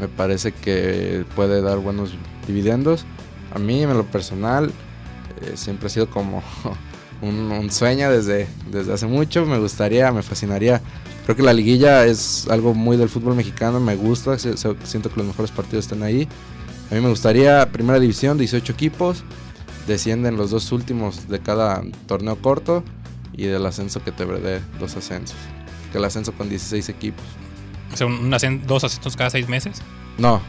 me 0.00 0.08
parece 0.08 0.52
que 0.52 1.26
puede 1.36 1.60
dar 1.60 1.78
buenos 1.78 2.12
dividendos. 2.46 3.04
A 3.54 3.58
mí, 3.58 3.82
en 3.82 3.92
lo 3.92 4.04
personal, 4.06 4.72
eh, 5.42 5.52
siempre 5.56 5.88
ha 5.88 5.90
sido 5.90 6.08
como 6.08 6.42
un, 7.20 7.52
un 7.52 7.70
sueño 7.70 8.10
desde, 8.10 8.48
desde 8.70 8.94
hace 8.94 9.06
mucho. 9.06 9.44
Me 9.44 9.58
gustaría, 9.58 10.10
me 10.12 10.22
fascinaría. 10.22 10.80
Creo 11.26 11.36
que 11.36 11.42
la 11.42 11.52
liguilla 11.52 12.06
es 12.06 12.48
algo 12.48 12.72
muy 12.72 12.96
del 12.96 13.10
fútbol 13.10 13.34
mexicano, 13.34 13.78
me 13.80 13.94
gusta, 13.96 14.38
si- 14.38 14.56
si- 14.56 14.68
siento 14.84 15.10
que 15.10 15.18
los 15.18 15.26
mejores 15.26 15.50
partidos 15.50 15.84
están 15.84 16.02
ahí. 16.02 16.26
A 16.90 16.94
mí 16.94 17.02
me 17.02 17.10
gustaría 17.10 17.70
primera 17.70 18.00
división, 18.00 18.38
18 18.38 18.72
equipos, 18.72 19.24
descienden 19.86 20.36
los 20.38 20.50
dos 20.50 20.72
últimos 20.72 21.28
de 21.28 21.38
cada 21.40 21.82
torneo 22.06 22.36
corto 22.40 22.82
y 23.32 23.46
del 23.46 23.64
ascenso 23.66 24.02
que 24.02 24.12
te 24.12 24.24
dé 24.26 24.60
dos 24.78 24.96
ascensos. 24.96 25.36
Que 25.90 25.98
el 25.98 26.04
ascenso 26.04 26.32
con 26.32 26.48
16 26.48 26.88
equipos. 26.88 27.24
o 27.92 27.96
sea, 27.96 28.06
un- 28.06 28.14
un 28.24 28.30
ascen- 28.32 28.62
dos 28.62 28.84
ascensos 28.84 29.16
cada 29.16 29.28
seis 29.30 29.48
meses. 29.48 29.82
No, 30.18 30.40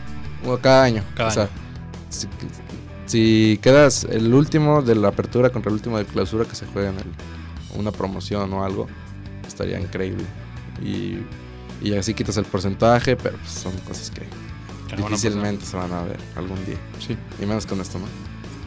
cada 0.61 0.83
año. 0.83 1.03
Cada 1.15 1.29
o 1.29 1.31
sea, 1.33 1.43
año. 1.43 1.51
Si, 2.09 2.27
si 3.05 3.59
quedas 3.61 4.05
el 4.05 4.33
último 4.33 4.81
de 4.81 4.95
la 4.95 5.09
apertura 5.09 5.49
contra 5.49 5.69
el 5.69 5.73
último 5.75 5.97
de 5.97 6.05
clausura 6.05 6.45
que 6.45 6.55
se 6.55 6.65
juega 6.67 6.89
en 6.89 6.99
el- 6.99 7.79
una 7.79 7.91
promoción 7.91 8.51
o 8.53 8.63
algo, 8.63 8.87
estaría 9.47 9.79
increíble. 9.79 10.23
Y, 10.81 11.17
y 11.81 11.93
así 11.95 12.13
quitas 12.13 12.37
el 12.37 12.45
porcentaje, 12.45 13.15
pero 13.17 13.37
pues, 13.37 13.51
son 13.51 13.73
cosas 13.79 14.09
que 14.11 14.21
van 14.91 15.03
a 15.03 15.07
difícilmente 15.09 15.65
se 15.65 15.75
van 15.75 15.91
a 15.91 16.03
ver 16.03 16.17
algún 16.35 16.63
día. 16.65 16.77
Sí. 17.05 17.17
Y 17.41 17.45
menos 17.45 17.65
con 17.65 17.81
esto, 17.81 17.99
¿no? 17.99 18.05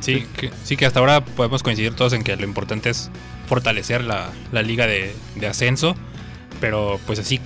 Sí, 0.00 0.26
que, 0.36 0.50
sí, 0.64 0.76
que 0.76 0.84
hasta 0.86 1.00
ahora 1.00 1.24
podemos 1.24 1.62
coincidir 1.62 1.94
todos 1.94 2.12
en 2.12 2.22
que 2.22 2.36
lo 2.36 2.44
importante 2.44 2.90
es 2.90 3.10
fortalecer 3.46 4.02
la, 4.04 4.30
la 4.52 4.62
liga 4.62 4.86
de, 4.86 5.14
ascenso, 5.48 5.94
pero 6.60 6.98
pues 7.06 7.18
así 7.18 7.40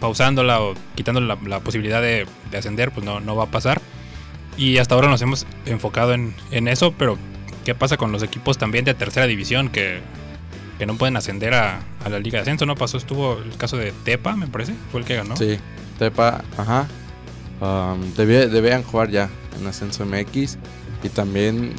pausándola 0.00 0.60
o 0.60 0.74
quitándole 0.94 1.26
la, 1.26 1.38
la 1.46 1.60
posibilidad 1.60 2.02
de, 2.02 2.26
de 2.50 2.58
ascender, 2.58 2.90
pues 2.92 3.04
no, 3.06 3.20
no 3.20 3.34
va 3.36 3.44
a 3.44 3.50
pasar. 3.50 3.80
Y 4.56 4.78
hasta 4.78 4.94
ahora 4.94 5.08
nos 5.08 5.20
hemos 5.22 5.46
enfocado 5.66 6.14
en, 6.14 6.34
en 6.50 6.68
eso, 6.68 6.92
pero 6.92 7.18
¿qué 7.64 7.74
pasa 7.74 7.96
con 7.96 8.12
los 8.12 8.22
equipos 8.22 8.58
también 8.58 8.84
de 8.84 8.94
tercera 8.94 9.26
división 9.26 9.68
que, 9.68 10.00
que 10.78 10.86
no 10.86 10.96
pueden 10.96 11.16
ascender 11.16 11.54
a, 11.54 11.80
a 12.04 12.08
la 12.08 12.18
Liga 12.18 12.38
de 12.38 12.42
Ascenso? 12.42 12.64
¿No 12.66 12.74
pasó? 12.74 12.96
Estuvo 12.96 13.38
el 13.38 13.56
caso 13.56 13.76
de 13.76 13.92
Tepa, 14.04 14.34
me 14.36 14.46
parece, 14.46 14.74
fue 14.90 15.00
el 15.00 15.06
que 15.06 15.16
ganó. 15.16 15.36
Sí, 15.36 15.58
Tepa, 15.98 16.42
ajá. 16.56 16.86
Um, 17.60 18.12
debía- 18.14 18.48
debían 18.48 18.82
jugar 18.82 19.10
ya 19.10 19.30
en 19.60 19.66
Ascenso 19.66 20.04
MX. 20.04 20.58
Y 21.02 21.08
también, 21.10 21.74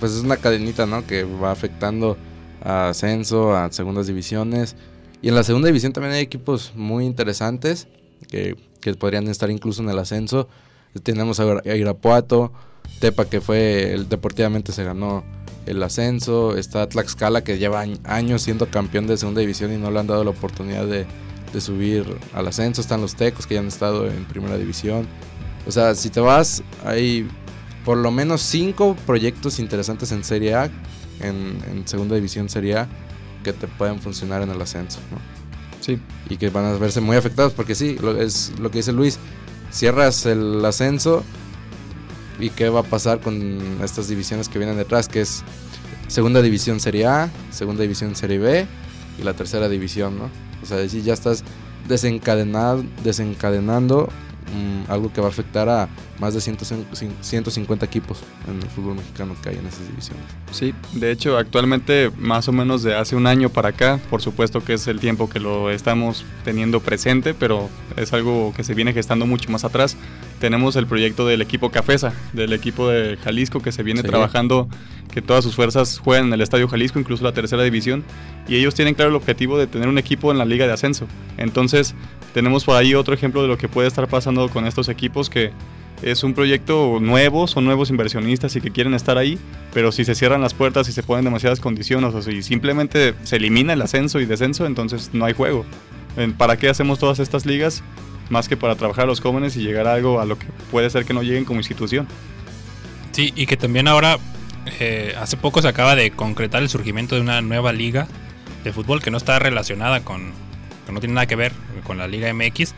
pues 0.00 0.12
es 0.12 0.22
una 0.22 0.36
cadenita, 0.36 0.86
¿no? 0.86 1.06
Que 1.06 1.24
va 1.24 1.50
afectando 1.50 2.16
a 2.62 2.88
Ascenso, 2.90 3.56
a 3.56 3.70
segundas 3.72 4.06
divisiones. 4.06 4.76
Y 5.22 5.28
en 5.28 5.34
la 5.34 5.42
segunda 5.42 5.66
división 5.66 5.92
también 5.92 6.14
hay 6.14 6.20
equipos 6.22 6.72
muy 6.76 7.04
interesantes 7.04 7.88
que, 8.28 8.56
que 8.80 8.94
podrían 8.94 9.26
estar 9.28 9.50
incluso 9.50 9.82
en 9.82 9.90
el 9.90 9.98
ascenso. 9.98 10.48
Tenemos 11.02 11.40
a 11.40 11.44
Ira- 11.44 11.62
a 11.64 11.76
Irapuato, 11.76 12.52
Tepa 13.00 13.26
que 13.26 13.40
fue, 13.40 14.04
deportivamente 14.08 14.72
se 14.72 14.84
ganó 14.84 15.24
el 15.66 15.82
ascenso. 15.82 16.56
Está 16.56 16.88
Tlaxcala 16.88 17.42
que 17.44 17.58
lleva 17.58 17.84
añ- 17.84 18.00
años 18.04 18.42
siendo 18.42 18.70
campeón 18.70 19.06
de 19.06 19.16
segunda 19.16 19.40
división 19.40 19.72
y 19.72 19.76
no 19.76 19.90
le 19.90 19.98
han 20.00 20.06
dado 20.06 20.24
la 20.24 20.30
oportunidad 20.30 20.86
de, 20.86 21.06
de 21.52 21.60
subir 21.60 22.04
al 22.32 22.46
ascenso. 22.48 22.80
Están 22.80 23.00
los 23.00 23.14
Tecos 23.16 23.46
que 23.46 23.54
ya 23.54 23.60
han 23.60 23.66
estado 23.68 24.06
en 24.06 24.24
primera 24.24 24.56
división. 24.56 25.06
O 25.66 25.72
sea, 25.72 25.94
si 25.94 26.10
te 26.10 26.20
vas, 26.20 26.62
hay 26.84 27.28
por 27.84 27.98
lo 27.98 28.10
menos 28.10 28.40
cinco 28.40 28.96
proyectos 29.06 29.58
interesantes 29.58 30.12
en 30.12 30.24
Serie 30.24 30.54
A, 30.54 30.70
en, 31.20 31.58
en 31.70 31.86
segunda 31.86 32.14
división 32.14 32.48
Serie 32.48 32.78
A, 32.78 32.88
que 33.42 33.52
te 33.52 33.66
pueden 33.66 34.00
funcionar 34.00 34.42
en 34.42 34.50
el 34.50 34.60
ascenso. 34.60 35.00
¿no? 35.10 35.18
Sí, 35.80 35.98
y 36.28 36.36
que 36.36 36.50
van 36.50 36.64
a 36.64 36.72
verse 36.74 37.00
muy 37.00 37.16
afectados 37.16 37.52
porque 37.52 37.74
sí, 37.74 37.96
lo, 38.00 38.20
es 38.20 38.52
lo 38.58 38.70
que 38.70 38.78
dice 38.78 38.92
Luis, 38.92 39.18
cierras 39.70 40.26
el 40.26 40.64
ascenso 40.64 41.24
y 42.38 42.50
qué 42.50 42.68
va 42.68 42.80
a 42.80 42.84
pasar 42.84 43.20
con 43.20 43.78
estas 43.82 44.08
divisiones 44.08 44.48
que 44.48 44.58
vienen 44.58 44.76
detrás, 44.76 45.08
que 45.08 45.20
es 45.20 45.42
segunda 46.08 46.42
división 46.42 46.80
Serie 46.80 47.06
A, 47.06 47.30
segunda 47.50 47.82
división 47.82 48.16
Serie 48.16 48.38
B 48.38 48.66
y 49.18 49.22
la 49.22 49.34
tercera 49.34 49.68
división, 49.68 50.18
¿no? 50.18 50.30
O 50.62 50.66
sea, 50.66 50.88
si 50.88 51.02
ya 51.02 51.14
estás 51.14 51.44
desencadenado, 51.88 52.84
desencadenando 53.02 54.08
mm, 54.54 54.90
algo 54.90 55.12
que 55.12 55.20
va 55.20 55.28
a 55.28 55.30
afectar 55.30 55.68
a 55.68 55.88
más 56.18 56.34
de 56.34 56.40
100 56.40 56.58
150 57.20 57.86
equipos 57.86 58.18
en 58.48 58.62
el 58.62 58.68
fútbol 58.68 58.96
mexicano 58.96 59.34
que 59.42 59.50
hay 59.50 59.56
en 59.56 59.66
esas 59.66 59.86
divisiones. 59.88 60.24
Sí, 60.50 60.74
de 60.92 61.10
hecho 61.10 61.36
actualmente 61.36 62.10
más 62.16 62.48
o 62.48 62.52
menos 62.52 62.82
de 62.82 62.94
hace 62.94 63.16
un 63.16 63.26
año 63.26 63.50
para 63.50 63.70
acá, 63.70 64.00
por 64.10 64.22
supuesto 64.22 64.64
que 64.64 64.74
es 64.74 64.86
el 64.86 65.00
tiempo 65.00 65.28
que 65.28 65.40
lo 65.40 65.70
estamos 65.70 66.24
teniendo 66.44 66.80
presente, 66.80 67.34
pero 67.34 67.68
es 67.96 68.12
algo 68.12 68.52
que 68.56 68.64
se 68.64 68.74
viene 68.74 68.92
gestando 68.92 69.26
mucho 69.26 69.50
más 69.50 69.64
atrás. 69.64 69.96
Tenemos 70.40 70.76
el 70.76 70.86
proyecto 70.86 71.26
del 71.26 71.42
equipo 71.42 71.70
Cafesa, 71.70 72.12
del 72.32 72.52
equipo 72.52 72.88
de 72.88 73.16
Jalisco 73.16 73.60
que 73.60 73.72
se 73.72 73.82
viene 73.82 74.02
Sí. 74.02 74.08
trabajando, 74.08 74.68
que 75.12 75.20
todas 75.22 75.42
sus 75.44 75.54
fuerzas 75.56 75.98
juegan 75.98 76.26
en 76.28 76.32
el 76.34 76.40
Estadio 76.42 76.68
Jalisco, 76.68 76.98
incluso 77.00 77.24
la 77.24 77.32
tercera 77.32 77.62
división, 77.62 78.04
y 78.48 78.56
ellos 78.56 78.74
tienen 78.74 78.94
claro 78.94 79.10
el 79.10 79.16
objetivo 79.16 79.58
de 79.58 79.66
tener 79.66 79.88
un 79.88 79.98
equipo 79.98 80.30
en 80.30 80.38
la 80.38 80.44
liga 80.44 80.66
de 80.66 80.72
ascenso. 80.72 81.06
Entonces 81.38 81.94
tenemos 82.34 82.64
por 82.64 82.76
ahí 82.76 82.94
otro 82.94 83.14
ejemplo 83.14 83.42
de 83.42 83.48
lo 83.48 83.58
que 83.58 83.68
puede 83.68 83.88
estar 83.88 84.06
pasando 84.08 84.48
con 84.48 84.66
estos 84.66 84.88
equipos 84.88 85.28
que 85.28 85.50
es 86.02 86.22
un 86.22 86.32
proyecto 86.34 86.98
nuevo, 87.00 87.48
son 87.48 87.64
nuevos 87.64 87.90
inversionistas 87.90 88.54
y 88.54 88.60
que 88.60 88.70
quieren 88.70 88.94
estar 88.94 89.18
ahí, 89.18 89.36
pero 89.74 89.90
si 89.90 90.04
se 90.04 90.14
cierran 90.14 90.40
las 90.40 90.54
puertas 90.54 90.88
y 90.88 90.92
se 90.92 91.02
ponen 91.02 91.24
demasiadas 91.24 91.58
condiciones 91.58 92.14
o 92.14 92.22
si 92.22 92.42
simplemente 92.44 93.14
se 93.24 93.36
elimina 93.36 93.72
el 93.72 93.82
ascenso 93.82 94.20
y 94.20 94.26
descenso, 94.26 94.66
entonces 94.66 95.10
no 95.12 95.24
hay 95.24 95.32
juego. 95.34 95.64
¿Para 96.36 96.56
qué 96.56 96.68
hacemos 96.68 97.00
todas 97.00 97.18
estas 97.18 97.46
ligas? 97.46 97.82
Más 98.30 98.48
que 98.48 98.56
para 98.56 98.76
trabajar 98.76 99.04
a 99.04 99.06
los 99.06 99.20
jóvenes 99.20 99.56
y 99.56 99.62
llegar 99.62 99.86
a 99.86 99.94
algo 99.94 100.20
a 100.20 100.24
lo 100.24 100.38
que 100.38 100.46
puede 100.70 100.90
ser 100.90 101.04
que 101.04 101.14
no 101.14 101.22
lleguen 101.22 101.44
como 101.44 101.60
institución. 101.60 102.06
Sí, 103.12 103.32
y 103.34 103.46
que 103.46 103.56
también 103.56 103.88
ahora, 103.88 104.18
eh, 104.78 105.14
hace 105.18 105.36
poco 105.36 105.62
se 105.62 105.68
acaba 105.68 105.96
de 105.96 106.10
concretar 106.10 106.62
el 106.62 106.68
surgimiento 106.68 107.14
de 107.14 107.22
una 107.22 107.40
nueva 107.40 107.72
liga 107.72 108.06
de 108.64 108.72
fútbol 108.72 109.02
que 109.02 109.10
no 109.10 109.16
está 109.16 109.38
relacionada 109.38 110.04
con, 110.04 110.32
que 110.86 110.92
no 110.92 111.00
tiene 111.00 111.14
nada 111.14 111.26
que 111.26 111.36
ver 111.36 111.52
con 111.84 111.98
la 111.98 112.06
Liga 112.06 112.32
MX, 112.32 112.74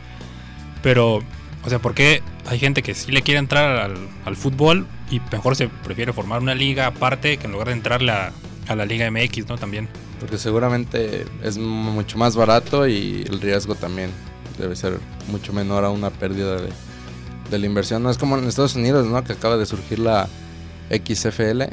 pero, 0.81 1.21
o 1.63 1.69
sea, 1.69 1.79
¿por 1.79 1.93
qué 1.93 2.23
hay 2.47 2.59
gente 2.59 2.81
que 2.81 2.93
sí 2.93 3.11
le 3.11 3.21
quiere 3.21 3.39
entrar 3.39 3.77
al, 3.77 3.97
al 4.25 4.35
fútbol 4.35 4.87
y 5.09 5.21
mejor 5.31 5.55
se 5.55 5.67
prefiere 5.67 6.13
formar 6.13 6.41
una 6.41 6.55
liga 6.55 6.87
aparte 6.87 7.37
que 7.37 7.45
en 7.45 7.51
lugar 7.51 7.67
de 7.67 7.73
entrarle 7.73 8.11
a, 8.11 8.31
a 8.67 8.75
la 8.75 8.85
Liga 8.85 9.09
MX, 9.11 9.47
¿no? 9.47 9.57
También. 9.57 9.87
Porque 10.19 10.37
seguramente 10.37 11.25
es 11.43 11.57
mucho 11.57 12.17
más 12.17 12.35
barato 12.35 12.87
y 12.87 13.25
el 13.27 13.41
riesgo 13.41 13.75
también 13.75 14.11
debe 14.57 14.75
ser 14.75 14.99
mucho 15.27 15.53
menor 15.53 15.83
a 15.85 15.89
una 15.89 16.09
pérdida 16.09 16.57
de, 16.61 16.69
de 17.49 17.59
la 17.59 17.65
inversión. 17.65 18.03
No 18.03 18.09
es 18.09 18.17
como 18.17 18.37
en 18.37 18.45
Estados 18.47 18.75
Unidos, 18.75 19.05
¿no? 19.07 19.23
Que 19.23 19.33
acaba 19.33 19.57
de 19.57 19.65
surgir 19.65 19.99
la 19.99 20.27
XFL, 20.89 21.63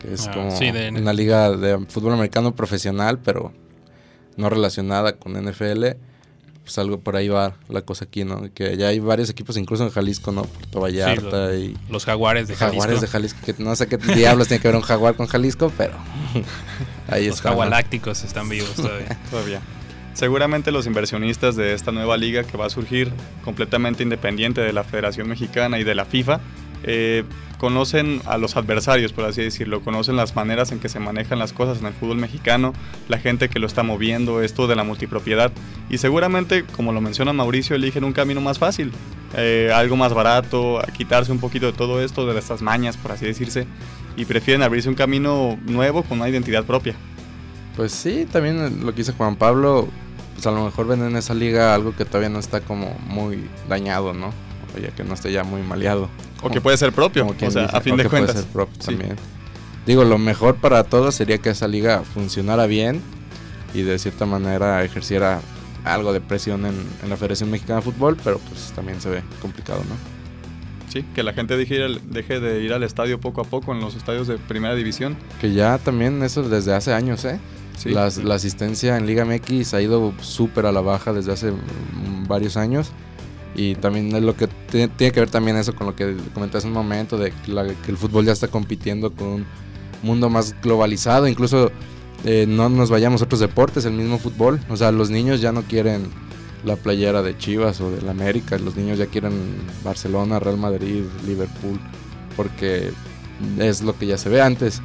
que 0.00 0.12
es 0.14 0.26
Ah, 0.28 0.32
como 0.32 0.56
sí, 0.56 0.70
de- 0.70 0.90
una 0.90 1.12
liga 1.12 1.50
de 1.52 1.78
fútbol 1.88 2.12
americano 2.14 2.54
profesional, 2.54 3.18
pero 3.18 3.52
no 4.36 4.50
relacionada 4.50 5.16
con 5.16 5.32
NFL. 5.36 5.96
Pues 6.62 6.78
algo 6.78 6.98
por 6.98 7.14
ahí 7.14 7.28
va 7.28 7.54
la 7.68 7.82
cosa 7.82 8.06
aquí, 8.06 8.24
¿no? 8.24 8.52
Que 8.52 8.76
ya 8.76 8.88
hay 8.88 8.98
varios 8.98 9.30
equipos, 9.30 9.56
incluso 9.56 9.84
en 9.84 9.90
Jalisco, 9.90 10.32
¿no? 10.32 10.42
Puerto 10.42 10.80
Vallarta 10.80 11.54
y 11.54 11.76
Los 11.88 12.04
jaguares 12.04 12.48
de 12.48 12.56
Jalisco. 12.56 12.80
Jaguares 12.80 13.00
de 13.00 13.06
Jalisco. 13.06 13.38
Que 13.46 13.54
no 13.62 13.76
sé 13.76 13.86
qué 13.86 13.98
diablos 13.98 14.48
tiene 14.48 14.60
que 14.60 14.66
ver 14.66 14.74
un 14.76 14.82
jaguar 14.82 15.14
con 15.14 15.28
Jalisco, 15.28 15.70
pero 15.78 15.92
ahí 17.08 17.26
Los 17.28 17.36
está. 17.36 17.50
¿no? 17.50 17.54
jagualácticos 17.54 18.24
están 18.24 18.48
vivos 18.48 18.74
todavía. 18.74 19.16
Todavía. 19.30 19.60
Seguramente 20.16 20.72
los 20.72 20.86
inversionistas 20.86 21.56
de 21.56 21.74
esta 21.74 21.92
nueva 21.92 22.16
liga 22.16 22.42
que 22.42 22.56
va 22.56 22.64
a 22.64 22.70
surgir 22.70 23.12
completamente 23.44 24.02
independiente 24.02 24.62
de 24.62 24.72
la 24.72 24.82
Federación 24.82 25.28
Mexicana 25.28 25.78
y 25.78 25.84
de 25.84 25.94
la 25.94 26.06
FIFA, 26.06 26.40
eh, 26.84 27.22
conocen 27.58 28.22
a 28.24 28.38
los 28.38 28.56
adversarios, 28.56 29.12
por 29.12 29.26
así 29.26 29.42
decirlo, 29.42 29.82
conocen 29.82 30.16
las 30.16 30.34
maneras 30.34 30.72
en 30.72 30.80
que 30.80 30.88
se 30.88 31.00
manejan 31.00 31.38
las 31.38 31.52
cosas 31.52 31.80
en 31.80 31.86
el 31.88 31.92
fútbol 31.92 32.16
mexicano, 32.16 32.72
la 33.10 33.18
gente 33.18 33.50
que 33.50 33.58
lo 33.58 33.66
está 33.66 33.82
moviendo, 33.82 34.40
esto 34.40 34.66
de 34.66 34.74
la 34.74 34.84
multipropiedad, 34.84 35.52
y 35.90 35.98
seguramente, 35.98 36.64
como 36.64 36.94
lo 36.94 37.02
menciona 37.02 37.34
Mauricio, 37.34 37.76
eligen 37.76 38.02
un 38.02 38.14
camino 38.14 38.40
más 38.40 38.58
fácil, 38.58 38.92
eh, 39.36 39.70
algo 39.74 39.96
más 39.96 40.14
barato, 40.14 40.80
quitarse 40.96 41.30
un 41.30 41.40
poquito 41.40 41.66
de 41.66 41.72
todo 41.74 42.02
esto, 42.02 42.24
de 42.24 42.38
estas 42.38 42.62
mañas, 42.62 42.96
por 42.96 43.12
así 43.12 43.26
decirse, 43.26 43.66
y 44.16 44.24
prefieren 44.24 44.62
abrirse 44.62 44.88
un 44.88 44.94
camino 44.94 45.58
nuevo 45.66 46.04
con 46.04 46.20
una 46.20 46.30
identidad 46.30 46.64
propia. 46.64 46.94
Pues 47.76 47.92
sí, 47.92 48.26
también 48.32 48.86
lo 48.86 48.92
que 48.92 48.98
dice 48.98 49.12
Juan 49.12 49.36
Pablo, 49.36 49.90
pues 50.36 50.46
a 50.46 50.52
lo 50.52 50.64
mejor 50.64 50.86
ven 50.86 51.02
en 51.02 51.16
esa 51.16 51.34
liga 51.34 51.74
algo 51.74 51.96
que 51.96 52.04
todavía 52.04 52.28
no 52.28 52.38
está 52.38 52.60
como 52.60 52.96
muy 53.08 53.48
dañado, 53.68 54.12
¿no? 54.14 54.28
O 54.76 54.78
ya 54.78 54.88
que 54.90 55.02
no 55.02 55.14
esté 55.14 55.32
ya 55.32 55.42
muy 55.44 55.62
maleado. 55.62 56.08
O 56.42 56.50
que 56.50 56.60
puede 56.60 56.76
ser 56.76 56.92
propio, 56.92 57.26
Como 57.26 57.34
o 57.36 57.50
sea, 57.50 57.62
dice, 57.62 57.76
a 57.76 57.80
fin 57.80 57.94
o 57.94 57.96
de 57.96 58.02
que 58.04 58.08
puede 58.10 58.22
cuentas. 58.24 58.42
ser 58.44 58.52
propio 58.52 58.74
Sí. 58.80 58.86
también. 58.94 59.16
Digo, 59.86 60.04
lo 60.04 60.18
mejor 60.18 60.56
para 60.56 60.84
todos 60.84 61.14
sería 61.14 61.38
que 61.38 61.50
esa 61.50 61.66
liga 61.68 62.02
funcionara 62.02 62.66
bien 62.66 63.00
y 63.74 63.82
de 63.82 63.98
cierta 63.98 64.26
manera 64.26 64.82
ejerciera 64.84 65.40
algo 65.84 66.12
de 66.12 66.20
presión 66.20 66.66
en, 66.66 66.74
en 67.02 67.08
la 67.10 67.16
Federación 67.16 67.50
Mexicana 67.50 67.76
de 67.80 67.82
Fútbol, 67.82 68.16
pero 68.22 68.38
pues 68.38 68.72
también 68.74 69.00
se 69.00 69.08
ve 69.08 69.22
complicado, 69.40 69.80
¿no? 69.88 69.94
Sí, 70.92 71.04
que 71.14 71.22
la 71.22 71.32
gente 71.32 71.56
deje, 71.56 71.76
ir 71.76 71.82
al- 71.82 72.00
deje 72.10 72.40
de 72.40 72.62
ir 72.62 72.72
al 72.72 72.82
estadio 72.82 73.20
poco 73.20 73.40
a 73.40 73.44
poco 73.44 73.72
en 73.72 73.80
los 73.80 73.94
estadios 73.94 74.26
de 74.28 74.38
primera 74.38 74.74
división. 74.74 75.16
Que 75.40 75.52
ya 75.52 75.78
también 75.78 76.22
eso 76.22 76.42
desde 76.48 76.74
hace 76.74 76.92
años, 76.92 77.24
¿eh? 77.24 77.38
Sí. 77.76 77.90
La 77.90 78.34
asistencia 78.34 78.96
en 78.96 79.06
Liga 79.06 79.24
MX 79.24 79.74
ha 79.74 79.82
ido 79.82 80.12
súper 80.20 80.66
a 80.66 80.72
la 80.72 80.80
baja 80.80 81.12
desde 81.12 81.32
hace 81.32 81.52
varios 82.26 82.56
años. 82.56 82.90
Y 83.54 83.74
también 83.76 84.24
lo 84.24 84.36
que 84.36 84.48
tiene 84.70 84.90
que 84.96 85.20
ver 85.20 85.30
también 85.30 85.56
eso 85.56 85.74
con 85.74 85.86
lo 85.86 85.96
que 85.96 86.16
comenté 86.34 86.58
hace 86.58 86.66
un 86.66 86.74
momento, 86.74 87.16
de 87.16 87.32
que 87.32 87.90
el 87.90 87.96
fútbol 87.96 88.26
ya 88.26 88.32
está 88.32 88.48
compitiendo 88.48 89.12
con 89.12 89.28
un 89.28 89.46
mundo 90.02 90.28
más 90.28 90.54
globalizado. 90.60 91.26
Incluso 91.26 91.70
eh, 92.24 92.44
no 92.46 92.68
nos 92.68 92.90
vayamos 92.90 93.22
a 93.22 93.24
otros 93.24 93.40
deportes, 93.40 93.86
el 93.86 93.94
mismo 93.94 94.18
fútbol. 94.18 94.60
O 94.68 94.76
sea, 94.76 94.92
los 94.92 95.08
niños 95.08 95.40
ya 95.40 95.52
no 95.52 95.62
quieren 95.62 96.08
la 96.64 96.76
playera 96.76 97.22
de 97.22 97.38
Chivas 97.38 97.80
o 97.80 97.90
del 97.90 98.08
América. 98.10 98.58
Los 98.58 98.76
niños 98.76 98.98
ya 98.98 99.06
quieren 99.06 99.32
Barcelona, 99.82 100.38
Real 100.38 100.58
Madrid, 100.58 101.04
Liverpool. 101.26 101.80
Porque 102.36 102.90
es 103.58 103.80
lo 103.80 103.96
que 103.96 104.06
ya 104.06 104.18
se 104.18 104.28
ve 104.28 104.42
antes. 104.42 104.82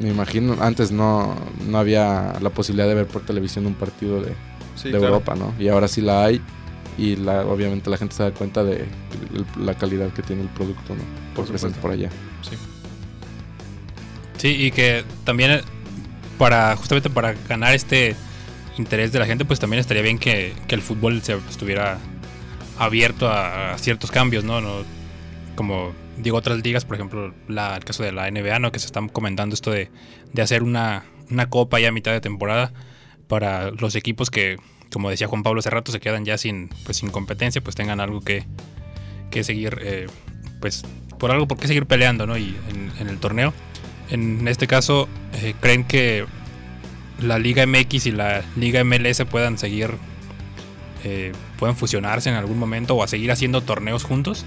Me 0.00 0.08
imagino, 0.10 0.56
antes 0.60 0.90
no, 0.92 1.34
no 1.66 1.78
había 1.78 2.34
la 2.40 2.50
posibilidad 2.50 2.86
de 2.88 2.94
ver 2.94 3.06
por 3.06 3.22
televisión 3.22 3.66
un 3.66 3.74
partido 3.74 4.22
de, 4.22 4.32
Sí, 4.76 4.84
de 4.84 4.98
claro. 4.98 5.06
Europa, 5.06 5.34
¿no? 5.34 5.54
Y 5.58 5.68
ahora 5.68 5.88
sí 5.88 6.00
la 6.00 6.24
hay 6.24 6.40
y 6.96 7.16
la, 7.16 7.44
obviamente 7.44 7.90
la 7.90 7.96
gente 7.96 8.14
se 8.14 8.22
da 8.22 8.30
cuenta 8.32 8.62
de 8.64 8.84
la 9.60 9.74
calidad 9.74 10.12
que 10.12 10.22
tiene 10.22 10.42
el 10.42 10.48
producto, 10.48 10.94
¿no? 10.94 11.02
Por, 11.34 11.46
Por 11.46 11.72
por 11.72 11.90
allá. 11.90 12.10
Sí. 12.42 12.56
Sí, 14.36 14.48
y 14.66 14.70
que 14.70 15.04
también 15.24 15.50
eh, 15.50 15.60
para 16.38 16.76
justamente 16.76 17.10
para 17.10 17.34
ganar 17.48 17.74
este 17.74 18.14
interés 18.76 19.10
de 19.12 19.18
la 19.18 19.26
gente, 19.26 19.44
pues 19.44 19.58
también 19.58 19.80
estaría 19.80 20.02
bien 20.02 20.18
que, 20.18 20.54
que 20.68 20.74
el 20.76 20.82
fútbol 20.82 21.20
se 21.22 21.34
estuviera 21.50 21.98
abierto 22.78 23.28
a, 23.28 23.72
a 23.72 23.78
ciertos 23.78 24.10
cambios, 24.12 24.44
¿no? 24.44 24.60
No- 24.60 24.82
Como 25.56 25.92
digo, 26.18 26.36
otras 26.36 26.62
ligas, 26.62 26.84
por 26.84 26.96
ejemplo, 26.96 27.34
el 27.48 27.84
caso 27.84 28.02
de 28.02 28.12
la 28.12 28.30
NBA, 28.30 28.58
¿no? 28.58 28.72
Que 28.72 28.78
se 28.78 28.86
están 28.86 29.08
comentando 29.08 29.54
esto 29.54 29.70
de, 29.70 29.90
de 30.32 30.42
hacer 30.42 30.62
una, 30.62 31.04
una 31.30 31.48
copa 31.48 31.80
ya 31.80 31.88
a 31.88 31.92
mitad 31.92 32.12
de 32.12 32.20
temporada. 32.20 32.72
para 33.26 33.70
los 33.70 33.94
equipos 33.94 34.30
que, 34.30 34.56
como 34.92 35.10
decía 35.10 35.26
Juan 35.26 35.42
Pablo 35.42 35.60
hace 35.60 35.70
rato, 35.70 35.92
se 35.92 36.00
quedan 36.00 36.24
ya 36.24 36.38
sin, 36.38 36.70
pues, 36.84 36.96
sin 36.98 37.10
competencia, 37.10 37.62
pues 37.62 37.76
tengan 37.76 38.00
algo 38.00 38.20
que, 38.20 38.46
que 39.30 39.44
seguir, 39.44 39.78
eh, 39.82 40.06
pues 40.60 40.84
por 41.18 41.30
algo 41.30 41.46
por 41.46 41.58
qué 41.58 41.66
seguir 41.66 41.86
peleando, 41.86 42.26
¿no? 42.26 42.36
Y 42.36 42.56
en, 42.98 43.08
el 43.08 43.18
torneo. 43.18 43.52
En 44.10 44.48
este 44.48 44.66
caso, 44.66 45.08
eh, 45.34 45.54
¿creen 45.60 45.84
que 45.84 46.24
la 47.20 47.38
Liga 47.38 47.66
MX 47.66 48.06
y 48.06 48.12
la 48.12 48.42
Liga 48.56 48.82
MLS 48.84 49.22
puedan 49.24 49.58
seguir, 49.58 49.90
eh, 51.04 51.32
fusionarse 51.76 52.30
en 52.30 52.36
algún 52.36 52.58
momento 52.58 52.94
o 52.94 53.02
a 53.02 53.08
seguir 53.08 53.30
haciendo 53.30 53.60
torneos 53.60 54.04
juntos? 54.04 54.46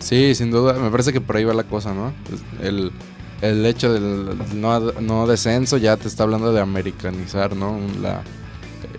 Sí, 0.00 0.34
sin 0.34 0.50
duda. 0.50 0.74
Me 0.74 0.90
parece 0.90 1.12
que 1.12 1.20
por 1.20 1.36
ahí 1.36 1.44
va 1.44 1.54
la 1.54 1.64
cosa, 1.64 1.94
¿no? 1.94 2.12
El, 2.60 2.90
el 3.42 3.64
hecho 3.64 3.92
del 3.92 4.36
no, 4.60 4.80
no 4.80 5.26
descenso 5.26 5.76
ya 5.76 5.96
te 5.96 6.08
está 6.08 6.24
hablando 6.24 6.52
de 6.52 6.60
americanizar, 6.60 7.54
¿no? 7.54 7.78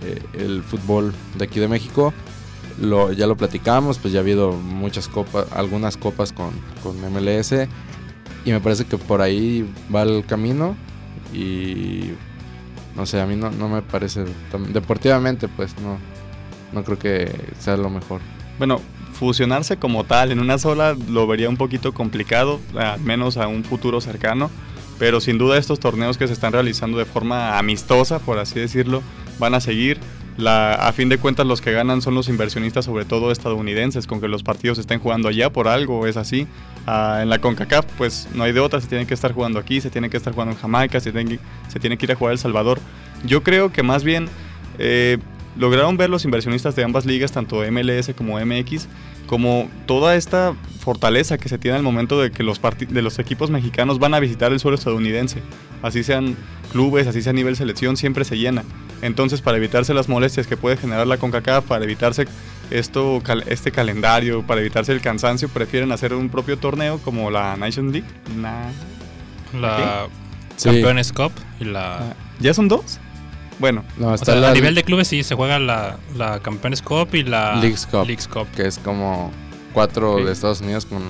Eh, 0.03 0.21
el 0.33 0.63
fútbol 0.63 1.13
de 1.37 1.45
aquí 1.45 1.59
de 1.59 1.67
México. 1.67 2.13
Lo, 2.79 3.11
ya 3.11 3.27
lo 3.27 3.35
platicamos, 3.35 3.99
pues 3.99 4.13
ya 4.13 4.19
ha 4.19 4.23
habido 4.23 4.53
muchas 4.53 5.07
copas, 5.07 5.45
algunas 5.51 5.97
copas 5.97 6.31
con, 6.31 6.51
con 6.81 6.95
MLS. 7.11 7.53
Y 8.45 8.51
me 8.51 8.59
parece 8.59 8.85
que 8.85 8.97
por 8.97 9.21
ahí 9.21 9.69
va 9.93 10.03
el 10.03 10.25
camino. 10.25 10.75
Y 11.33 12.11
no 12.95 13.05
sé, 13.05 13.21
a 13.21 13.25
mí 13.25 13.35
no, 13.35 13.51
no 13.51 13.69
me 13.69 13.81
parece. 13.81 14.25
deportivamente, 14.69 15.47
pues 15.47 15.75
no, 15.79 15.97
no 16.73 16.83
creo 16.83 16.97
que 16.97 17.31
sea 17.59 17.77
lo 17.77 17.89
mejor. 17.89 18.21
Bueno, 18.57 18.79
fusionarse 19.21 19.77
como 19.77 20.03
tal 20.03 20.31
en 20.31 20.39
una 20.39 20.57
sola 20.57 20.97
lo 21.07 21.27
vería 21.27 21.47
un 21.47 21.55
poquito 21.55 21.93
complicado, 21.93 22.59
al 22.75 22.99
menos 23.01 23.37
a 23.37 23.47
un 23.47 23.63
futuro 23.63 24.01
cercano. 24.01 24.49
Pero 24.97 25.21
sin 25.21 25.37
duda 25.37 25.59
estos 25.59 25.79
torneos 25.79 26.17
que 26.17 26.25
se 26.25 26.33
están 26.33 26.53
realizando 26.53 26.97
de 26.97 27.05
forma 27.05 27.59
amistosa, 27.59 28.17
por 28.17 28.39
así 28.39 28.59
decirlo, 28.59 29.03
van 29.37 29.53
a 29.53 29.59
seguir. 29.59 29.99
A 30.43 30.91
fin 30.95 31.07
de 31.07 31.19
cuentas 31.19 31.45
los 31.45 31.61
que 31.61 31.71
ganan 31.71 32.01
son 32.01 32.15
los 32.15 32.29
inversionistas, 32.29 32.85
sobre 32.85 33.05
todo 33.05 33.31
estadounidenses, 33.31 34.07
con 34.07 34.19
que 34.19 34.27
los 34.27 34.41
partidos 34.41 34.79
estén 34.79 34.99
jugando 34.99 35.29
allá 35.29 35.51
por 35.51 35.67
algo, 35.67 36.07
es 36.07 36.17
así. 36.17 36.47
Ah, 36.87 37.19
en 37.21 37.29
la 37.29 37.37
CONCACAF 37.37 37.85
pues 37.99 38.27
no 38.33 38.43
hay 38.43 38.53
de 38.53 38.59
otra, 38.59 38.81
se 38.81 38.87
tienen 38.87 39.05
que 39.05 39.13
estar 39.13 39.33
jugando 39.33 39.59
aquí, 39.59 39.81
se 39.81 39.91
tienen 39.91 40.09
que 40.09 40.17
estar 40.17 40.33
jugando 40.33 40.55
en 40.55 40.59
Jamaica, 40.59 40.99
se 40.99 41.11
tienen 41.11 41.27
que, 41.97 42.05
ir 42.05 42.11
a 42.11 42.15
jugar 42.15 42.31
El 42.31 42.39
Salvador. 42.39 42.79
Yo 43.23 43.43
creo 43.43 43.71
que 43.71 43.83
más 43.83 44.03
bien 44.03 44.29
eh, 44.79 45.19
lograron 45.57 45.97
ver 45.97 46.09
los 46.09 46.25
inversionistas 46.25 46.75
de 46.75 46.83
ambas 46.83 47.05
ligas, 47.05 47.31
tanto 47.31 47.61
MLS 47.71 48.11
como 48.15 48.39
MX, 48.39 48.87
como 49.27 49.69
toda 49.85 50.15
esta 50.15 50.53
fortaleza 50.79 51.37
que 51.37 51.49
se 51.49 51.57
tiene 51.57 51.77
al 51.77 51.83
momento 51.83 52.19
de 52.21 52.31
que 52.31 52.43
los, 52.43 52.59
de 52.89 53.01
los 53.01 53.19
equipos 53.19 53.49
mexicanos 53.49 53.99
van 53.99 54.13
a 54.13 54.19
visitar 54.19 54.51
el 54.51 54.59
suelo 54.59 54.75
estadounidense. 54.75 55.41
Así 55.81 56.03
sean 56.03 56.35
clubes, 56.71 57.07
así 57.07 57.21
sea 57.21 57.31
a 57.31 57.33
nivel 57.33 57.55
selección, 57.55 57.97
siempre 57.97 58.23
se 58.25 58.37
llena. 58.37 58.63
Entonces, 59.01 59.41
para 59.41 59.57
evitarse 59.57 59.93
las 59.93 60.09
molestias 60.09 60.47
que 60.47 60.57
puede 60.57 60.77
generar 60.77 61.07
la 61.07 61.17
CONCACAF, 61.17 61.65
para 61.65 61.83
evitarse 61.83 62.27
esto, 62.69 63.21
cal- 63.23 63.43
este 63.47 63.71
calendario, 63.71 64.43
para 64.45 64.61
evitarse 64.61 64.91
el 64.91 65.01
cansancio, 65.01 65.49
prefieren 65.49 65.91
hacer 65.91 66.13
un 66.13 66.29
propio 66.29 66.57
torneo 66.57 66.99
como 66.99 67.29
la 67.31 67.57
Nation 67.57 67.91
League. 67.91 68.07
Na- 68.37 68.71
La. 69.59 70.07
Campeones 70.63 71.11
Cup 71.11 71.31
y 71.59 71.63
la... 71.65 71.97
Ah, 71.97 72.13
¿Ya 72.39 72.53
son 72.53 72.67
dos? 72.67 72.99
Bueno, 73.61 73.85
No, 73.97 74.09
O 74.09 74.13
está 74.15 74.25
sea, 74.33 74.35
la 74.35 74.49
a 74.51 74.53
nivel 74.53 74.75
de 74.75 74.83
clubes 74.83 75.07
sí 75.07 75.23
se 75.23 75.35
juega 75.35 75.57
la, 75.59 75.97
la 76.17 76.39
Campeones 76.41 76.81
Cup 76.81 77.09
y 77.15 77.23
la 77.23 77.55
Leagues 77.55 77.85
Cup. 77.85 78.05
Leagues 78.05 78.27
Cup. 78.27 78.47
que 78.55 78.67
es 78.67 78.77
como 78.79 79.31
cuatro 79.73 80.17
de 80.25 80.31
Estados 80.33 80.59
Unidos 80.61 80.85
con 80.85 81.01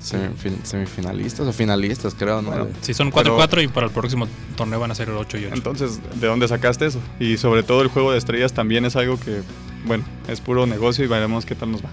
semifin- 0.00 0.62
semifinalistas 0.62 1.46
o 1.46 1.52
finalistas, 1.52 2.14
creo, 2.14 2.40
¿no? 2.42 2.50
Bueno, 2.50 2.68
Sí, 2.82 2.94
son 2.94 3.10
4 3.10 3.28
y 3.28 3.32
Pero- 3.32 3.36
4 3.36 3.62
y 3.62 3.68
para 3.68 3.86
el 3.86 3.92
próximo 3.92 4.28
torneo 4.56 4.78
van 4.78 4.90
a 4.90 4.94
ser 4.94 5.10
8 5.10 5.38
y 5.38 5.46
8. 5.46 5.54
Entonces, 5.54 6.00
¿de 6.20 6.26
dónde 6.28 6.46
sacaste 6.46 6.86
eso? 6.86 7.00
Y 7.18 7.36
sobre 7.38 7.62
todo 7.64 7.82
el 7.82 7.88
juego 7.88 8.12
de 8.12 8.18
estrellas 8.18 8.52
también 8.52 8.84
es 8.84 8.94
algo 8.94 9.18
que, 9.18 9.40
bueno, 9.84 10.04
es 10.28 10.40
puro 10.40 10.66
negocio 10.66 11.04
y 11.04 11.08
veremos 11.08 11.44
qué 11.46 11.54
tal 11.56 11.72
nos 11.72 11.84
va. 11.84 11.88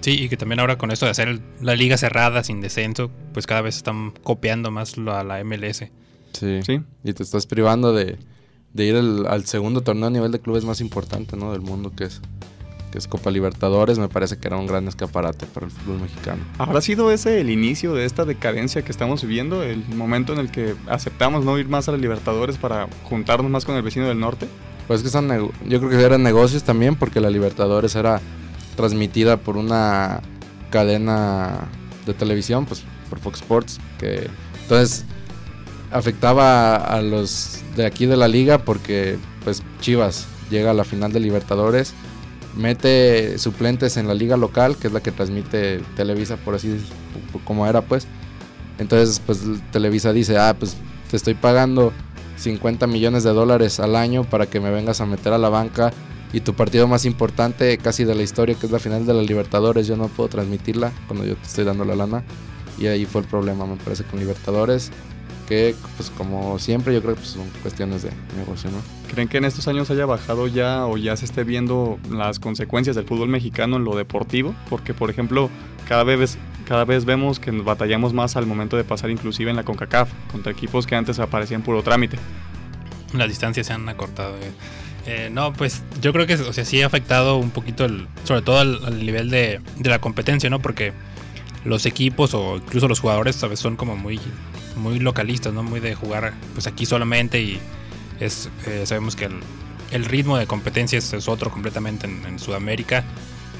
Sí, 0.00 0.12
y 0.12 0.28
que 0.28 0.36
también 0.36 0.60
ahora 0.60 0.78
con 0.78 0.90
esto 0.90 1.04
de 1.04 1.10
hacer 1.10 1.40
la 1.60 1.74
liga 1.76 1.96
cerrada 1.96 2.42
sin 2.44 2.60
descenso, 2.60 3.10
pues 3.34 3.46
cada 3.46 3.60
vez 3.60 3.76
están 3.76 4.12
copiando 4.22 4.70
más 4.70 4.96
la, 4.96 5.22
la 5.22 5.38
MLS. 5.44 5.90
sí. 6.32 6.60
Sí. 6.64 6.80
Y 7.04 7.12
te 7.12 7.22
estás 7.22 7.46
privando 7.46 7.92
de, 7.92 8.16
de 8.78 8.86
ir 8.86 8.96
al, 8.96 9.26
al 9.26 9.44
segundo 9.44 9.82
torneo 9.82 10.06
a 10.06 10.10
nivel 10.10 10.32
de 10.32 10.38
clubes 10.38 10.64
más 10.64 10.80
importante, 10.80 11.36
¿no? 11.36 11.52
Del 11.52 11.60
mundo, 11.60 11.92
que 11.94 12.04
es, 12.04 12.20
que 12.92 12.98
es 12.98 13.08
Copa 13.08 13.30
Libertadores. 13.30 13.98
Me 13.98 14.08
parece 14.08 14.38
que 14.38 14.46
era 14.46 14.56
un 14.56 14.66
gran 14.66 14.86
escaparate 14.86 15.46
para 15.46 15.66
el 15.66 15.72
fútbol 15.72 16.00
mexicano. 16.00 16.42
¿Habrá 16.58 16.80
sido 16.80 17.10
ese 17.10 17.40
el 17.40 17.50
inicio 17.50 17.92
de 17.92 18.04
esta 18.04 18.24
decadencia 18.24 18.82
que 18.82 18.92
estamos 18.92 19.22
viviendo? 19.22 19.62
El 19.62 19.84
momento 19.88 20.32
en 20.32 20.38
el 20.38 20.50
que 20.50 20.76
aceptamos 20.86 21.44
no 21.44 21.58
ir 21.58 21.68
más 21.68 21.88
a 21.88 21.92
la 21.92 21.98
Libertadores 21.98 22.56
para 22.56 22.88
juntarnos 23.02 23.50
más 23.50 23.64
con 23.64 23.74
el 23.74 23.82
vecino 23.82 24.06
del 24.06 24.20
norte. 24.20 24.46
Pues 24.86 25.02
que 25.02 25.10
son 25.10 25.28
yo 25.28 25.80
creo 25.80 25.90
que 25.90 26.00
eran 26.00 26.22
negocios 26.22 26.62
también 26.62 26.94
porque 26.94 27.20
la 27.20 27.28
Libertadores 27.28 27.94
era 27.96 28.22
transmitida 28.76 29.36
por 29.36 29.56
una 29.56 30.22
cadena 30.70 31.68
de 32.06 32.14
televisión, 32.14 32.64
pues 32.64 32.84
por 33.10 33.18
Fox 33.18 33.40
Sports, 33.40 33.80
que 33.98 34.28
entonces 34.62 35.04
afectaba 35.90 36.76
a 36.76 37.00
los 37.02 37.60
de 37.76 37.86
aquí 37.86 38.06
de 38.06 38.16
la 38.16 38.28
liga 38.28 38.58
porque 38.58 39.18
pues 39.44 39.62
Chivas 39.80 40.26
llega 40.50 40.70
a 40.70 40.74
la 40.74 40.84
final 40.84 41.12
de 41.12 41.20
Libertadores, 41.20 41.94
mete 42.56 43.38
suplentes 43.38 43.96
en 43.96 44.06
la 44.06 44.14
liga 44.14 44.36
local, 44.36 44.76
que 44.76 44.88
es 44.88 44.92
la 44.92 45.00
que 45.00 45.12
transmite 45.12 45.80
Televisa 45.96 46.36
por 46.36 46.54
así 46.54 46.78
como 47.44 47.66
era 47.66 47.82
pues. 47.82 48.06
Entonces 48.78 49.20
pues 49.24 49.40
Televisa 49.72 50.12
dice, 50.12 50.38
"Ah, 50.38 50.54
pues 50.58 50.76
te 51.10 51.16
estoy 51.16 51.34
pagando 51.34 51.92
50 52.36 52.86
millones 52.86 53.24
de 53.24 53.30
dólares 53.30 53.80
al 53.80 53.96
año 53.96 54.24
para 54.24 54.46
que 54.46 54.60
me 54.60 54.70
vengas 54.70 55.00
a 55.00 55.06
meter 55.06 55.32
a 55.32 55.38
la 55.38 55.48
banca 55.48 55.92
y 56.32 56.40
tu 56.40 56.54
partido 56.54 56.86
más 56.86 57.04
importante 57.04 57.78
casi 57.78 58.04
de 58.04 58.14
la 58.14 58.22
historia, 58.22 58.54
que 58.54 58.66
es 58.66 58.72
la 58.72 58.78
final 58.78 59.06
de 59.06 59.14
la 59.14 59.22
Libertadores, 59.22 59.86
yo 59.86 59.96
no 59.96 60.08
puedo 60.08 60.28
transmitirla 60.28 60.92
cuando 61.06 61.24
yo 61.24 61.36
te 61.36 61.46
estoy 61.46 61.64
dando 61.64 61.84
la 61.84 61.96
lana. 61.96 62.22
Y 62.78 62.86
ahí 62.86 63.06
fue 63.06 63.22
el 63.22 63.26
problema, 63.26 63.66
me 63.66 63.76
parece, 63.76 64.04
con 64.04 64.20
Libertadores, 64.20 64.92
que 65.48 65.74
pues 65.96 66.10
como 66.10 66.58
siempre 66.58 66.92
yo 66.92 67.00
creo 67.00 67.14
que 67.14 67.20
pues, 67.20 67.32
son 67.32 67.48
cuestiones 67.62 68.02
de 68.02 68.10
negocio, 68.36 68.70
¿no? 68.70 68.78
¿Creen 69.10 69.28
que 69.28 69.38
en 69.38 69.46
estos 69.46 69.66
años 69.66 69.90
haya 69.90 70.04
bajado 70.04 70.46
ya 70.46 70.84
o 70.86 70.98
ya 70.98 71.16
se 71.16 71.24
esté 71.24 71.42
viendo 71.44 71.98
las 72.10 72.38
consecuencias 72.38 72.94
del 72.94 73.06
fútbol 73.06 73.28
mexicano 73.28 73.76
en 73.76 73.84
lo 73.84 73.96
deportivo? 73.96 74.54
Porque, 74.68 74.92
por 74.92 75.08
ejemplo, 75.08 75.48
cada 75.88 76.04
vez, 76.04 76.36
cada 76.66 76.84
vez 76.84 77.06
vemos 77.06 77.40
que 77.40 77.50
nos 77.50 77.64
batallamos 77.64 78.12
más 78.12 78.36
al 78.36 78.44
momento 78.44 78.76
de 78.76 78.84
pasar 78.84 79.10
inclusive 79.10 79.48
en 79.48 79.56
la 79.56 79.62
CONCACAF, 79.62 80.10
contra 80.30 80.52
equipos 80.52 80.86
que 80.86 80.94
antes 80.94 81.18
aparecían 81.18 81.62
puro 81.62 81.82
trámite. 81.82 82.18
Las 83.14 83.28
distancias 83.28 83.66
se 83.66 83.72
han 83.72 83.88
acortado. 83.88 84.36
eh. 84.36 84.52
Eh, 85.06 85.30
no, 85.32 85.54
pues 85.54 85.82
yo 86.02 86.12
creo 86.12 86.26
que 86.26 86.34
o 86.34 86.52
sea, 86.52 86.66
sí 86.66 86.82
ha 86.82 86.86
afectado 86.86 87.38
un 87.38 87.50
poquito, 87.50 87.86
el, 87.86 88.06
sobre 88.24 88.42
todo 88.42 88.58
al, 88.58 88.84
al 88.84 88.98
nivel 88.98 89.30
de, 89.30 89.62
de 89.78 89.88
la 89.88 90.00
competencia, 90.00 90.50
¿no? 90.50 90.60
Porque 90.60 90.92
los 91.64 91.86
equipos 91.86 92.34
o 92.34 92.56
incluso 92.56 92.88
los 92.88 93.00
jugadores, 93.00 93.36
¿sabes? 93.36 93.58
Son 93.58 93.76
como 93.76 93.96
muy, 93.96 94.20
muy 94.78 94.98
localistas, 94.98 95.52
¿no? 95.52 95.62
Muy 95.62 95.80
de 95.80 95.94
jugar 95.94 96.34
pues 96.54 96.66
aquí 96.66 96.86
solamente 96.86 97.40
y 97.40 97.60
es, 98.20 98.48
eh, 98.66 98.84
sabemos 98.86 99.16
que 99.16 99.26
el, 99.26 99.40
el 99.90 100.04
ritmo 100.04 100.36
de 100.36 100.46
competencia 100.46 100.98
es, 100.98 101.28
otro 101.28 101.50
completamente 101.50 102.06
en, 102.06 102.38
Sudamérica 102.38 103.04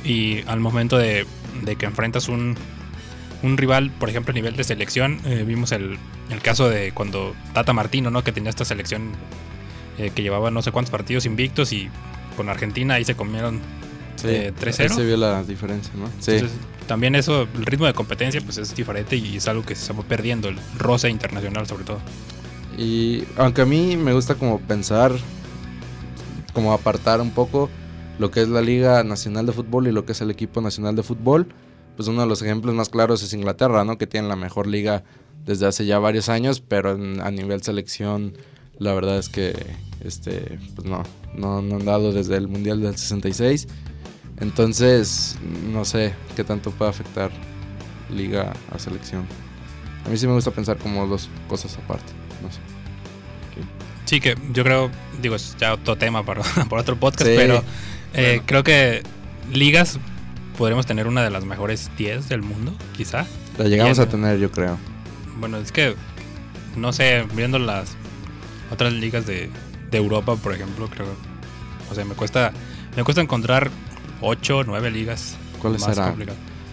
y 0.04 0.42
al 0.46 0.60
momento 0.60 0.98
de, 0.98 1.26
que 1.78 1.86
enfrentas 1.86 2.28
un, 2.28 2.56
rival, 3.42 3.90
por 3.90 4.08
ejemplo, 4.08 4.32
a 4.32 4.34
nivel 4.34 4.56
de 4.56 4.64
selección, 4.64 5.20
eh, 5.24 5.44
vimos 5.46 5.72
el, 5.72 5.98
el 6.30 6.40
caso 6.40 6.68
de 6.68 6.92
cuando 6.92 7.34
Tata 7.52 7.72
Martino, 7.72 8.10
¿no? 8.10 8.24
Que 8.24 8.32
tenía 8.32 8.50
esta 8.50 8.64
selección 8.64 9.12
eh, 9.98 10.10
que 10.14 10.22
llevaba 10.22 10.50
no 10.50 10.62
sé 10.62 10.72
cuántos 10.72 10.90
partidos 10.90 11.26
invictos 11.26 11.72
y 11.72 11.88
con 12.36 12.48
Argentina 12.48 12.94
ahí 12.94 13.04
se 13.04 13.16
comieron 13.16 13.60
eh, 14.24 14.52
3-0. 14.58 14.80
Ahí 14.80 14.88
se 14.96 15.04
vio 15.04 15.16
la 15.16 15.42
diferencia, 15.44 15.92
¿no? 15.96 16.06
Sí. 16.20 16.32
Entonces, 16.32 16.58
también 16.86 17.14
eso, 17.14 17.42
el 17.42 17.66
ritmo 17.66 17.86
de 17.86 17.94
competencia 17.94 18.40
pues 18.40 18.56
es 18.58 18.74
diferente 18.74 19.16
y 19.16 19.36
es 19.36 19.46
algo 19.48 19.62
que 19.64 19.74
se 19.74 19.92
va 19.92 20.02
perdiendo, 20.02 20.48
el 20.48 20.56
roce 20.78 21.10
internacional 21.10 21.66
sobre 21.66 21.84
todo. 21.84 21.98
Y 22.78 23.24
aunque 23.36 23.62
a 23.62 23.66
mí 23.66 23.96
me 23.96 24.12
gusta 24.12 24.36
como 24.36 24.58
pensar, 24.60 25.12
como 26.54 26.72
apartar 26.72 27.20
un 27.20 27.30
poco 27.30 27.68
lo 28.18 28.30
que 28.30 28.42
es 28.42 28.48
la 28.48 28.60
Liga 28.62 29.04
Nacional 29.04 29.46
de 29.46 29.52
Fútbol 29.52 29.86
y 29.86 29.92
lo 29.92 30.04
que 30.04 30.12
es 30.12 30.20
el 30.20 30.30
equipo 30.30 30.60
nacional 30.60 30.96
de 30.96 31.02
fútbol, 31.02 31.48
pues 31.96 32.08
uno 32.08 32.22
de 32.22 32.26
los 32.26 32.42
ejemplos 32.42 32.74
más 32.74 32.88
claros 32.88 33.22
es 33.22 33.32
Inglaterra, 33.32 33.84
¿no? 33.84 33.98
Que 33.98 34.06
tiene 34.06 34.28
la 34.28 34.36
mejor 34.36 34.66
liga 34.66 35.04
desde 35.44 35.66
hace 35.66 35.86
ya 35.86 35.98
varios 35.98 36.28
años, 36.28 36.60
pero 36.60 36.92
en- 36.92 37.20
a 37.20 37.30
nivel 37.30 37.62
selección 37.62 38.34
la 38.78 38.92
verdad 38.94 39.18
es 39.18 39.28
que 39.28 39.54
este 40.04 40.58
pues 40.76 40.86
no, 40.88 41.02
no, 41.34 41.62
no 41.62 41.76
han 41.76 41.84
dado 41.84 42.12
desde 42.12 42.36
el 42.36 42.48
Mundial 42.48 42.80
del 42.80 42.96
66. 42.96 43.66
Entonces, 44.40 45.36
no 45.72 45.84
sé 45.84 46.14
qué 46.36 46.44
tanto 46.44 46.70
puede 46.70 46.90
afectar 46.90 47.30
liga 48.10 48.52
a 48.72 48.78
selección. 48.78 49.26
A 50.06 50.08
mí 50.08 50.16
sí 50.16 50.26
me 50.26 50.32
gusta 50.32 50.50
pensar 50.52 50.76
como 50.78 51.06
dos 51.06 51.28
cosas 51.48 51.76
aparte. 51.76 52.12
No 52.42 52.50
sé. 52.50 52.58
Sí, 54.04 54.20
que 54.20 54.36
yo 54.52 54.62
creo, 54.64 54.90
digo, 55.20 55.34
es 55.34 55.54
ya 55.58 55.74
otro 55.74 55.96
tema 55.96 56.24
para, 56.24 56.42
para 56.70 56.80
otro 56.82 56.96
podcast, 56.96 57.28
Sí. 57.30 57.36
pero 57.36 57.62
eh, 58.14 58.26
Bueno. 58.36 58.42
creo 58.46 58.64
que 58.64 59.02
ligas 59.52 59.98
podremos 60.56 60.86
tener 60.86 61.06
una 61.08 61.22
de 61.22 61.30
las 61.30 61.44
mejores 61.44 61.90
10 61.98 62.28
del 62.28 62.42
mundo, 62.42 62.72
quizá. 62.96 63.26
La 63.58 63.66
llegamos 63.66 63.98
a 63.98 64.08
tener, 64.08 64.38
yo 64.38 64.50
creo. 64.50 64.78
Bueno, 65.38 65.58
es 65.58 65.72
que, 65.72 65.94
no 66.76 66.92
sé, 66.92 67.24
viendo 67.34 67.58
las 67.58 67.96
otras 68.70 68.92
ligas 68.94 69.26
de, 69.26 69.50
de 69.90 69.98
Europa, 69.98 70.36
por 70.36 70.54
ejemplo, 70.54 70.88
creo. 70.88 71.08
O 71.90 71.94
sea, 71.94 72.04
me 72.04 72.14
cuesta, 72.14 72.52
me 72.96 73.04
cuesta 73.04 73.20
encontrar 73.20 73.70
8 74.20 74.58
o 74.58 74.64
9 74.64 74.90
ligas. 74.90 75.36
¿Cuáles 75.60 75.82
serán? 75.82 76.16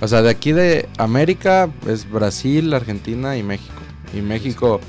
O 0.02 0.08
sea, 0.08 0.22
de 0.22 0.30
aquí 0.30 0.52
de 0.52 0.88
América 0.98 1.70
es 1.88 2.10
Brasil, 2.10 2.74
Argentina 2.74 3.38
y 3.38 3.44
México. 3.44 3.74
Y 4.14 4.22
México 4.22 4.80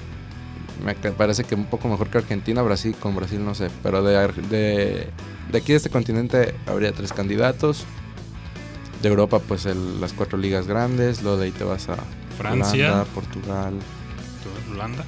me 0.85 0.95
parece 0.95 1.45
que 1.45 1.55
un 1.55 1.67
poco 1.67 1.89
mejor 1.89 2.09
que 2.09 2.19
Argentina, 2.19 2.61
Brasil 2.63 2.95
con 2.99 3.15
Brasil 3.17 3.45
no 3.45 3.55
sé. 3.55 3.71
Pero 3.83 4.03
de, 4.03 4.17
de, 4.51 5.09
de 5.51 5.59
aquí 5.59 5.73
de 5.73 5.77
este 5.77 5.91
continente 5.91 6.55
habría 6.67 6.93
tres 6.93 7.13
candidatos. 7.13 7.85
De 9.03 9.09
Europa 9.09 9.39
pues 9.41 9.67
el- 9.67 10.01
las 10.01 10.13
cuatro 10.13 10.39
ligas 10.39 10.67
grandes, 10.67 11.23
luego 11.23 11.39
de 11.39 11.47
ahí 11.47 11.53
te 11.53 11.65
vas 11.65 11.89
a 11.89 11.97
Francia. 12.37 12.89
Holanda, 12.89 13.05
Portugal. 13.15 13.75
Holanda. 14.73 15.05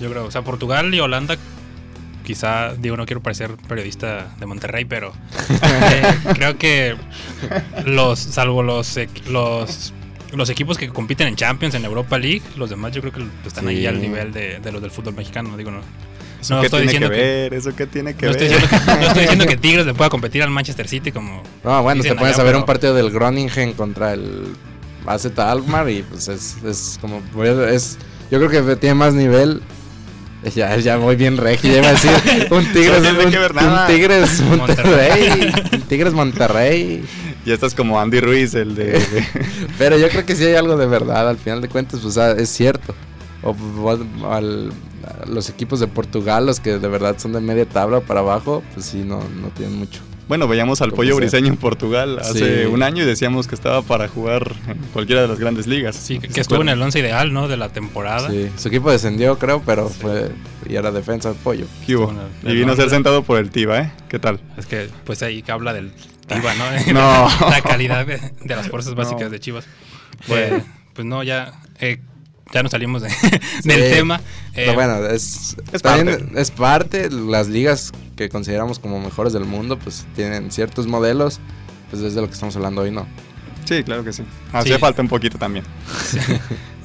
Yo 0.00 0.10
creo, 0.10 0.26
o 0.26 0.30
sea, 0.30 0.42
Portugal 0.42 0.94
y 0.94 1.00
Holanda, 1.00 1.36
quizá, 2.28 2.74
digo, 2.74 2.94
no 2.94 3.06
quiero 3.06 3.22
parecer 3.22 3.52
periodista 3.68 4.34
de 4.38 4.44
Monterrey, 4.44 4.84
pero 4.84 5.14
eh, 5.62 6.02
creo 6.34 6.58
que 6.58 6.94
los, 7.86 8.18
salvo 8.18 8.62
los, 8.62 8.98
los, 9.30 9.94
los 10.34 10.50
equipos 10.50 10.76
que 10.76 10.88
compiten 10.90 11.26
en 11.26 11.36
Champions, 11.36 11.74
en 11.74 11.86
Europa 11.86 12.18
League, 12.18 12.42
los 12.58 12.68
demás 12.68 12.92
yo 12.92 13.00
creo 13.00 13.14
que 13.14 13.24
están 13.46 13.66
ahí 13.66 13.86
al 13.86 13.98
nivel 13.98 14.30
de, 14.34 14.58
de 14.60 14.72
los 14.72 14.82
del 14.82 14.90
fútbol 14.90 15.14
mexicano, 15.14 15.56
digo, 15.56 15.70
no. 15.70 15.80
¿Eso 16.38 16.54
No 16.54 16.60
qué 16.60 16.66
estoy 16.66 16.86
tiene 16.86 16.92
que 16.92 17.06
diciendo 17.06 17.10
que- 17.10 17.48
ver? 17.48 17.54
¿Eso 17.54 17.74
qué 17.74 17.86
tiene 17.86 18.14
que 18.14 18.26
No 18.26 18.32
ver? 18.32 18.38
que, 18.38 18.48
no 18.86 19.06
estoy 19.06 19.22
diciendo 19.22 19.46
que 19.46 19.56
Tigres 19.62 19.86
le 19.86 19.94
pueda 19.94 20.10
competir 20.10 20.42
al 20.42 20.50
Manchester 20.50 20.86
City 20.86 21.10
como... 21.10 21.42
No, 21.64 21.82
bueno, 21.82 22.02
te 22.02 22.14
pones 22.14 22.34
allá, 22.34 22.42
a 22.42 22.44
ver 22.44 22.52
pero- 22.52 22.58
un 22.60 22.66
partido 22.66 22.94
del 22.94 23.10
Groningen 23.10 23.72
contra 23.72 24.12
el 24.12 24.54
AZ 25.06 25.26
Alkmaar 25.38 25.88
y 25.88 26.02
pues 26.02 26.28
es, 26.28 26.58
es 26.62 26.98
como 27.00 27.22
es 27.64 27.96
yo 28.30 28.38
creo 28.46 28.50
que 28.66 28.76
tiene 28.76 28.94
más 28.94 29.14
nivel 29.14 29.62
ya, 30.54 30.76
ya 30.76 30.96
voy 30.96 31.16
bien 31.16 31.36
regio, 31.36 31.72
ya 31.72 31.78
iba 31.78 31.88
a 31.88 31.92
decir 31.92 32.10
un 32.50 32.64
Tigres, 32.72 33.02
No 33.02 33.24
un, 33.24 33.30
que 33.30 33.38
ver 33.38 33.52
un. 33.52 33.86
Tigres 33.86 34.40
Monterrey, 34.56 35.52
un 35.72 35.80
Tigres 35.82 36.12
Monterrey. 36.12 37.04
Y 37.46 37.52
estás 37.52 37.74
como 37.74 37.98
Andy 38.00 38.20
Ruiz, 38.20 38.54
el 38.54 38.74
de... 38.74 39.00
Pero 39.78 39.96
yo 39.96 40.08
creo 40.10 40.26
que 40.26 40.36
sí 40.36 40.44
hay 40.44 40.54
algo 40.54 40.76
de 40.76 40.86
verdad, 40.86 41.28
al 41.28 41.38
final 41.38 41.62
de 41.62 41.68
cuentas, 41.68 42.00
pues 42.02 42.16
es 42.16 42.48
cierto. 42.50 42.94
O, 43.42 43.56
o 43.82 44.32
al- 44.32 44.72
los 45.26 45.48
equipos 45.48 45.80
de 45.80 45.86
Portugal, 45.86 46.44
los 46.44 46.60
que 46.60 46.78
de 46.78 46.88
verdad 46.88 47.16
son 47.18 47.32
de 47.32 47.40
media 47.40 47.64
tabla 47.66 48.00
para 48.00 48.20
abajo, 48.20 48.62
pues 48.74 48.84
sí, 48.86 48.98
no, 48.98 49.20
no 49.40 49.48
tienen 49.56 49.76
mucho. 49.78 50.00
Bueno, 50.28 50.46
veíamos 50.46 50.82
al 50.82 50.92
pollo 50.92 51.12
sea. 51.12 51.16
briseño 51.20 51.48
en 51.48 51.56
Portugal 51.56 52.18
hace 52.20 52.64
Sí. 52.64 52.66
un 52.66 52.82
año 52.82 53.02
y 53.02 53.06
decíamos 53.06 53.48
que 53.48 53.54
estaba 53.54 53.80
para 53.82 54.08
jugar 54.08 54.52
en 54.68 54.76
cualquiera 54.92 55.22
de 55.22 55.28
las 55.28 55.38
grandes 55.38 55.66
ligas. 55.66 55.96
Sí, 55.96 56.18
que, 56.18 56.28
que 56.28 56.40
estuvo 56.40 56.60
en 56.60 56.68
el 56.68 56.80
11 56.82 56.98
ideal, 56.98 57.32
¿no? 57.32 57.48
De 57.48 57.56
la 57.56 57.70
temporada. 57.70 58.28
Sí, 58.30 58.48
su 58.56 58.68
equipo 58.68 58.90
descendió, 58.90 59.38
creo, 59.38 59.62
pero 59.64 59.88
fue 59.88 60.30
y 60.68 60.76
era 60.76 60.90
defensa 60.92 61.30
de 61.30 61.34
pollo. 61.36 61.66
¿Qué 61.86 61.96
hubo? 61.96 62.12
Y 62.44 62.52
vino 62.54 62.72
a 62.72 62.76
ser 62.76 62.90
sentado 62.90 63.22
por 63.22 63.38
el 63.38 63.50
Tiva, 63.50 63.80
¿eh? 63.80 63.92
¿Qué 64.08 64.18
tal? 64.18 64.38
Es 64.58 64.66
que 64.66 64.88
pues 65.04 65.22
ahí 65.22 65.42
que 65.42 65.50
habla 65.50 65.72
del 65.72 65.92
Tiva, 66.26 66.52
¿no? 66.54 66.64
No. 66.92 67.28
La 67.48 67.60
calidad 67.62 68.06
de, 68.06 68.18
de 68.44 68.56
las 68.56 68.68
fuerzas 68.68 68.94
básicas 68.94 69.22
No. 69.24 69.30
de 69.30 69.40
Chivas. 69.40 69.64
Bueno. 70.26 70.56
Eh, 70.56 70.62
pues 70.92 71.06
no, 71.06 71.22
ya, 71.22 71.52
eh, 71.80 72.00
ya 72.52 72.62
nos 72.62 72.72
salimos 72.72 73.02
de- 73.02 73.08
del 73.64 73.84
Sí. 73.88 73.94
tema. 73.94 74.16
Eh, 74.16 74.52
Pero 74.54 74.74
bueno, 74.74 75.06
es, 75.06 75.56
es 75.72 75.82
también 75.82 76.18
parte. 76.18 76.40
es 76.40 76.50
parte. 76.50 77.10
Las 77.10 77.48
ligas 77.48 77.92
que 78.16 78.28
consideramos 78.28 78.78
como 78.78 79.00
mejores 79.00 79.32
del 79.32 79.44
mundo, 79.44 79.78
pues 79.78 80.06
tienen 80.16 80.50
ciertos 80.50 80.86
modelos. 80.86 81.40
Pues 81.90 82.02
es 82.02 82.14
de 82.14 82.20
lo 82.20 82.26
que 82.26 82.34
estamos 82.34 82.54
hablando 82.56 82.82
hoy, 82.82 82.90
¿no? 82.90 83.06
Sí, 83.64 83.82
claro 83.82 84.04
que 84.04 84.12
sí. 84.12 84.22
Hacía 84.52 84.74
Sí. 84.76 84.80
falta 84.80 85.00
un 85.02 85.08
poquito 85.08 85.38
también. 85.38 85.64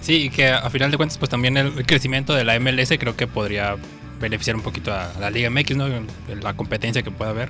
Sí, 0.02 0.14
y 0.26 0.30
que 0.30 0.50
a 0.50 0.70
final 0.70 0.92
de 0.92 0.98
cuentas, 0.98 1.18
pues 1.18 1.30
también 1.30 1.56
el 1.58 1.86
crecimiento 1.86 2.34
de 2.34 2.44
la 2.44 2.56
MLS 2.60 2.98
creo 2.98 3.16
que 3.16 3.26
podría 3.28 3.76
beneficiar 4.20 4.56
un 4.56 4.62
poquito 4.62 4.94
a 4.94 5.12
la 5.20 5.30
Liga 5.30 5.50
MX, 5.50 5.76
¿no? 5.78 5.88
La 6.42 6.54
competencia 6.56 7.02
que 7.04 7.12
pueda 7.12 7.32
haber. 7.32 7.50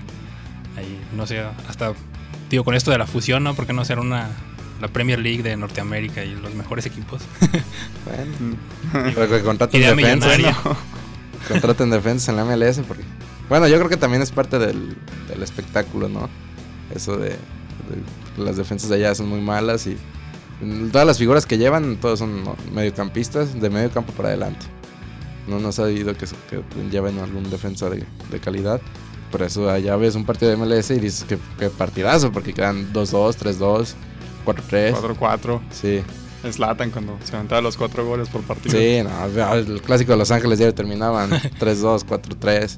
Ahí, 0.77 0.99
no 1.15 1.25
sé, 1.27 1.43
hasta, 1.67 1.93
digo, 2.49 2.63
con 2.63 2.75
esto 2.75 2.91
de 2.91 2.97
la 2.99 3.05
fusión, 3.07 3.43
¿no? 3.43 3.53
¿Por 3.55 3.65
qué 3.67 3.73
no 3.73 3.81
hacer 3.81 3.99
una, 3.99 4.29
la 4.83 4.89
Premier 4.89 5.17
League 5.17 5.41
de 5.43 5.55
Norteamérica 5.55 6.23
y 6.25 6.35
los 6.35 6.53
mejores 6.53 6.85
equipos? 6.85 7.21
Bueno, 8.05 8.31
Mm. 8.39 9.11
pero 9.15 9.29
que 9.29 9.41
contraten 9.41 9.81
defensas. 9.81 10.39
¿no? 10.39 10.77
Contraten 11.47 11.89
defensas 11.89 12.29
en 12.29 12.35
la 12.35 12.43
MLS 12.45 12.79
porque... 12.87 13.03
Bueno, 13.49 13.67
yo 13.67 13.77
creo 13.77 13.89
que 13.89 13.97
también 13.97 14.21
es 14.21 14.31
parte 14.31 14.59
del, 14.59 14.95
del 15.29 15.41
espectáculo, 15.43 16.09
¿no? 16.09 16.29
Eso 16.93 17.17
de, 17.17 17.29
de- 17.29 18.43
Las 18.43 18.57
defensas 18.57 18.89
de 18.89 18.95
allá 18.97 19.15
son 19.15 19.29
muy 19.29 19.39
malas 19.41 19.87
y... 19.87 19.97
Todas 20.91 21.07
las 21.07 21.17
figuras 21.17 21.45
que 21.45 21.57
llevan, 21.57 21.97
todos 21.97 22.19
son 22.19 22.43
mediocampistas, 22.73 23.59
de 23.59 23.69
medio 23.69 23.89
campo 23.89 24.11
para 24.13 24.29
adelante. 24.29 24.65
No 25.47 25.59
nos 25.59 25.79
ha 25.79 25.83
habido 25.83 26.13
que, 26.15 26.25
lleven 26.91 27.19
algún 27.19 27.49
defensa 27.49 27.89
de, 27.89 28.03
de 28.31 28.39
calidad. 28.39 28.79
Por 29.31 29.41
eso 29.41 29.69
allá 29.69 29.95
ves 29.97 30.15
un 30.15 30.25
partido 30.25 30.51
de 30.51 30.57
MLS 30.57 30.91
y 30.91 30.99
dices 30.99 31.23
que, 31.25 31.37
que 31.59 31.69
partidazo, 31.69 32.31
porque 32.31 32.53
quedan 32.53 32.93
2-2, 32.93 33.35
3-2, 33.57 33.93
4-3. 34.45 34.93
4-4. 34.95 35.61
Sí. 35.71 36.01
Slatan 36.51 36.91
cuando 36.91 37.17
se 37.23 37.35
aventaba 37.35 37.61
los 37.61 37.77
cuatro 37.77 38.05
goles 38.05 38.27
por 38.29 38.41
partido. 38.41 38.77
Sí, 38.77 39.01
no, 39.01 39.53
el 39.53 39.81
clásico 39.81 40.11
de 40.11 40.17
Los 40.17 40.29
Ángeles 40.31 40.59
ya 40.59 40.71
terminaban 40.73 41.29
3-2, 41.59 42.05
4-3. 42.05 42.77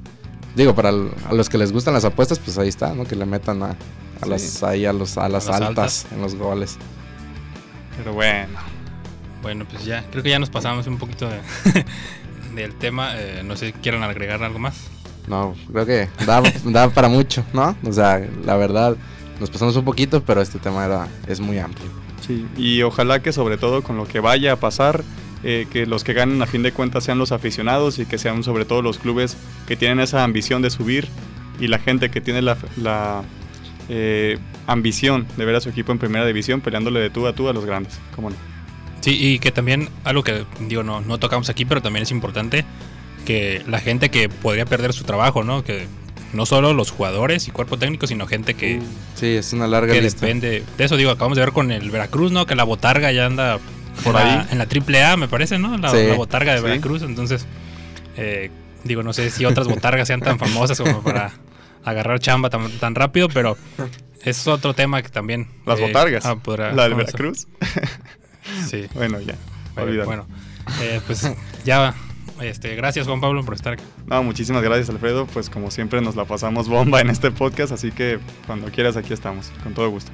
Digo, 0.55 0.75
para 0.75 0.89
el- 0.89 1.09
a 1.27 1.33
los 1.33 1.49
que 1.49 1.57
les 1.57 1.71
gustan 1.71 1.93
las 1.95 2.05
apuestas, 2.05 2.37
pues 2.39 2.57
ahí 2.59 2.67
está, 2.69 2.93
¿no? 2.93 3.05
Que 3.05 3.15
le 3.15 3.25
metan 3.25 3.63
a, 3.63 3.69
a 3.71 3.75
Sí. 4.23 4.29
las, 4.29 4.63
ahí 4.63 4.85
a, 4.85 4.93
los, 4.93 5.17
a 5.17 5.27
las 5.27 5.47
las 5.47 5.55
altas, 5.61 5.67
altas. 5.69 6.07
en 6.11 6.21
los 6.21 6.35
goles. 6.35 6.77
Pero 7.97 8.13
bueno. 8.13 8.59
Bueno, 9.41 9.65
pues 9.69 9.83
ya, 9.85 10.03
creo 10.11 10.23
que 10.23 10.29
ya 10.29 10.39
nos 10.39 10.49
pasamos 10.49 10.85
un 10.87 10.97
poquito 10.97 11.27
de- 11.27 11.85
del 12.55 12.73
tema. 12.75 13.13
Eh, 13.15 13.41
no 13.43 13.55
sé 13.57 13.67
si 13.67 13.73
quieran 13.73 14.03
agregar 14.03 14.43
algo 14.43 14.59
más. 14.59 14.75
No, 15.27 15.55
creo 15.71 15.85
que 15.87 16.07
da, 16.25 16.41
da 16.65 16.89
para 16.89 17.07
mucho, 17.09 17.43
¿no? 17.51 17.75
O 17.83 17.91
sea, 17.91 18.21
la 18.45 18.55
verdad, 18.57 18.95
nos 19.39 19.49
pasamos 19.49 19.75
un 19.75 19.85
poquito, 19.85 20.23
pero 20.23 20.41
este 20.41 20.59
tema 20.59 20.85
era, 20.85 21.07
es 21.27 21.39
muy 21.39 21.59
amplio. 21.59 21.89
Sí, 22.25 22.45
y 22.57 22.81
ojalá 22.81 23.21
que 23.21 23.31
sobre 23.31 23.57
todo 23.57 23.83
con 23.83 23.97
lo 23.97 24.07
que 24.07 24.19
vaya 24.19 24.53
a 24.53 24.55
pasar, 24.55 25.03
eh, 25.43 25.67
que 25.71 25.85
los 25.85 26.03
que 26.03 26.13
ganen 26.13 26.41
a 26.41 26.47
fin 26.47 26.63
de 26.63 26.71
cuentas 26.71 27.03
sean 27.03 27.19
los 27.19 27.31
aficionados 27.31 27.99
y 27.99 28.05
que 28.05 28.17
sean 28.17 28.43
sobre 28.43 28.65
todo 28.65 28.81
los 28.81 28.97
clubes 28.97 29.37
que 29.67 29.75
tienen 29.75 29.99
esa 29.99 30.23
ambición 30.23 30.61
de 30.61 30.69
subir 30.69 31.07
y 31.59 31.67
la 31.67 31.79
gente 31.79 32.09
que 32.09 32.21
tiene 32.21 32.41
la, 32.41 32.57
la, 32.77 33.23
eh, 33.87 34.39
ambición 34.65 35.27
de 35.37 35.45
ver 35.45 35.55
a 35.55 35.61
su 35.61 35.69
equipo 35.69 35.91
en 35.91 35.99
primera 35.99 36.25
división 36.25 36.61
peleándole 36.61 36.99
de 36.99 37.11
tú 37.11 37.27
a 37.27 37.33
tú 37.33 37.47
a 37.47 37.53
los 37.53 37.65
grandes. 37.65 37.99
¿Cómo 38.15 38.31
no? 38.31 38.35
Sí, 39.01 39.15
y 39.19 39.39
que 39.39 39.51
también 39.51 39.89
algo 40.03 40.23
que 40.23 40.45
digo 40.61 40.81
no, 40.81 41.01
no 41.01 41.19
tocamos 41.19 41.49
aquí, 41.49 41.65
pero 41.65 41.81
también 41.81 42.03
es 42.03 42.11
importante 42.11 42.65
que 43.25 43.63
la 43.67 43.79
gente 43.79 44.09
que 44.09 44.29
podría 44.29 44.65
perder 44.65 44.93
su 44.93 45.03
trabajo, 45.03 45.43
¿no? 45.43 45.63
Que 45.63 45.87
no 46.35 46.45
solo 46.45 46.73
los 46.73 46.91
jugadores 46.91 47.47
y 47.47 47.51
cuerpo 47.51 47.77
técnico, 47.79 48.05
sino 48.07 48.27
gente 48.27 48.53
que, 48.53 48.81
Sí, 49.15 49.27
es 49.35 49.53
una 49.53 49.67
larga 49.67 49.93
que 49.93 50.01
lista. 50.01 50.21
depende 50.25 50.63
de 50.77 50.83
eso. 50.83 50.97
Digo, 50.97 51.11
acabamos 51.11 51.37
de 51.37 51.43
ver 51.45 51.53
con 51.53 51.71
el 51.71 51.89
Veracruz, 51.91 52.31
¿no? 52.31 52.45
Que 52.45 52.55
la 52.55 52.63
botarga 52.63 53.11
ya 53.11 53.25
anda 53.25 53.57
Por 54.03 54.15
en 54.15 54.21
la- 54.27 54.41
ahí. 54.41 54.47
en 54.51 54.57
la 54.57 54.65
triple 54.67 55.03
A, 55.03 55.17
me 55.17 55.27
parece, 55.27 55.57
¿no? 55.57 55.77
La, 55.77 55.89
Sí. 55.89 56.05
la 56.07 56.15
botarga 56.15 56.51
de 56.53 56.59
Sí. 56.59 56.63
Veracruz. 56.65 57.01
Entonces, 57.01 57.45
eh, 58.17 58.51
digo, 58.83 59.01
no 59.03 59.13
sé 59.13 59.29
si 59.31 59.45
otras 59.45 59.67
botargas 59.67 60.07
sean 60.07 60.21
tan 60.21 60.37
famosas 60.37 60.79
como 60.79 61.01
para 61.01 61.31
agarrar 61.83 62.19
chamba 62.19 62.49
tan, 62.49 62.69
tan 62.79 62.93
rápido, 62.95 63.29
pero 63.29 63.57
es 64.23 64.47
otro 64.47 64.73
tema 64.73 65.01
que 65.01 65.09
también. 65.09 65.47
Las 65.65 65.79
eh, 65.79 65.83
botargas. 65.83 66.25
ah, 66.25 66.35
podrá- 66.35 66.71
la 66.73 66.83
del 66.83 66.95
Veracruz. 66.95 67.47
Sí. 68.69 68.85
bueno, 68.93 69.19
ya. 69.21 69.35
Olvídalo. 69.77 70.05
bueno, 70.05 70.27
eh, 70.81 71.01
pues 71.05 71.29
ya, 71.65 71.93
este, 72.41 72.75
gracias 72.75 73.07
Juan 73.07 73.21
Pablo 73.21 73.43
por 73.45 73.53
estar 73.53 73.73
aquí. 73.73 73.83
No, 74.07 74.23
muchísimas 74.23 74.63
gracias 74.63 74.89
Alfredo. 74.89 75.25
Pues 75.27 75.49
como 75.49 75.71
siempre 75.71 76.01
nos 76.01 76.15
la 76.15 76.25
pasamos 76.25 76.67
bomba 76.67 77.01
en 77.01 77.09
este 77.09 77.31
podcast, 77.31 77.71
así 77.71 77.91
que 77.91 78.19
cuando 78.45 78.67
quieras 78.71 78.97
aquí 78.97 79.13
estamos, 79.13 79.51
con 79.63 79.73
todo 79.73 79.89
gusto. 79.89 80.11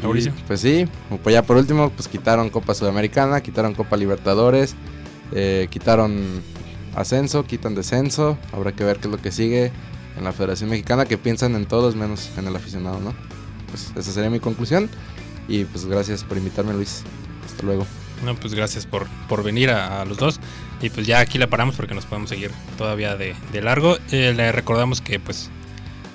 Y, 0.00 0.02
Mauricio. 0.04 0.32
pues 0.46 0.60
sí, 0.60 0.86
pues 1.22 1.32
ya 1.32 1.42
por 1.42 1.56
último, 1.56 1.90
pues 1.90 2.08
quitaron 2.08 2.50
Copa 2.50 2.74
Sudamericana, 2.74 3.40
quitaron 3.40 3.74
Copa 3.74 3.96
Libertadores, 3.96 4.74
eh, 5.32 5.68
quitaron 5.70 6.42
ascenso, 6.94 7.44
quitan 7.44 7.74
descenso. 7.74 8.38
Habrá 8.52 8.72
que 8.72 8.84
ver 8.84 8.98
qué 8.98 9.08
es 9.08 9.12
lo 9.12 9.18
que 9.18 9.30
sigue 9.30 9.70
en 10.16 10.24
la 10.24 10.32
Federación 10.32 10.70
Mexicana, 10.70 11.04
que 11.06 11.18
piensan 11.18 11.54
en 11.54 11.66
todos 11.66 11.94
menos 11.96 12.30
en 12.36 12.46
el 12.46 12.56
aficionado, 12.56 13.00
¿no? 13.00 13.14
Pues 13.68 13.92
esa 13.96 14.12
sería 14.12 14.30
mi 14.30 14.40
conclusión. 14.40 14.90
Y 15.48 15.64
pues 15.64 15.86
gracias 15.86 16.24
por 16.24 16.36
invitarme, 16.36 16.72
Luis. 16.72 17.02
Hasta 17.44 17.62
luego. 17.64 17.86
No, 18.24 18.34
pues 18.36 18.54
gracias 18.54 18.86
por, 18.86 19.06
por 19.28 19.42
venir 19.42 19.70
a, 19.70 20.02
a 20.02 20.04
los 20.04 20.16
dos. 20.18 20.38
Y 20.82 20.90
pues 20.90 21.06
ya 21.06 21.20
aquí 21.20 21.38
la 21.38 21.46
paramos 21.46 21.76
porque 21.76 21.94
nos 21.94 22.04
podemos 22.04 22.28
seguir 22.28 22.50
todavía 22.76 23.16
de, 23.16 23.36
de 23.52 23.62
largo. 23.62 23.96
Eh, 24.10 24.34
le 24.36 24.50
recordamos 24.50 25.00
que 25.00 25.20
pues 25.20 25.48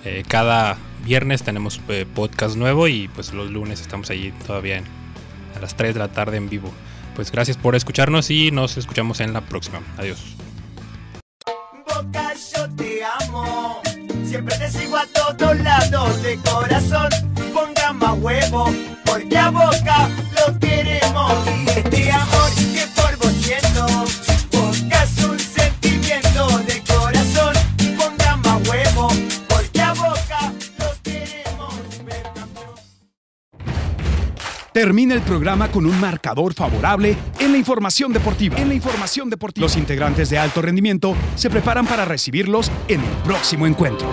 eh, 0.04 0.24
cada 0.28 0.78
viernes 1.06 1.42
tenemos 1.44 1.80
eh, 1.88 2.06
podcast 2.14 2.58
nuevo 2.58 2.90
y 2.90 3.08
pues 3.08 3.34
los 3.34 3.50
lunes 3.50 3.80
estamos 3.80 4.10
ahí 4.10 4.34
todavía 4.46 4.84
a 5.56 5.60
las 5.60 5.76
3 5.78 5.94
de 5.94 6.00
la 6.00 6.10
tarde 6.10 6.36
en 6.36 6.50
vivo. 6.50 6.72
Pues 7.16 7.32
gracias 7.32 7.56
por 7.58 7.76
escucharnos 7.76 8.30
y 8.30 8.52
nos 8.52 8.78
escuchamos 8.78 9.22
en 9.22 9.34
la 9.34 9.42
próxima. 9.42 9.80
Adiós. 9.98 10.36
Yo 12.56 12.70
te 12.76 13.02
amo. 13.24 13.82
Siempre 14.26 14.58
te 14.58 14.70
sigo 14.70 14.98
a 14.98 15.06
todos 15.08 15.58
lados 15.60 16.22
de 16.22 16.38
corazón. 16.38 17.27
Termina 34.78 35.16
el 35.16 35.22
programa 35.22 35.72
con 35.72 35.88
un 35.88 36.00
marcador 36.00 36.54
favorable 36.54 37.18
en 37.40 37.52
la 37.52 37.58
información 37.58 38.14
deportiva. 38.14 38.60
En 38.60 38.68
la 38.68 38.76
información 38.76 39.28
deportiva. 39.28 39.66
Los 39.66 39.76
integrantes 39.76 40.30
de 40.30 40.38
alto 40.38 40.62
rendimiento 40.62 41.16
se 41.34 41.50
preparan 41.50 41.88
para 41.88 42.06
recibirlos 42.06 42.72
en 42.88 43.02
el 43.02 43.10
próximo 43.24 43.66
encuentro. 43.66 44.08